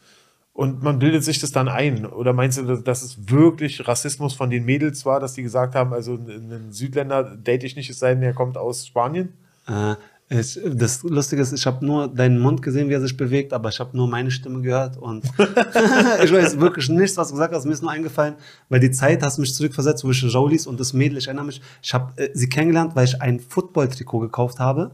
Und 0.61 0.83
man 0.83 0.99
bildet 0.99 1.25
sich 1.25 1.38
das 1.38 1.53
dann 1.53 1.68
ein. 1.68 2.05
Oder 2.05 2.35
meinst 2.35 2.59
du, 2.59 2.77
dass- 2.77 3.03
es 3.03 3.31
wirklich 3.31 3.88
Rassismus 3.88 4.35
von 4.35 4.51
den 4.51 4.66
Mädels 4.66 5.07
war, 5.07 5.18
dass 5.18 5.33
die 5.33 5.42
gesagt 5.42 5.75
haben, 5.75 5.94
also 5.94 6.12
einen 6.12 6.70
Südländer 6.70 7.35
date 7.35 7.64
ich 7.64 7.77
nicht, 7.77 7.88
es 7.88 7.99
sei 7.99 8.12
denn, 8.12 8.23
er 8.23 8.35
kommt 8.35 8.59
aus 8.59 8.87
Spanien? 8.87 9.33
Äh, 9.66 9.94
ich, 10.29 10.61
das 10.75 11.03
Lustige 11.03 11.40
ist, 11.40 11.55
ich 11.55 11.64
habe 11.64 11.83
nur 11.87 12.09
deinen 12.09 12.38
Mund 12.38 12.61
gesehen, 12.61 12.90
wie 12.90 12.92
er 12.92 13.01
sich 13.01 13.16
bewegt, 13.16 13.55
aber 13.55 13.70
ich 13.70 13.81
habe 13.81 13.96
nur 13.96 14.07
meine 14.07 14.31
Stimme 14.31 14.61
gehört 14.61 14.99
und 14.99 15.25
ich 16.23 16.31
weiß 16.31 16.61
wirklich 16.61 16.90
nichts, 16.90 17.16
was 17.16 17.29
du 17.29 17.37
gesagt 17.37 17.55
hast. 17.55 17.64
Mir 17.64 17.73
ist 17.73 17.81
nur 17.83 17.90
eingefallen, 17.90 18.35
weil 18.68 18.81
die 18.81 18.90
Zeit 18.90 19.23
hast 19.23 19.38
mich 19.38 19.55
zurückversetzt, 19.55 20.05
wo 20.05 20.11
ich 20.11 20.35
Raulis 20.35 20.66
und 20.66 20.79
das 20.79 20.92
Mädel, 20.92 21.16
ich 21.16 21.27
erinnere 21.27 21.46
mich, 21.46 21.62
ich 21.83 21.94
habe 21.94 22.12
äh, 22.23 22.29
sie 22.35 22.51
kennengelernt, 22.51 22.94
weil 22.94 23.07
ich 23.07 23.23
ein 23.23 23.40
Football-Trikot 23.40 24.18
gekauft 24.18 24.59
habe. 24.59 24.90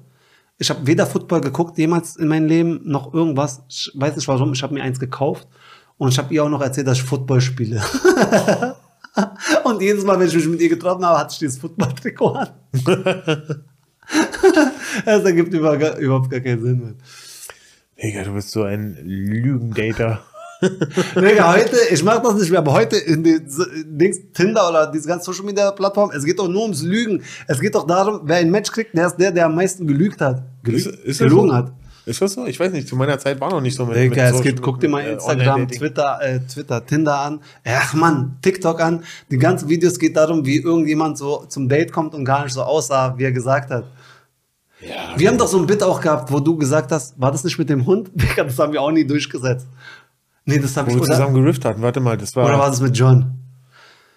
Ich 0.58 0.70
habe 0.70 0.86
weder 0.86 1.06
Football 1.06 1.42
geguckt 1.42 1.76
jemals 1.78 2.16
in 2.16 2.28
meinem 2.28 2.46
Leben, 2.46 2.80
noch 2.84 3.12
irgendwas. 3.12 3.62
Ich 3.68 3.92
weiß 3.94 4.16
nicht 4.16 4.26
warum, 4.28 4.52
ich 4.52 4.62
habe 4.62 4.74
mir 4.74 4.82
eins 4.82 4.98
gekauft 4.98 5.46
und 5.98 6.08
ich 6.08 6.18
habe 6.18 6.32
ihr 6.32 6.44
auch 6.44 6.48
noch 6.48 6.62
erzählt, 6.62 6.86
dass 6.86 6.98
ich 6.98 7.04
Football 7.04 7.40
spiele. 7.40 7.82
und 9.64 9.82
jedes 9.82 10.04
Mal, 10.04 10.18
wenn 10.18 10.28
ich 10.28 10.34
mich 10.34 10.48
mit 10.48 10.60
ihr 10.60 10.70
getroffen 10.70 11.04
habe, 11.04 11.18
hatte 11.18 11.32
ich 11.32 11.38
dieses 11.38 11.58
Football-Trikot 11.58 12.28
an. 12.28 12.48
Das 15.04 15.24
ergibt 15.24 15.52
über, 15.52 15.98
überhaupt 15.98 16.30
gar 16.30 16.40
keinen 16.40 16.62
Sinn. 16.62 16.80
Mann. 16.80 16.96
Digga, 18.02 18.24
du 18.24 18.34
bist 18.34 18.50
so 18.50 18.62
ein 18.62 18.96
Lügendater. 19.04 20.22
Digga, 21.14 21.52
heute, 21.52 21.76
ich 21.90 22.02
mach 22.02 22.22
das 22.22 22.34
nicht 22.34 22.50
mehr, 22.50 22.60
aber 22.60 22.72
heute 22.72 22.96
in 22.96 23.22
den 23.22 23.46
Dings, 23.86 24.18
Tinder 24.32 24.68
oder 24.70 24.90
diese 24.90 25.06
ganzen 25.08 25.32
Social 25.32 25.44
Media 25.44 25.70
Plattformen, 25.70 26.12
es 26.16 26.24
geht 26.24 26.38
doch 26.38 26.48
nur 26.48 26.62
ums 26.62 26.82
Lügen. 26.82 27.22
Es 27.46 27.60
geht 27.60 27.74
doch 27.74 27.86
darum, 27.86 28.20
wer 28.24 28.36
ein 28.36 28.50
Match 28.50 28.70
kriegt, 28.72 28.96
der 28.96 29.06
ist 29.08 29.16
der, 29.16 29.32
der 29.32 29.46
am 29.46 29.54
meisten 29.54 29.86
gelügt 29.86 30.20
hat. 30.20 30.42
Gelügt, 30.62 30.86
Ist- 30.86 31.04
ist 31.04 31.18
gelogen 31.18 31.48
so? 31.50 31.54
hat. 31.54 31.72
Ist 32.06 32.22
das 32.22 32.34
so? 32.34 32.46
Ich 32.46 32.60
weiß 32.60 32.70
nicht, 32.70 32.86
zu 32.86 32.94
meiner 32.94 33.18
Zeit 33.18 33.40
war 33.40 33.50
noch 33.50 33.60
nicht 33.60 33.76
so 33.76 33.84
mit. 33.84 33.96
Digga, 33.96 34.08
mit 34.10 34.18
es 34.18 34.30
Social- 34.38 34.42
geht, 34.52 34.62
guck 34.62 34.78
dir 34.78 34.88
mal 34.88 35.00
äh, 35.02 35.12
Instagram. 35.14 35.66
Twitter, 35.68 36.18
äh, 36.22 36.38
Twitter, 36.40 36.86
Tinder 36.86 37.18
an. 37.18 37.40
Ach 37.64 37.94
man, 37.94 38.38
TikTok 38.42 38.80
an. 38.80 39.02
Die 39.30 39.38
ganzen 39.38 39.68
Videos 39.68 39.98
geht 39.98 40.16
darum, 40.16 40.46
wie 40.46 40.58
irgendjemand 40.58 41.18
so 41.18 41.44
zum 41.48 41.68
Date 41.68 41.90
kommt 41.92 42.14
und 42.14 42.24
gar 42.24 42.44
nicht 42.44 42.52
so 42.52 42.62
aussah, 42.62 43.14
wie 43.18 43.24
er 43.24 43.32
gesagt 43.32 43.70
hat. 43.70 43.84
Ja, 44.80 45.14
Wir 45.18 45.28
haben 45.30 45.38
doch 45.38 45.48
so 45.48 45.58
ein 45.58 45.66
Bit 45.66 45.82
auch 45.82 46.00
gehabt, 46.00 46.30
wo 46.30 46.38
du 46.38 46.54
gesagt 46.56 46.92
hast, 46.92 47.20
war 47.20 47.32
das 47.32 47.42
nicht 47.42 47.58
mit 47.58 47.68
dem 47.70 47.84
Hund? 47.86 48.10
Digga, 48.14 48.44
das 48.44 48.56
haben 48.58 48.72
wir 48.72 48.82
auch 48.82 48.92
nie 48.92 49.04
durchgesetzt. 49.06 49.66
Nee, 50.46 50.58
das 50.58 50.76
habe 50.76 50.86
wo 50.86 50.90
ich. 50.92 50.96
wir 50.96 51.02
Oder, 51.02 51.12
zusammen 51.12 51.34
gerifft 51.34 51.64
hatten. 51.64 51.82
Warte 51.82 52.00
mal, 52.00 52.16
das 52.16 52.34
war. 52.36 52.46
oder 52.46 52.58
war 52.58 52.70
das 52.70 52.80
mit 52.80 52.96
John? 52.96 53.32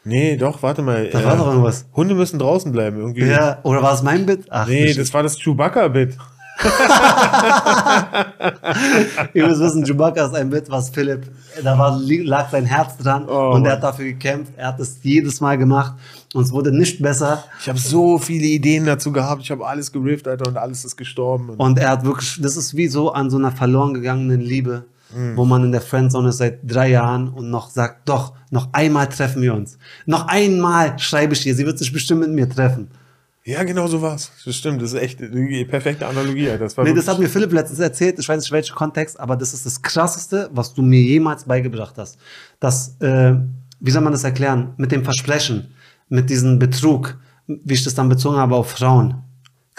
nee, 0.05 0.37
doch, 0.37 0.63
warte 0.63 0.81
mal. 0.81 1.07
äh, 1.07 1.09
Da 1.09 1.23
war 1.25 1.35
doch 1.35 1.47
irgendwas. 1.47 1.85
Hunde 1.95 2.15
müssen 2.15 2.39
draußen 2.39 2.71
bleiben, 2.71 2.97
irgendwie. 2.97 3.25
Ja, 3.25 3.59
oder 3.63 3.81
war 3.83 3.93
es 3.93 4.01
mein 4.01 4.25
Bit? 4.25 4.45
Ach, 4.49 4.65
Nee, 4.67 4.85
nicht. 4.85 4.97
das 4.99 5.13
war 5.13 5.23
das 5.23 5.37
Chewbacca-Bit. 5.37 6.17
Ihr 9.33 9.47
müsst 9.47 9.61
wissen, 9.61 9.83
Chewbacca 9.85 10.25
ist 10.25 10.35
ein 10.35 10.49
Bit, 10.49 10.69
was 10.69 10.89
Philipp, 10.89 11.23
da 11.63 11.77
war, 11.77 11.99
lag 12.01 12.49
sein 12.49 12.65
Herz 12.65 12.97
dran 12.97 13.25
Oh, 13.27 13.51
und 13.53 13.65
er 13.65 13.73
hat 13.73 13.83
dafür 13.83 14.05
gekämpft. 14.05 14.53
Er 14.57 14.67
hat 14.67 14.79
es 14.79 14.97
jedes 15.03 15.41
Mal 15.41 15.57
gemacht 15.57 15.93
und 16.33 16.43
es 16.43 16.51
wurde 16.51 16.75
nicht 16.75 17.01
besser. 17.01 17.43
Ich 17.61 17.69
habe 17.69 17.79
so 17.79 18.17
viele 18.17 18.45
Ideen 18.45 18.85
dazu 18.85 19.11
gehabt. 19.11 19.41
Ich 19.43 19.51
habe 19.51 19.65
alles 19.65 19.91
gerifft, 19.91 20.27
Alter, 20.27 20.47
und 20.49 20.57
alles 20.57 20.85
ist 20.85 20.97
gestorben. 20.97 21.49
Und 21.49 21.59
Und 21.59 21.79
er 21.79 21.89
hat 21.91 22.05
wirklich, 22.05 22.39
das 22.41 22.57
ist 22.57 22.75
wie 22.75 22.87
so 22.87 23.11
an 23.13 23.29
so 23.29 23.37
einer 23.37 23.51
verloren 23.51 23.93
gegangenen 23.93 24.41
Liebe, 24.41 24.83
Mhm. 25.13 25.37
wo 25.37 25.45
man 25.45 25.63
in 25.63 25.71
der 25.71 25.81
Friendzone 25.81 26.29
ist 26.29 26.37
seit 26.37 26.59
drei 26.63 26.89
Jahren 26.89 27.29
und 27.29 27.49
noch 27.49 27.69
sagt, 27.69 28.07
doch, 28.07 28.33
noch 28.51 28.69
einmal 28.73 29.07
treffen 29.09 29.41
wir 29.41 29.53
uns. 29.53 29.77
Noch 30.05 30.27
einmal 30.27 30.99
schreibe 30.99 31.33
ich 31.33 31.45
ihr, 31.47 31.55
sie 31.55 31.65
wird 31.65 31.79
sich 31.79 31.91
bestimmt 31.91 32.21
mit 32.21 32.29
mir 32.31 32.47
treffen. 32.47 32.89
ja, 33.43 33.63
genau 33.63 33.87
so 33.87 34.01
war's. 34.01 34.31
Das 34.45 34.55
stimmt, 34.55 34.81
das 34.81 34.93
ist 34.93 35.01
echt 35.01 35.19
die 35.19 35.65
perfekte 35.65 36.05
Analogie. 36.05 36.49
Das 36.59 36.77
war 36.77 36.83
Nee, 36.83 36.93
das 36.93 37.07
hat 37.07 37.17
mir 37.17 37.27
Philipp 37.29 37.51
letztens 37.51 37.79
erzählt, 37.79 38.19
ich 38.19 38.29
weiß 38.29 38.39
nicht 38.39 38.51
welcher 38.51 38.75
Kontext, 38.75 39.19
aber 39.19 39.35
das 39.35 39.53
ist 39.53 39.65
das 39.65 39.81
Krasseste, 39.81 40.49
was 40.53 40.73
du 40.73 40.81
mir 40.83 41.01
jemals 41.01 41.45
beigebracht 41.45 41.95
hast. 41.97 42.17
Das, 42.59 42.95
äh, 42.99 43.33
wie 43.79 43.91
soll 43.91 44.01
man 44.03 44.13
das 44.13 44.23
erklären? 44.23 44.73
Mit 44.77 44.91
dem 44.91 45.03
Versprechen, 45.03 45.73
mit 46.09 46.29
diesem 46.29 46.59
Betrug, 46.59 47.17
wie 47.47 47.73
ich 47.73 47.83
das 47.83 47.95
dann 47.95 48.09
bezogen 48.09 48.37
habe 48.37 48.55
auf 48.55 48.69
Frauen. 48.71 49.23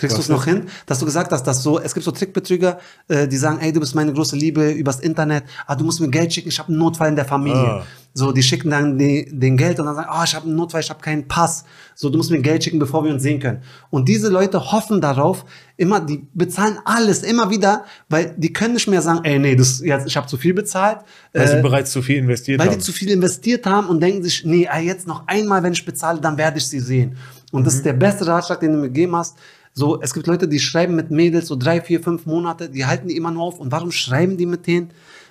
Kriegst 0.01 0.17
du 0.17 0.23
es 0.23 0.29
noch 0.31 0.47
hin, 0.47 0.63
dass 0.87 0.99
du 0.99 1.05
gesagt 1.05 1.31
hast, 1.31 1.43
dass 1.43 1.63
so, 1.63 1.79
es 1.79 1.93
gibt 1.93 2.05
so 2.05 2.11
Trickbetrüger, 2.11 2.79
äh, 3.09 3.29
die 3.29 3.37
sagen, 3.37 3.59
ey, 3.61 3.71
du 3.71 3.81
bist 3.81 3.95
meine 3.95 4.15
große 4.15 4.35
Liebe 4.35 4.71
übers 4.71 4.99
Internet, 5.01 5.45
ah, 5.67 5.77
du 5.77 5.85
musst 5.85 6.01
mir 6.01 6.09
Geld 6.09 6.33
schicken, 6.33 6.49
ich 6.49 6.59
habe 6.59 6.71
einen 6.71 6.79
Notfall 6.79 7.09
in 7.09 7.17
der 7.17 7.27
Familie. 7.27 7.59
Ah. 7.59 7.83
So, 8.15 8.33
die 8.33 8.43
schicken 8.43 8.71
dann 8.71 8.99
die, 8.99 9.29
den 9.31 9.57
Geld 9.59 9.79
und 9.79 9.87
dann 9.87 9.95
sagen, 9.95 10.09
oh, 10.11 10.25
ich 10.25 10.35
habe 10.35 10.47
einen 10.47 10.57
Notfall, 10.57 10.81
ich 10.81 10.89
habe 10.89 11.01
keinen 11.01 11.29
Pass. 11.29 11.65
So, 11.95 12.09
du 12.09 12.17
musst 12.17 12.31
mir 12.31 12.41
Geld 12.41 12.65
schicken, 12.65 12.79
bevor 12.79 13.05
wir 13.05 13.13
uns 13.13 13.23
sehen 13.23 13.39
können. 13.39 13.63
Und 13.91 14.09
diese 14.09 14.31
Leute 14.31 14.73
hoffen 14.73 15.03
darauf, 15.03 15.45
immer, 15.77 16.01
die 16.01 16.27
bezahlen 16.33 16.79
alles, 16.87 17.23
immer 17.23 17.51
wieder, 17.51 17.85
weil 18.09 18.35
die 18.37 18.53
können 18.53 18.75
nicht 18.75 18.89
mehr 18.89 19.03
sagen, 19.03 19.21
ey, 19.25 19.39
nee, 19.39 19.55
das, 19.55 19.81
jetzt, 19.81 20.09
ich 20.09 20.17
habe 20.17 20.27
zu 20.27 20.39
viel 20.39 20.55
bezahlt. 20.55 21.01
weil 21.33 21.47
sie 21.47 21.59
äh, 21.59 21.63
bereits 21.63 21.93
zu 21.93 22.01
viel 22.01 22.17
investiert 22.17 22.59
weil 22.59 22.69
haben. 22.69 22.79
die 22.79 22.81
zu 22.81 22.93
viel 22.93 23.11
investiert 23.11 23.67
haben 23.67 23.89
und 23.89 24.01
denken 24.01 24.23
sich, 24.25 24.45
nee, 24.45 24.67
jetzt 24.83 25.07
noch 25.07 25.29
einmal, 25.29 25.63
wenn 25.63 25.73
ich 25.73 25.85
bezahle, 25.85 26.21
dann 26.21 26.37
werde 26.37 26.59
ich 26.59 26.67
sie 26.67 26.81
sehen. 26.81 27.17
Und 27.53 27.67
das 27.67 27.75
ist 27.75 27.85
der 27.85 27.93
beste 27.93 28.27
Ratschlag, 28.27 28.61
den 28.61 28.73
du 28.73 28.79
mir 28.79 28.89
gegeben 28.89 29.15
hast. 29.17 29.37
So, 29.73 30.01
es 30.03 30.13
gibt 30.15 30.27
Leute, 30.27 30.49
die 30.49 30.59
schreiben 30.59 30.97
mit 30.97 31.11
Mädels 31.11 31.47
so 31.47 31.57
drei, 31.57 31.81
vier, 31.81 32.03
fünf 32.03 32.27
Monate, 32.27 32.69
die 32.69 32.87
halten 32.87 33.09
die 33.09 33.17
immer 33.17 33.31
nur 33.31 33.45
auf. 33.45 33.61
Und 33.61 33.71
warum 33.73 33.93
schreiben 33.93 34.37
die 34.37 34.47
mit 34.47 34.67
denen? 34.67 34.91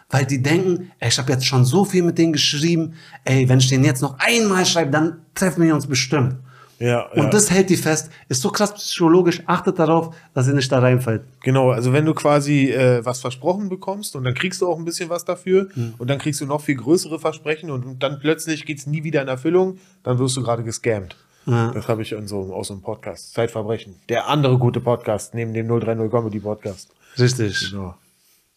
Weil 0.10 0.26
die 0.26 0.42
denken, 0.42 0.92
ey, 1.00 1.10
ich 1.10 1.20
habe 1.20 1.32
jetzt 1.32 1.46
schon 1.46 1.66
so 1.66 1.86
viel 1.86 2.02
mit 2.04 2.18
denen 2.18 2.34
geschrieben, 2.34 2.94
ey, 3.26 3.48
wenn 3.48 3.60
ich 3.60 3.68
denen 3.68 3.84
jetzt 3.84 4.02
noch 4.02 4.18
einmal 4.18 4.66
schreibe, 4.66 4.92
dann 4.92 5.18
treffen 5.36 5.64
wir 5.64 5.76
uns 5.76 5.86
bestimmt. 5.86 6.36
ja, 6.80 7.02
Und 7.12 7.24
ja. 7.26 7.30
das 7.30 7.52
hält 7.52 7.70
die 7.70 7.76
fest. 7.78 8.10
Ist 8.28 8.42
so 8.42 8.50
krass 8.50 8.74
psychologisch, 8.74 9.44
achtet 9.46 9.78
darauf, 9.78 10.16
dass 10.34 10.48
ihr 10.48 10.54
nicht 10.56 10.72
da 10.72 10.80
reinfällt. 10.80 11.24
Genau, 11.44 11.70
also 11.72 11.94
wenn 11.94 12.06
du 12.06 12.16
quasi 12.16 12.72
äh, 12.72 13.06
was 13.06 13.20
versprochen 13.20 13.70
bekommst 13.70 14.16
und 14.16 14.24
dann 14.24 14.34
kriegst 14.34 14.62
du 14.62 14.68
auch 14.68 14.80
ein 14.80 14.86
bisschen 14.86 15.10
was 15.10 15.26
dafür 15.26 15.68
Mhm. 15.76 15.94
und 16.00 16.10
dann 16.10 16.18
kriegst 16.18 16.42
du 16.42 16.46
noch 16.48 16.62
viel 16.62 16.76
größere 16.76 17.20
Versprechen 17.20 17.70
und 17.70 18.02
dann 18.02 18.20
plötzlich 18.20 18.66
geht's 18.66 18.88
nie 18.88 19.04
wieder 19.04 19.22
in 19.22 19.28
Erfüllung, 19.28 19.78
dann 20.02 20.18
wirst 20.18 20.36
du 20.38 20.42
gerade 20.42 20.64
gescammt. 20.64 21.18
Ja. 21.50 21.72
Das 21.72 21.88
habe 21.88 22.02
ich 22.02 22.12
in 22.12 22.28
so, 22.28 22.54
aus 22.54 22.68
so 22.68 22.74
einem 22.74 22.82
Podcast. 22.82 23.34
Zeitverbrechen. 23.34 23.96
Der 24.08 24.28
andere 24.28 24.58
gute 24.58 24.80
Podcast, 24.80 25.34
neben 25.34 25.54
dem 25.54 25.68
030 25.68 26.12
Comedy 26.12 26.40
Podcast. 26.40 26.90
Richtig. 27.18 27.72
Genau. 27.72 27.96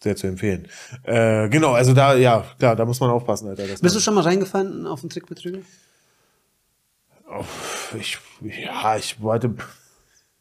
Sehr 0.03 0.17
zu 0.17 0.27
empfehlen. 0.27 0.67
Äh, 1.05 1.49
genau, 1.49 1.73
also 1.73 1.95
da, 1.95 2.15
ja, 2.15 2.45
klar, 2.59 2.75
da 2.75 2.85
muss 2.85 2.99
man 2.99 3.11
aufpassen, 3.11 3.49
Alter. 3.49 3.65
Bist 3.81 3.95
du 3.95 4.01
schon 4.01 4.15
mal 4.15 4.25
reingefallen 4.25 4.87
auf 4.87 5.03
einen 5.03 5.11
Trickbetrüger? 5.11 5.61
Ich, 7.99 8.19
ja, 8.43 8.97
ich 8.97 9.21
wollte. 9.21 9.55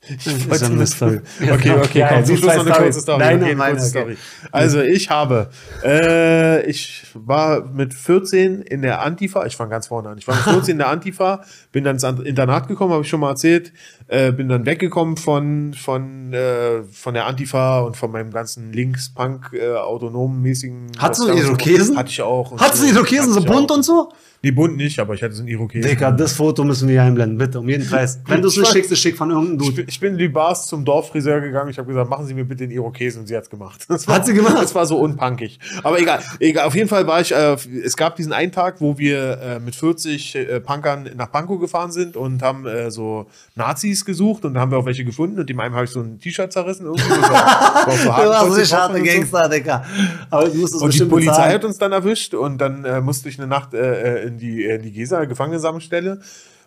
Ich 0.07 0.49
wollte 0.49 0.65
eine 0.65 0.87
Story. 0.87 1.21
Okay, 1.39 1.71
okay, 1.71 1.99
Ja, 1.99 2.07
komm, 2.07 2.25
zum 2.25 2.37
Schluss 2.37 2.55
noch 2.55 2.65
eine 2.65 2.75
kurze 2.75 3.01
Story. 3.01 3.19
Deine 3.19 3.45
okay, 3.45 3.55
meine, 3.55 3.75
kurze. 3.75 3.89
Story. 3.89 4.17
Also 4.51 4.81
ich 4.81 5.11
habe, 5.11 5.51
äh, 5.83 6.65
ich 6.67 7.05
war 7.13 7.63
mit 7.65 7.93
14 7.93 8.63
in 8.63 8.81
der 8.81 9.03
Antifa, 9.03 9.45
ich 9.45 9.55
fange 9.55 9.69
ganz 9.69 9.87
vorne 9.87 10.09
an, 10.09 10.17
ich 10.17 10.27
war 10.27 10.35
mit 10.35 10.43
14 10.43 10.71
in 10.71 10.77
der 10.79 10.89
Antifa, 10.89 11.43
bin 11.71 11.83
dann 11.83 11.97
ins 11.97 12.03
Internat 12.03 12.67
gekommen, 12.67 12.93
habe 12.93 13.03
ich 13.03 13.09
schon 13.09 13.19
mal 13.19 13.29
erzählt, 13.29 13.73
äh, 14.07 14.31
bin 14.31 14.49
dann 14.49 14.65
weggekommen 14.65 15.17
von, 15.17 15.75
von, 15.75 16.33
äh, 16.33 16.81
von 16.91 17.13
der 17.13 17.27
Antifa 17.27 17.81
und 17.81 17.95
von 17.95 18.11
meinem 18.11 18.31
ganzen 18.31 18.73
Links-Punk, 18.73 19.51
äh, 19.53 19.75
autonomen 19.75 20.41
mäßigen. 20.41 20.93
Hattest 20.97 21.21
du 21.21 21.31
Irokesen? 21.31 21.95
Hatte 21.95 22.09
ich 22.09 22.21
auch. 22.23 22.59
Hattest 22.59 22.83
du. 22.83 22.87
Irokesen 22.87 23.33
so 23.33 23.43
bunt 23.43 23.69
und 23.69 23.83
so? 23.83 24.11
Nee, 24.43 24.51
bunt 24.51 24.75
nicht, 24.75 24.97
aber 24.99 25.13
ich 25.13 25.21
hatte 25.21 25.33
so 25.35 25.41
einen 25.41 25.49
Irokesen. 25.49 25.87
Digga, 25.87 26.09
das 26.11 26.33
Foto 26.33 26.63
müssen 26.63 26.87
wir 26.87 26.93
hier 26.93 27.03
einblenden, 27.03 27.37
bitte, 27.37 27.59
um 27.59 27.69
jeden 27.69 27.87
Preis. 27.87 28.19
Wenn 28.25 28.41
du 28.41 28.47
es 28.47 28.55
Ich 28.55 28.61
nicht 28.61 28.71
schickst, 28.71 28.91
ist 28.91 28.99
schick 28.99 29.15
von 29.15 29.29
irgendeinem 29.29 29.59
Ich 29.59 29.65
Dude. 29.67 29.75
bin, 29.83 29.85
ich 29.87 29.99
bin 29.99 30.11
in 30.13 30.17
die 30.17 30.29
Bars 30.29 30.65
zum 30.65 30.83
Dorffriseur 30.83 31.41
gegangen. 31.41 31.69
Ich 31.69 31.77
habe 31.77 31.87
gesagt, 31.87 32.09
machen 32.09 32.25
Sie 32.25 32.33
mir 32.33 32.43
bitte 32.43 32.67
den 32.67 32.71
Irokesen 32.71 33.21
und 33.21 33.27
sie 33.27 33.37
hat's 33.37 33.49
gemacht. 33.51 33.85
Das 33.87 34.07
war, 34.07 34.15
Hat 34.15 34.25
sie 34.25 34.33
gemacht? 34.33 34.55
Das 34.59 34.73
war 34.73 34.85
so 34.87 34.97
unpunkig. 34.97 35.59
Aber 35.83 35.99
egal, 35.99 36.21
egal. 36.39 36.65
Auf 36.65 36.73
jeden 36.73 36.89
Fall 36.89 37.05
war 37.05 37.21
ich. 37.21 37.31
Äh, 37.33 37.55
es 37.85 37.95
gab 37.95 38.15
diesen 38.15 38.33
einen 38.33 38.51
Tag, 38.51 38.81
wo 38.81 38.97
wir 38.97 39.39
äh, 39.41 39.59
mit 39.59 39.75
40 39.75 40.35
äh, 40.35 40.59
Punkern 40.59 41.09
nach 41.15 41.31
Pankow 41.31 41.59
gefahren 41.59 41.91
sind 41.91 42.17
und 42.17 42.41
haben 42.41 42.65
äh, 42.65 42.89
so 42.89 43.27
Nazis 43.55 44.05
gesucht 44.05 44.43
und 44.45 44.55
da 44.55 44.61
haben 44.61 44.71
wir 44.71 44.79
auch 44.79 44.85
welche 44.85 45.05
gefunden 45.05 45.39
und 45.39 45.47
dem 45.49 45.59
einen 45.59 45.75
habe 45.75 45.85
ich 45.85 45.91
so 45.91 45.99
ein 46.01 46.19
T-Shirt 46.19 46.51
zerrissen 46.51 46.87
irgendwie. 46.87 47.03
Das 47.09 47.29
war, 47.29 47.85
war 47.85 47.97
so 47.97 48.03
Du 48.07 48.09
warst 48.09 48.71
getroffen 48.71 48.79
harte 48.79 48.93
und 48.99 49.05
so. 49.05 49.13
Gangster, 49.13 49.49
Digga. 49.49 49.85
Aber 50.31 50.49
du 50.49 50.57
musst 50.57 50.73
es 50.75 50.81
Und 50.81 50.93
die 50.93 51.05
Polizei 51.05 51.31
bezahlen. 51.31 51.53
hat 51.53 51.65
uns 51.65 51.77
dann 51.77 51.91
erwischt 51.91 52.33
und 52.33 52.57
dann 52.59 52.85
äh, 52.85 53.01
musste 53.01 53.29
ich 53.29 53.37
eine 53.37 53.47
Nacht 53.47 53.73
äh, 53.75 54.30
in 54.31 54.37
die, 54.37 54.63
in 54.65 54.81
die 54.81 54.91
Gesa, 54.91 55.25
Gefangenensammelstelle. 55.25 56.19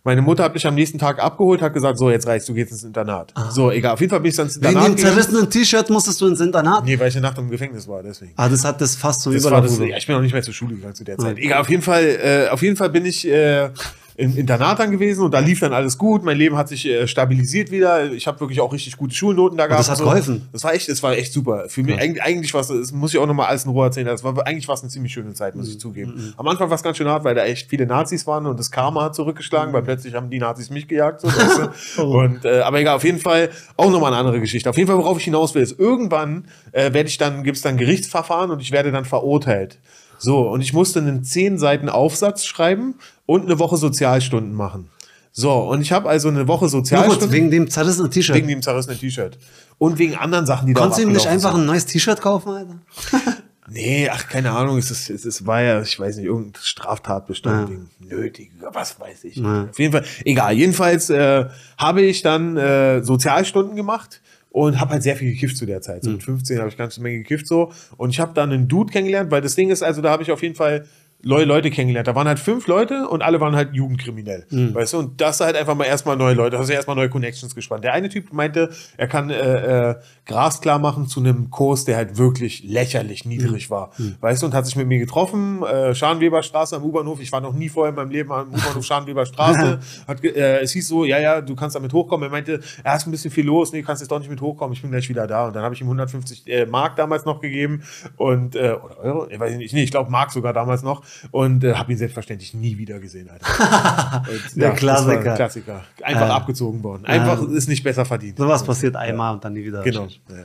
Meine 0.07 0.21
Mutter 0.21 0.45
hat 0.45 0.53
mich 0.53 0.67
am 0.67 0.75
nächsten 0.75 0.99
Tag 0.99 1.19
abgeholt, 1.19 1.63
hat 1.63 1.73
gesagt, 1.73 1.97
so, 1.99 2.11
jetzt 2.11 2.27
reicht's, 2.27 2.47
du 2.47 2.53
gehst 2.53 2.71
ins 2.73 2.85
Internat. 2.85 3.33
So, 3.51 3.71
egal, 3.71 3.95
auf 3.95 4.01
jeden 4.01 4.11
Fall 4.11 4.21
bin 4.21 4.29
ich 4.31 4.37
dann 4.37 4.47
ins 4.49 4.59
Ah. 4.59 4.61
Wegen 4.61 4.69
Internat 4.77 4.99
dem 4.99 4.99
zerrissenen 4.99 5.49
T-Shirt 5.51 5.89
musstest 5.89 6.21
du 6.21 6.27
ins 6.27 6.41
Internat. 6.41 6.85
Nee, 6.85 6.99
weil 6.99 7.09
ich 7.09 7.17
eine 7.17 7.23
Nacht 7.27 7.39
im 7.39 7.49
Gefängnis 7.49 7.89
war, 7.89 8.03
deswegen. 8.03 8.33
Ah, 8.37 8.51
das 8.51 8.65
hat 8.67 8.83
das 8.83 8.97
fast 8.97 9.23
zum 9.23 9.33
Das 9.33 9.45
war 9.45 9.63
das, 9.63 9.73
Überlauf. 9.77 9.91
ja, 9.91 9.97
ich 9.97 10.07
bin 10.07 10.15
auch 10.15 10.21
nicht 10.21 10.35
mehr 10.35 10.43
zur 10.43 10.53
Schule 10.53 10.75
gegangen 10.75 10.95
zu 10.95 11.05
der 11.05 11.17
Zeit. 11.17 11.39
Egal, 11.39 11.59
auf 11.63 11.71
jeden 11.71 11.83
Fall, 11.83 12.05
äh, 12.05 12.49
auf 12.51 12.61
jeden 12.61 12.77
Fall 12.77 12.91
bin 12.91 13.07
ich 13.07 13.27
äh, 13.27 13.71
im 14.17 14.37
Internat 14.37 14.79
dann 14.79 14.93
gewesen 14.93 15.25
und 15.25 15.33
da 15.35 15.41
lief 15.41 15.59
dann 15.61 15.73
alles 15.73 15.99
gut. 15.99 16.23
Mein 16.23 16.37
Leben 16.37 16.57
hat 16.57 16.69
sich 16.69 16.87
äh, 16.87 17.09
stabilisiert 17.09 17.71
wieder. 17.73 18.13
Ich 18.13 18.27
habe 18.29 18.39
wirklich 18.41 18.61
auch 18.61 18.73
richtig 18.73 18.97
gute 18.97 19.15
Schulnoten 19.15 19.59
da 19.59 19.67
gehabt. 19.67 19.81
das 19.81 19.91
hat 19.91 19.99
So. 19.99 20.05
geholfen? 20.05 20.49
Das 20.53 20.63
war 20.63 20.73
echt, 20.73 20.89
das 20.89 21.03
war 21.03 21.17
echt 21.17 21.33
super. 21.33 21.65
Für 21.69 21.83
mich 21.83 21.99
eigentlich, 21.99 22.23
eigentlich 22.23 22.55
was, 22.55 22.69
das 22.69 22.93
muss 22.93 23.13
ich 23.13 23.19
auch 23.19 23.27
nochmal 23.27 23.47
alles 23.47 23.65
in 23.65 23.71
Ruhe 23.73 23.87
erzählen. 23.87 24.07
Das 24.07 24.23
war 24.23 24.47
eigentlich 24.47 24.69
was 24.69 24.83
eine 24.83 24.91
ziemlich 24.91 25.13
schöne 25.13 25.33
Zeit, 25.35 25.55
Mhm. 25.55 25.61
muss 25.63 25.71
ich 25.71 25.81
zugeben. 25.81 26.33
Am 26.37 26.47
Anfang 26.47 26.69
war 26.71 26.77
es 26.77 26.83
ganz 26.85 26.97
schön 26.97 27.09
hart, 27.09 27.25
weil 27.25 27.35
da 27.35 27.45
echt 27.45 27.69
viele 27.69 27.87
Nazis 27.87 28.25
waren 28.27 28.47
und 28.47 28.59
das 28.59 28.71
Karma 28.71 29.03
hat 29.05 29.15
zurückgeschlagen, 29.17 29.71
Mhm. 29.71 29.75
weil 29.75 29.83
plötzlich 29.83 30.15
haben 30.15 30.31
die 30.31 30.39
Nazis 30.39 30.71
mich 30.71 30.87
gejagt. 30.87 31.21
So, 31.23 31.29
weißt 31.29 31.59
du? 31.59 31.65
Oh. 32.05 32.19
und, 32.21 32.45
äh, 32.45 32.61
aber 32.61 32.79
egal, 32.81 32.97
auf 32.97 33.05
jeden 33.05 33.19
Fall 33.19 33.51
auch 33.77 33.91
nochmal 33.91 34.13
eine 34.13 34.19
andere 34.21 34.41
Geschichte. 34.41 34.71
Auf 34.71 34.77
jeden 34.77 34.89
Fall, 34.89 34.97
worauf 34.99 35.19
ich 35.19 35.25
hinaus 35.25 35.55
will, 35.55 35.63
ist, 35.63 35.79
irgendwann 35.79 36.45
äh, 36.73 36.93
werde 36.93 37.09
ich 37.09 37.19
dann, 37.19 37.43
gibt 37.43 37.57
es 37.57 37.63
dann 37.63 37.77
Gerichtsverfahren 37.77 38.51
und 38.51 38.61
ich 38.61 38.71
werde 38.71 38.93
dann 38.93 39.05
verurteilt. 39.05 39.79
So, 40.25 40.49
und 40.49 40.63
ich 40.63 40.73
musste 40.73 41.01
einen 41.01 41.23
10 41.23 41.59
Seiten 41.59 41.91
Aufsatz 41.91 42.47
schreiben 42.47 42.95
und 43.27 43.45
eine 43.45 43.59
Woche 43.59 43.77
Sozialstunden 43.77 44.55
machen. 44.55 44.89
So, 45.33 45.53
und 45.53 45.83
ich 45.83 45.93
habe 45.93 46.09
also 46.09 46.29
eine 46.29 46.49
Woche 46.49 46.65
Nur 46.65 46.71
kurz, 46.71 46.89
Sozialstunden 46.89 47.31
wegen 47.31 47.51
dem 47.51 47.69
zerrissenen 47.69 48.11
T-Shirt. 48.11 48.35
wegen 48.35 48.49
dem 48.49 48.63
zerrissenen 48.63 48.99
T-Shirt. 48.99 49.37
Und 49.77 49.99
wegen 49.99 50.15
anderen 50.15 50.47
Sachen, 50.47 50.67
die 50.67 50.73
da 50.73 50.81
Konntest 50.81 51.01
du 51.01 51.07
ihm 51.07 51.13
nicht 51.13 51.27
einfach 51.27 51.55
ein 51.55 51.67
neues 51.67 51.85
T-Shirt 51.85 52.23
kaufen, 52.23 52.49
Alter? 52.51 52.79
Nee, 53.67 54.11
ach, 54.11 54.29
keine 54.29 54.51
Ahnung, 54.51 54.77
es, 54.77 54.91
ist, 54.91 55.09
es 55.09 55.25
ist, 55.25 55.47
war 55.47 55.63
ja, 55.63 55.81
ich 55.81 55.99
weiß 55.99 56.17
nicht, 56.17 56.27
irgendein 56.27 56.61
Straftatbestand 56.63 57.71
wegen 57.71 57.91
nötig, 57.99 58.53
was 58.73 59.01
weiß 59.01 59.25
ich. 59.25 59.37
Ja. 59.37 59.69
Auf 59.71 59.79
jeden 59.79 59.91
Fall, 59.91 60.05
egal. 60.27 60.53
Jedenfalls 60.53 61.09
äh, 61.09 61.47
habe 61.79 62.03
ich 62.03 62.21
dann 62.21 62.59
äh, 62.59 63.03
Sozialstunden 63.03 63.75
gemacht 63.75 64.21
und 64.55 64.79
habe 64.81 64.93
halt 64.93 65.03
sehr 65.03 65.17
viel 65.17 65.33
gekifft 65.33 65.57
zu 65.57 65.67
der 65.67 65.81
Zeit. 65.81 66.05
So 66.05 66.11
mit 66.11 66.23
15 66.23 66.61
habe 66.61 66.69
ich 66.69 66.77
ganz 66.77 66.97
Menge 66.99 67.19
gekifft 67.19 67.49
so. 67.49 67.73
Und 67.97 68.11
ich 68.11 68.21
habe 68.21 68.35
dann 68.35 68.53
einen 68.53 68.69
Dude 68.69 68.93
kennengelernt, 68.93 69.33
weil 69.33 69.41
das 69.41 69.57
Ding 69.57 69.69
ist, 69.69 69.83
also 69.83 70.01
da 70.01 70.11
habe 70.11 70.23
ich 70.23 70.31
auf 70.31 70.45
jeden 70.45 70.55
Fall 70.55 70.87
neue 71.25 71.45
Leute 71.45 71.71
kennengelernt. 71.71 72.09
Da 72.09 72.15
waren 72.15 72.29
halt 72.29 72.39
fünf 72.39 72.67
Leute 72.67 73.09
und 73.09 73.23
alle 73.23 73.41
waren 73.41 73.57
halt 73.57 73.75
jugendkriminell. 73.75 74.47
Hm. 74.51 74.75
Weißt 74.75 74.93
du? 74.93 74.99
Und 74.99 75.21
das 75.21 75.41
halt 75.41 75.57
einfach 75.57 75.75
mal 75.75 75.85
erstmal 75.85 76.17
neue 76.17 76.35
Leute. 76.35 76.53
Da 76.53 76.59
hast 76.59 76.69
du 76.69 76.75
erstmal 76.75 76.97
neue 76.97 77.09
Connections 77.09 77.55
gespannt. 77.55 77.85
Der 77.85 77.93
eine 77.93 78.09
Typ 78.09 78.33
meinte, 78.33 78.71
er 78.97 79.09
kann 79.09 79.31
äh, 79.31 79.91
äh, 79.91 79.95
Gras 80.27 80.61
klar 80.61 80.79
machen 80.79 81.07
zu 81.07 81.21
einem 81.21 81.51
Kurs, 81.51 81.85
der 81.85 81.97
halt 81.97 82.19
wirklich 82.19 82.63
lächerlich 82.65 83.25
niedrig 83.25 83.71
war. 83.71 83.93
Weißt 84.21 84.43
du? 84.43 84.47
Und 84.47 84.55
hat 84.55 84.67
sich 84.67 84.77
mit 84.77 84.87
mir 84.87 84.99
getroffen, 84.99 85.63
äh, 85.63 85.95
Scharnweberstraße 85.95 86.77
am 86.77 86.85
U-Bahnhof. 86.85 87.21
Ich 87.21 87.33
war 87.33 87.41
noch 87.41 87.53
nie 87.53 87.69
vorher 87.69 87.91
in 87.91 87.97
meinem 87.97 88.11
Leben 88.11 88.33
am 88.33 88.49
U-Bahnhof 88.49 88.85
Scharnweberstraße. 88.85 89.81
hat, 90.07 90.25
äh, 90.25 90.61
es 90.61 90.73
hieß 90.73 90.89
so, 90.89 91.05
ja, 91.05 91.19
ja, 91.19 91.41
du 91.41 91.55
kannst 91.55 91.77
damit 91.77 91.93
hochkommen. 91.93 92.29
Er 92.29 92.31
meinte, 92.31 92.61
er 92.83 92.97
ist 92.97 93.07
ein 93.07 93.11
bisschen 93.11 93.31
viel 93.31 93.47
los. 93.47 93.73
Nee, 93.73 93.81
du 93.81 93.87
kannst 93.87 94.03
jetzt 94.03 94.11
doch 94.11 94.19
nicht 94.19 94.31
mit 94.31 94.41
hochkommen. 94.41 94.75
Ich 94.75 94.83
bin 94.83 94.91
gleich 94.91 95.09
wieder 95.09 95.27
da. 95.27 95.47
Und 95.47 95.57
dann 95.57 95.63
habe 95.63 95.75
ich 95.75 95.81
ihm 95.81 95.87
150 95.87 96.47
äh, 96.47 96.67
Mark 96.67 96.97
damals 96.97 97.25
noch 97.25 97.41
gegeben. 97.41 97.83
Und, 98.17 98.57
äh, 98.57 98.77
oder 98.83 98.99
Euro? 99.01 99.27
Ich 99.31 99.39
weiß 99.39 99.57
nicht. 99.57 99.75
Nee, 99.75 99.85
ich 99.85 99.91
glaube 99.91 100.11
Mark 100.11 100.33
sogar 100.33 100.53
damals 100.53 100.83
noch. 100.83 101.03
Und 101.31 101.65
äh, 101.65 101.75
habe 101.75 101.93
ihn 101.93 101.99
selbstverständlich 101.99 102.55
nie 102.55 102.77
wieder 102.79 102.99
gesehen, 103.01 103.31
Alter. 103.31 104.23
Und, 104.31 104.61
Der 104.61 104.71
das 104.71 104.79
Klassiker. 104.79 105.31
ein 105.31 105.37
Klassiker. 105.37 105.85
Einfach 106.03 106.29
Äh, 106.29 106.33
abgezogen 106.33 106.83
worden. 106.83 107.05
Einfach 107.07 107.43
ist 107.49 107.69
nicht 107.69 107.83
besser 107.83 108.05
verdient. 108.05 108.39
Sowas 108.39 108.63
passiert 108.65 108.97
einmal 108.97 109.35
und 109.35 109.45
dann 109.45 109.53
nie 109.53 109.65
wieder. 109.65 109.83
Genau. 109.83 110.07
Ja. 110.29 110.37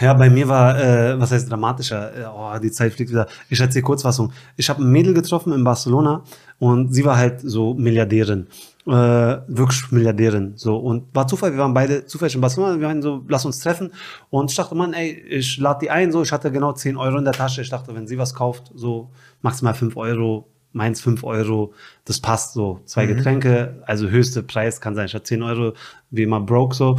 Ja, 0.00 0.12
bei 0.14 0.28
mir 0.28 0.48
war, 0.48 0.76
äh, 0.78 1.20
was 1.20 1.30
heißt 1.30 1.50
dramatischer? 1.50 2.16
Äh, 2.16 2.24
Oh, 2.26 2.58
die 2.58 2.70
Zeit 2.72 2.92
fliegt 2.92 3.10
wieder. 3.10 3.28
Ich 3.48 3.60
erzähle 3.60 3.82
Kurzfassung. 3.84 4.32
Ich 4.56 4.68
habe 4.68 4.82
ein 4.82 4.90
Mädel 4.90 5.14
getroffen 5.14 5.52
in 5.52 5.62
Barcelona 5.62 6.24
und 6.58 6.92
sie 6.92 7.04
war 7.04 7.16
halt 7.16 7.40
so 7.42 7.74
Milliardärin. 7.74 8.48
Äh, 8.88 9.42
wirklich 9.48 9.92
Milliardärin. 9.92 10.54
So. 10.56 10.78
Und 10.78 11.14
war 11.14 11.26
Zufall, 11.26 11.52
wir 11.52 11.58
waren 11.58 11.74
beide 11.74 12.06
zufällig 12.06 12.34
in 12.34 12.40
Barcelona. 12.40 12.80
Wir 12.80 12.86
waren 12.86 13.02
so, 13.02 13.22
lass 13.28 13.44
uns 13.44 13.58
treffen. 13.60 13.92
Und 14.30 14.50
ich 14.50 14.56
dachte, 14.56 14.74
Mann, 14.74 14.94
ey, 14.94 15.10
ich 15.10 15.58
lade 15.58 15.80
die 15.82 15.90
ein. 15.90 16.10
So, 16.10 16.22
ich 16.22 16.32
hatte 16.32 16.50
genau 16.50 16.72
10 16.72 16.96
Euro 16.96 17.18
in 17.18 17.24
der 17.24 17.34
Tasche. 17.34 17.60
Ich 17.60 17.68
dachte, 17.68 17.94
wenn 17.94 18.06
sie 18.06 18.16
was 18.16 18.32
kauft, 18.32 18.72
so 18.74 19.10
maximal 19.42 19.74
5 19.74 19.94
Euro, 19.98 20.48
meins 20.72 21.02
5 21.02 21.22
Euro, 21.24 21.74
das 22.06 22.18
passt 22.18 22.54
so. 22.54 22.80
Zwei 22.86 23.04
Getränke, 23.04 23.82
also 23.84 24.08
höchste 24.08 24.42
Preis 24.42 24.80
kann 24.80 24.94
sein. 24.94 25.04
Ich 25.04 25.14
hatte 25.14 25.24
10 25.24 25.42
Euro, 25.42 25.74
wie 26.10 26.22
immer 26.22 26.40
broke 26.40 26.74
so. 26.74 26.98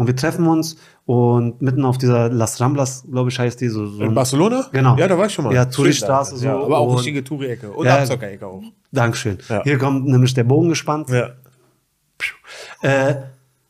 Und 0.00 0.06
wir 0.06 0.16
treffen 0.16 0.46
uns 0.46 0.76
und 1.04 1.60
mitten 1.60 1.84
auf 1.84 1.98
dieser 1.98 2.30
Las 2.30 2.58
Ramblas, 2.58 3.04
glaube 3.10 3.28
ich, 3.28 3.38
heißt 3.38 3.60
die 3.60 3.68
so. 3.68 3.86
so 3.86 4.02
In 4.02 4.14
Barcelona? 4.14 4.66
Genau. 4.72 4.96
Ja, 4.96 5.06
da 5.06 5.18
war 5.18 5.26
ich 5.26 5.34
schon 5.34 5.44
mal. 5.44 5.52
Ja, 5.52 5.66
Touristraße 5.66 6.38
so. 6.38 6.46
Ja, 6.46 6.58
aber 6.58 6.78
auch 6.78 6.96
richtige 6.96 7.22
Touri-Ecke. 7.22 7.70
Und 7.70 7.84
Ja. 7.84 7.98
Abzockerecke 7.98 8.46
auch. 8.46 8.62
Dankeschön. 8.90 9.36
Ja. 9.50 9.62
Hier 9.62 9.76
kommt 9.76 10.06
nämlich 10.06 10.32
der 10.32 10.44
Bogen 10.44 10.70
gespannt. 10.70 11.10
Ja. 11.10 11.32
Äh, 12.80 13.16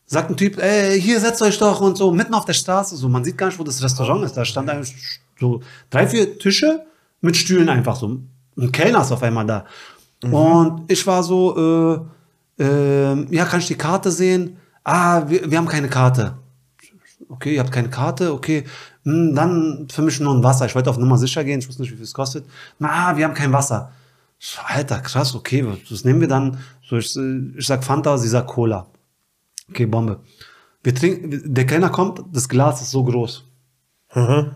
sagt 0.06 0.30
ein 0.30 0.36
Typ, 0.36 0.62
ey, 0.62 1.00
hier 1.00 1.18
setzt 1.18 1.42
euch 1.42 1.58
doch 1.58 1.80
und 1.80 1.98
so, 1.98 2.12
mitten 2.12 2.32
auf 2.32 2.44
der 2.44 2.52
Straße, 2.52 2.94
so, 2.94 3.08
man 3.08 3.24
sieht 3.24 3.36
gar 3.36 3.46
nicht, 3.46 3.58
wo 3.58 3.64
das 3.64 3.82
Restaurant 3.82 4.24
ist. 4.24 4.36
Da 4.36 4.44
stand 4.44 4.70
eigentlich 4.70 4.94
so 5.40 5.62
drei, 5.90 6.06
vier 6.06 6.38
Tische 6.38 6.84
mit 7.20 7.36
Stühlen 7.36 7.68
einfach 7.68 7.96
so. 7.96 8.18
Ein 8.56 8.70
Kellner 8.70 9.02
ist 9.02 9.10
auf 9.10 9.24
einmal 9.24 9.46
da. 9.46 9.64
Und 10.22 10.84
ich 10.86 11.04
war 11.08 11.24
so, 11.24 12.06
äh, 12.60 12.62
äh, 12.62 13.34
ja, 13.34 13.44
kann 13.46 13.58
ich 13.58 13.66
die 13.66 13.74
Karte 13.74 14.12
sehen? 14.12 14.58
Ah, 14.84 15.28
wir, 15.28 15.50
wir 15.50 15.58
haben 15.58 15.68
keine 15.68 15.88
Karte. 15.88 16.34
Okay, 17.28 17.54
ihr 17.54 17.60
habt 17.60 17.72
keine 17.72 17.90
Karte, 17.90 18.32
okay. 18.32 18.64
Hm, 19.04 19.34
dann 19.34 19.88
für 19.90 20.02
mich 20.02 20.18
nur 20.20 20.34
ein 20.34 20.42
Wasser. 20.42 20.66
Ich 20.66 20.74
wollte 20.74 20.90
auf 20.90 20.98
Nummer 20.98 21.18
sicher 21.18 21.44
gehen, 21.44 21.60
ich 21.60 21.68
wusste 21.68 21.82
nicht, 21.82 21.92
wie 21.92 21.96
viel 21.96 22.04
es 22.04 22.14
kostet. 22.14 22.44
Na, 22.78 23.16
wir 23.16 23.24
haben 23.24 23.34
kein 23.34 23.52
Wasser. 23.52 23.92
Alter, 24.64 25.00
krass, 25.00 25.34
okay, 25.34 25.66
was, 25.90 26.04
nehmen 26.04 26.20
wir 26.20 26.28
dann? 26.28 26.58
So, 26.82 26.96
ich, 26.96 27.14
ich 27.16 27.66
sag 27.66 27.84
Fanta, 27.84 28.16
sie 28.16 28.28
sagt 28.28 28.48
Cola. 28.48 28.86
Okay, 29.68 29.86
Bombe. 29.86 30.20
Wir 30.82 30.94
trinken, 30.94 31.54
der 31.54 31.66
Kellner 31.66 31.90
kommt, 31.90 32.24
das 32.32 32.48
Glas 32.48 32.80
ist 32.80 32.90
so 32.90 33.04
groß. 33.04 33.44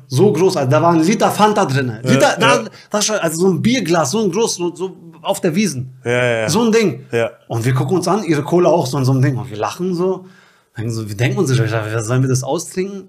So 0.09 0.33
groß, 0.33 0.57
also 0.57 0.71
da 0.71 0.83
war 0.83 0.93
ein 0.93 1.01
Liter 1.01 1.31
Fanta 1.31 1.65
drin. 1.65 1.99
Liter, 2.03 2.37
da, 2.39 2.57
ja. 2.57 2.65
das 2.91 3.07
schon, 3.07 3.17
also 3.17 3.41
so 3.43 3.49
ein 3.53 3.63
Bierglas, 3.63 4.11
so 4.11 4.25
ein 4.25 4.33
groß, 4.33 4.57
so, 4.57 4.75
so 4.75 4.97
auf 5.23 5.41
der 5.41 5.55
Wiesen. 5.55 5.95
Ja, 6.05 6.11
ja, 6.11 6.37
ja. 6.41 6.49
So 6.49 6.63
ein 6.63 6.73
Ding. 6.73 7.07
Ja. 7.13 7.31
Und 7.47 7.65
wir 7.65 7.73
gucken 7.73 7.97
uns 7.97 8.09
an, 8.09 8.25
ihre 8.25 8.43
Cola 8.43 8.69
auch 8.71 8.87
so 8.87 8.99
in 8.99 9.05
so 9.05 9.13
einem 9.13 9.23
Ding. 9.23 9.37
Und 9.37 9.49
wir 9.51 9.57
lachen 9.57 9.95
so. 9.95 10.27
So 10.89 11.09
wir 11.09 11.17
denken 11.17 11.39
uns, 11.39 11.51
sollen 11.51 12.23
wir 12.23 12.29
das 12.29 12.43
austrinken? 12.43 13.09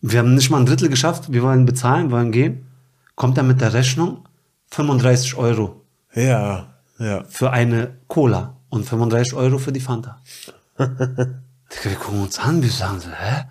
Wir 0.00 0.20
haben 0.20 0.34
nicht 0.34 0.50
mal 0.50 0.58
ein 0.58 0.66
Drittel 0.66 0.88
geschafft. 0.88 1.30
Wir 1.32 1.42
wollen 1.42 1.66
bezahlen, 1.66 2.10
wollen 2.10 2.32
gehen. 2.32 2.66
Kommt 3.14 3.36
er 3.36 3.44
mit 3.44 3.60
der 3.60 3.74
Rechnung 3.74 4.26
35 4.70 5.36
Euro 5.36 5.82
Ja. 6.14 6.68
Ja. 6.98 7.24
für 7.28 7.50
eine 7.50 7.98
Cola 8.08 8.56
und 8.70 8.84
35 8.86 9.34
Euro 9.34 9.58
für 9.58 9.72
die 9.72 9.80
Fanta. 9.80 10.22
Wir 10.78 11.94
gucken 11.96 12.22
uns 12.22 12.38
an, 12.38 12.62
wir 12.62 12.70
sagen 12.70 13.00
so, 13.00 13.08
hä? 13.08 13.44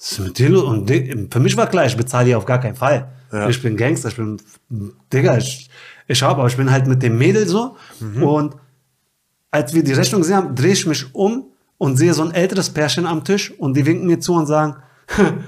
Ist 0.00 0.18
mit 0.18 0.38
los? 0.38 0.64
Und 0.64 0.90
für 1.30 1.40
mich 1.40 1.56
war 1.56 1.66
klar, 1.66 1.84
ich 1.84 1.96
bezahle 1.96 2.26
hier 2.26 2.38
auf 2.38 2.46
gar 2.46 2.60
keinen 2.60 2.74
Fall. 2.76 3.08
Ja. 3.32 3.48
Ich 3.48 3.62
bin 3.62 3.76
Gangster, 3.76 4.08
ich 4.08 4.16
bin, 4.16 4.38
Digga, 5.12 5.36
ich, 5.36 5.68
ich 6.08 6.22
habe, 6.22 6.40
aber 6.40 6.48
ich 6.48 6.56
bin 6.56 6.70
halt 6.70 6.86
mit 6.86 7.02
dem 7.02 7.18
Mädel 7.18 7.46
so. 7.46 7.76
Und 8.20 8.56
als 9.50 9.74
wir 9.74 9.82
die 9.82 9.92
Rechnung 9.92 10.22
gesehen 10.22 10.36
haben, 10.36 10.54
drehe 10.54 10.72
ich 10.72 10.86
mich 10.86 11.14
um 11.14 11.46
und 11.78 11.96
sehe 11.96 12.14
so 12.14 12.22
ein 12.22 12.32
älteres 12.32 12.70
Pärchen 12.70 13.06
am 13.06 13.24
Tisch 13.24 13.52
und 13.58 13.76
die 13.76 13.84
winken 13.84 14.06
mir 14.06 14.20
zu 14.20 14.34
und 14.34 14.46
sagen, 14.46 14.76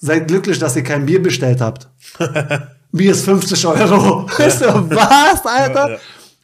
seid 0.00 0.28
glücklich, 0.28 0.58
dass 0.58 0.76
ihr 0.76 0.82
kein 0.82 1.06
Bier 1.06 1.22
bestellt 1.22 1.60
habt. 1.60 1.88
Bier 2.92 3.12
ist 3.12 3.24
50 3.24 3.66
Euro. 3.66 4.28
Ich 4.46 4.54
so, 4.54 4.66
was, 4.90 5.44
Alter? 5.44 5.88
Ja, 5.88 5.94
ja. 5.94 5.98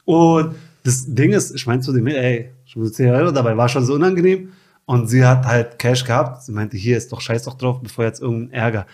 Und 0.05 0.55
das 0.85 1.05
Ding 1.07 1.33
ist, 1.33 1.55
ich 1.55 1.67
meinte 1.67 1.87
zu 1.87 1.93
dem, 1.93 2.07
ey, 2.07 2.51
schon 2.67 2.93
10 2.93 3.11
Euro, 3.11 3.31
dabei 3.31 3.57
war 3.57 3.69
schon 3.69 3.85
so 3.85 3.95
unangenehm. 3.95 4.53
Und 4.85 5.07
sie 5.09 5.25
hat 5.25 5.47
halt 5.47 5.79
Cash 5.79 6.05
gehabt. 6.05 6.43
Sie 6.43 6.53
meinte, 6.53 6.77
hier 6.77 6.97
ist 6.97 7.13
doch 7.13 7.21
scheiß 7.21 7.45
doch 7.45 7.55
drauf, 7.55 7.81
bevor 7.83 8.05
jetzt 8.05 8.21
irgendein 8.21 8.53
Ärger. 8.53 8.87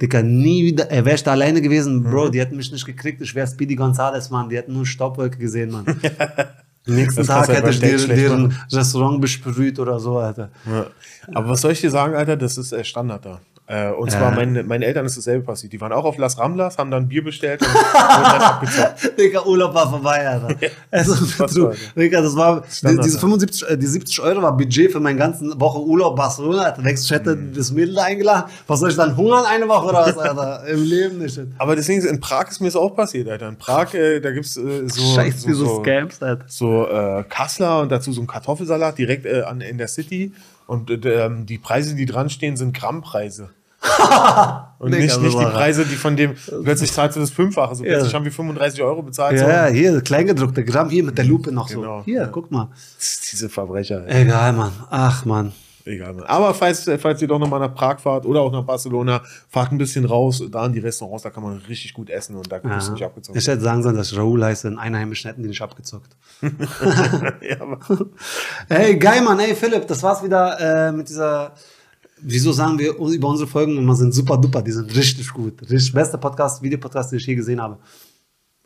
Dicker, 0.00 0.22
nie 0.22 0.64
wieder, 0.64 0.90
er 0.90 1.04
wäre 1.04 1.20
da 1.22 1.32
alleine 1.32 1.60
gewesen, 1.60 2.02
Bro, 2.02 2.26
Mhm. 2.26 2.32
die 2.32 2.40
hätten 2.40 2.56
mich 2.56 2.72
nicht 2.72 2.86
gekriegt, 2.86 3.20
ich 3.20 3.34
wäre 3.34 3.46
Speedy 3.46 3.76
Gonzales, 3.76 4.30
Mann, 4.30 4.48
die 4.48 4.56
hätten 4.56 4.72
nur 4.72 4.86
Staubwolke 4.86 5.38
gesehen, 5.38 5.70
Mann. 5.70 5.84
Am 6.86 6.94
nächsten 6.96 7.18
Das 7.20 7.26
Tag 7.28 7.48
hätte 7.48 7.70
ich 7.70 7.78
versteckt 7.78 8.08
deren, 8.08 8.48
deren. 8.50 8.58
Restaurant 8.72 9.20
besprüht 9.20 9.78
oder 9.78 10.00
so, 10.00 10.18
Alter. 10.18 10.50
Ja. 10.66 10.86
Aber 11.32 11.50
was 11.50 11.60
soll 11.60 11.72
ich 11.72 11.80
dir 11.80 11.90
sagen, 11.90 12.14
Alter? 12.16 12.36
Das 12.36 12.56
ist 12.58 12.74
Standard 12.86 13.24
da. 13.24 13.40
Äh, 13.68 13.90
und 13.92 14.10
zwar 14.10 14.32
meine, 14.32 14.64
meinen 14.64 14.82
Eltern 14.82 15.06
ist 15.06 15.16
dasselbe 15.16 15.44
passiert. 15.46 15.72
Die 15.72 15.80
waren 15.80 15.92
auch 15.92 16.04
auf 16.04 16.18
Las 16.18 16.36
Ramblas, 16.36 16.78
haben 16.78 16.90
dann 16.90 17.08
Bier 17.08 17.22
bestellt 17.22 17.62
und 17.62 17.68
wurden 17.72 17.84
dann 17.94 18.42
abgezockt. 18.42 19.18
Digga, 19.18 19.44
Urlaub 19.46 19.72
war 19.72 19.88
vorbei, 19.88 20.26
Alter. 20.28 20.48
Also, 20.90 21.14
Was 21.38 21.54
du? 21.54 21.70
Digga, 21.96 22.20
das 22.20 22.34
war, 22.34 22.64
Standard, 22.68 23.04
diese 23.04 23.14
ja. 23.16 23.20
75, 23.20 23.70
äh, 23.70 23.78
die 23.78 23.86
70 23.86 24.20
Euro 24.20 24.42
war 24.42 24.56
Budget 24.56 24.90
für 24.92 24.98
meine 25.00 25.16
ganze 25.18 25.58
Woche 25.60 25.78
Urlaub 25.80 26.16
Barcelona. 26.16 26.62
Alter. 26.64 26.84
Ich 26.84 27.08
hätte 27.10 27.36
Mhm. 27.36 27.54
das 27.54 27.70
Mädel 27.70 27.94
da 27.94 28.02
eingeladen? 28.02 28.50
Was 28.66 28.80
soll 28.80 28.90
ich 28.90 28.96
dann 28.96 29.16
hungern 29.16 29.44
eine 29.46 29.68
Woche 29.68 29.86
oder 29.86 30.00
was, 30.06 30.18
Alter? 30.18 30.66
Im 30.68 30.82
Leben 30.82 31.18
nicht. 31.18 31.40
Aber 31.56 31.76
deswegen, 31.76 32.00
ist- 32.00 32.06
in 32.10 32.20
Prag 32.20 32.48
ist 32.50 32.60
mir 32.60 32.66
das 32.66 32.76
auch 32.76 32.94
passiert, 32.96 33.28
Alter. 33.28 33.48
In 33.48 33.56
Prag, 33.56 33.94
äh, 33.94 34.20
da 34.20 34.32
gibt's 34.32 34.56
äh, 34.56 34.88
so, 34.88 35.14
Scheiß, 35.14 35.46
wie 35.46 35.52
so, 35.52 35.64
so, 35.66 35.80
Scams, 35.82 36.20
Alter. 36.20 36.44
so 36.48 36.86
äh, 36.88 37.24
Kassler 37.28 37.80
und 37.80 37.92
dazu 37.92 38.12
so 38.12 38.20
ein 38.22 38.26
Kartoffelsalat 38.26 38.98
direkt 38.98 39.24
äh, 39.24 39.42
an, 39.42 39.60
in 39.60 39.78
der 39.78 39.88
City. 39.88 40.32
Und 40.66 40.90
äh, 40.90 41.24
ähm, 41.24 41.46
die 41.46 41.58
Preise, 41.58 41.94
die 41.94 42.06
dran 42.06 42.30
stehen, 42.30 42.56
sind 42.56 42.76
Grammpreise. 42.76 43.50
und 44.78 44.90
nicht, 44.90 45.20
nicht 45.20 45.38
die 45.38 45.44
Preise, 45.44 45.84
die 45.84 45.96
von 45.96 46.16
dem, 46.16 46.34
plötzlich 46.62 46.92
zahlst 46.92 47.16
du 47.16 47.20
das 47.20 47.30
Fünffache. 47.30 47.74
So 47.74 47.84
Ja. 47.84 47.94
plötzlich 47.94 48.14
haben 48.14 48.24
wir 48.24 48.32
35 48.32 48.80
Euro 48.82 49.02
bezahlt. 49.02 49.40
Ja, 49.40 49.68
so. 49.68 49.74
hier, 49.74 50.00
kleingedruckte 50.02 50.64
Gramm, 50.64 50.88
hier 50.88 51.02
mit 51.02 51.18
der 51.18 51.24
Lupe 51.24 51.50
noch 51.50 51.68
Genau. 51.68 51.98
so. 52.00 52.04
Hier, 52.04 52.28
guck 52.30 52.50
mal. 52.50 52.68
Diese 53.32 53.48
Verbrecher. 53.48 54.04
Egal, 54.08 54.52
Mann. 54.52 54.72
Ach, 54.88 55.24
Mann. 55.24 55.52
Egal. 55.84 56.14
Mann. 56.14 56.24
Aber 56.24 56.54
falls, 56.54 56.88
falls 56.98 57.20
ihr 57.22 57.28
doch 57.28 57.38
nochmal 57.38 57.60
nach 57.60 57.74
Prag 57.74 57.98
fahrt 57.98 58.24
oder 58.26 58.40
auch 58.40 58.52
nach 58.52 58.64
Barcelona, 58.64 59.22
fahrt 59.48 59.72
ein 59.72 59.78
bisschen 59.78 60.04
raus, 60.04 60.42
da 60.50 60.66
in 60.66 60.72
die 60.72 60.78
Restaurants, 60.78 61.22
da 61.24 61.30
kann 61.30 61.42
man 61.42 61.56
richtig 61.68 61.92
gut 61.94 62.08
essen 62.10 62.36
und 62.36 62.50
da 62.52 62.60
kriegst 62.60 62.88
du 62.88 62.92
nicht 62.92 63.00
Ja. 63.00 63.08
abgezogen. 63.08 63.38
Ich 63.38 63.46
hätte 63.46 63.60
sagen 63.62 63.82
sollen, 63.82 63.96
dass 63.96 64.16
Raoul 64.16 64.44
heiße. 64.44 64.68
In 64.68 64.78
Einheimischen 64.78 65.28
hätten 65.30 65.42
die 65.42 65.48
nicht 65.48 65.62
abgezockt. 65.62 66.16
ja, 66.42 67.60
aber 67.60 67.78
Ey, 68.68 68.96
geil, 68.96 69.22
Mann. 69.22 69.40
Ey, 69.40 69.54
Philipp, 69.54 69.86
das 69.88 70.02
war's 70.02 70.22
wieder 70.22 70.88
äh, 70.88 70.92
mit 70.92 71.08
dieser. 71.08 71.52
Wieso 72.24 72.52
sagen 72.52 72.78
wir 72.78 72.94
über 72.96 73.28
unsere 73.28 73.48
Folgen 73.48 73.76
immer 73.76 73.96
sind 73.96 74.12
super 74.14 74.36
duper? 74.38 74.62
Die 74.62 74.70
sind 74.70 74.94
richtig 74.94 75.32
gut. 75.32 75.60
Richtig 75.68 75.92
beste 75.92 76.18
Podcast, 76.18 76.62
Videopodcast, 76.62 77.10
den 77.10 77.18
ich 77.18 77.26
je 77.26 77.34
gesehen 77.34 77.60
habe. 77.60 77.78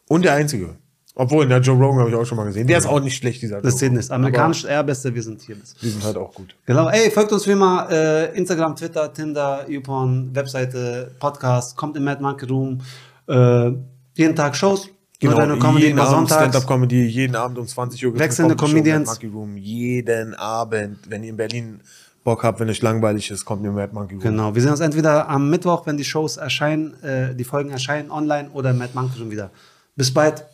Und 0.08 0.24
der 0.26 0.34
einzige. 0.34 0.76
Obwohl, 1.18 1.48
der 1.48 1.60
Joe 1.60 1.76
Rogan 1.76 2.00
habe 2.00 2.10
ich 2.10 2.14
auch 2.14 2.26
schon 2.26 2.36
mal 2.36 2.44
gesehen. 2.44 2.66
Der 2.66 2.76
ist 2.76 2.84
auch 2.86 3.00
nicht 3.00 3.16
schlecht, 3.16 3.40
dieser 3.40 3.62
Das 3.62 3.72
Joe 3.72 3.78
zählt 3.78 3.90
Rogan. 3.92 3.96
nicht. 4.00 4.10
Amerikanisch 4.10 4.64
eher 4.66 4.84
beste, 4.84 5.14
wir 5.14 5.22
sind 5.22 5.40
hier. 5.40 5.56
Die 5.80 5.88
sind 5.88 6.04
halt 6.04 6.16
auch 6.18 6.34
gut. 6.34 6.54
Genau. 6.66 6.88
Ey, 6.90 7.10
folgt 7.10 7.32
uns 7.32 7.46
wie 7.46 7.52
immer. 7.52 7.88
Äh, 7.90 8.36
Instagram, 8.36 8.76
Twitter, 8.76 9.10
Tinder, 9.12 9.64
YouPorn, 9.66 10.34
Webseite, 10.34 11.10
Podcast. 11.18 11.74
Kommt 11.74 11.96
im 11.96 12.04
Mad 12.04 12.22
Monkey 12.22 12.44
Room. 12.44 12.82
Äh, 13.28 13.72
jeden 14.14 14.36
Tag 14.36 14.54
Shows. 14.54 14.90
Nur 15.22 15.34
deine 15.34 15.58
Comedy 15.58 15.86
jeden 15.86 15.98
Abend. 15.98 16.28
Stand-Up-Comedy, 16.28 17.06
jeden 17.06 17.34
Abend 17.34 17.56
um 17.56 17.66
20 17.66 18.04
Uhr. 18.06 18.18
Wechselnde 18.18 18.54
Comedians. 18.54 19.08
Mad 19.08 19.24
Monkey 19.24 19.38
Room. 19.38 19.56
Jeden 19.56 20.34
Abend, 20.34 20.98
wenn 21.08 21.24
ihr 21.24 21.30
in 21.30 21.36
Berlin 21.38 21.80
Bock 22.24 22.42
habt, 22.42 22.60
wenn 22.60 22.68
euch 22.68 22.82
langweilig 22.82 23.30
ist, 23.30 23.46
kommt 23.46 23.62
ihr 23.62 23.70
in 23.70 23.74
Mad 23.74 23.94
Monkey 23.94 24.16
Room. 24.16 24.22
Genau. 24.22 24.54
Wir 24.54 24.60
sehen 24.60 24.72
uns 24.72 24.80
entweder 24.80 25.30
am 25.30 25.48
Mittwoch, 25.48 25.86
wenn 25.86 25.96
die 25.96 26.04
Shows 26.04 26.36
erscheinen, 26.36 27.02
äh, 27.02 27.34
die 27.34 27.44
Folgen 27.44 27.70
erscheinen 27.70 28.10
online 28.10 28.50
oder 28.52 28.72
im 28.72 28.78
Mad 28.78 28.90
Monkey 28.92 29.18
Room 29.18 29.30
wieder. 29.30 29.50
Bis 29.96 30.12
bald. 30.12 30.44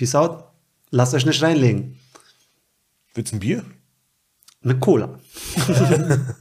Peace 0.00 0.14
out. 0.14 0.44
Lasst 0.88 1.12
euch 1.12 1.26
nicht 1.26 1.42
reinlegen. 1.42 1.98
Willst 3.12 3.32
du 3.32 3.36
ein 3.36 3.40
Bier? 3.40 3.62
Mit 4.62 4.80
Cola. 4.80 5.20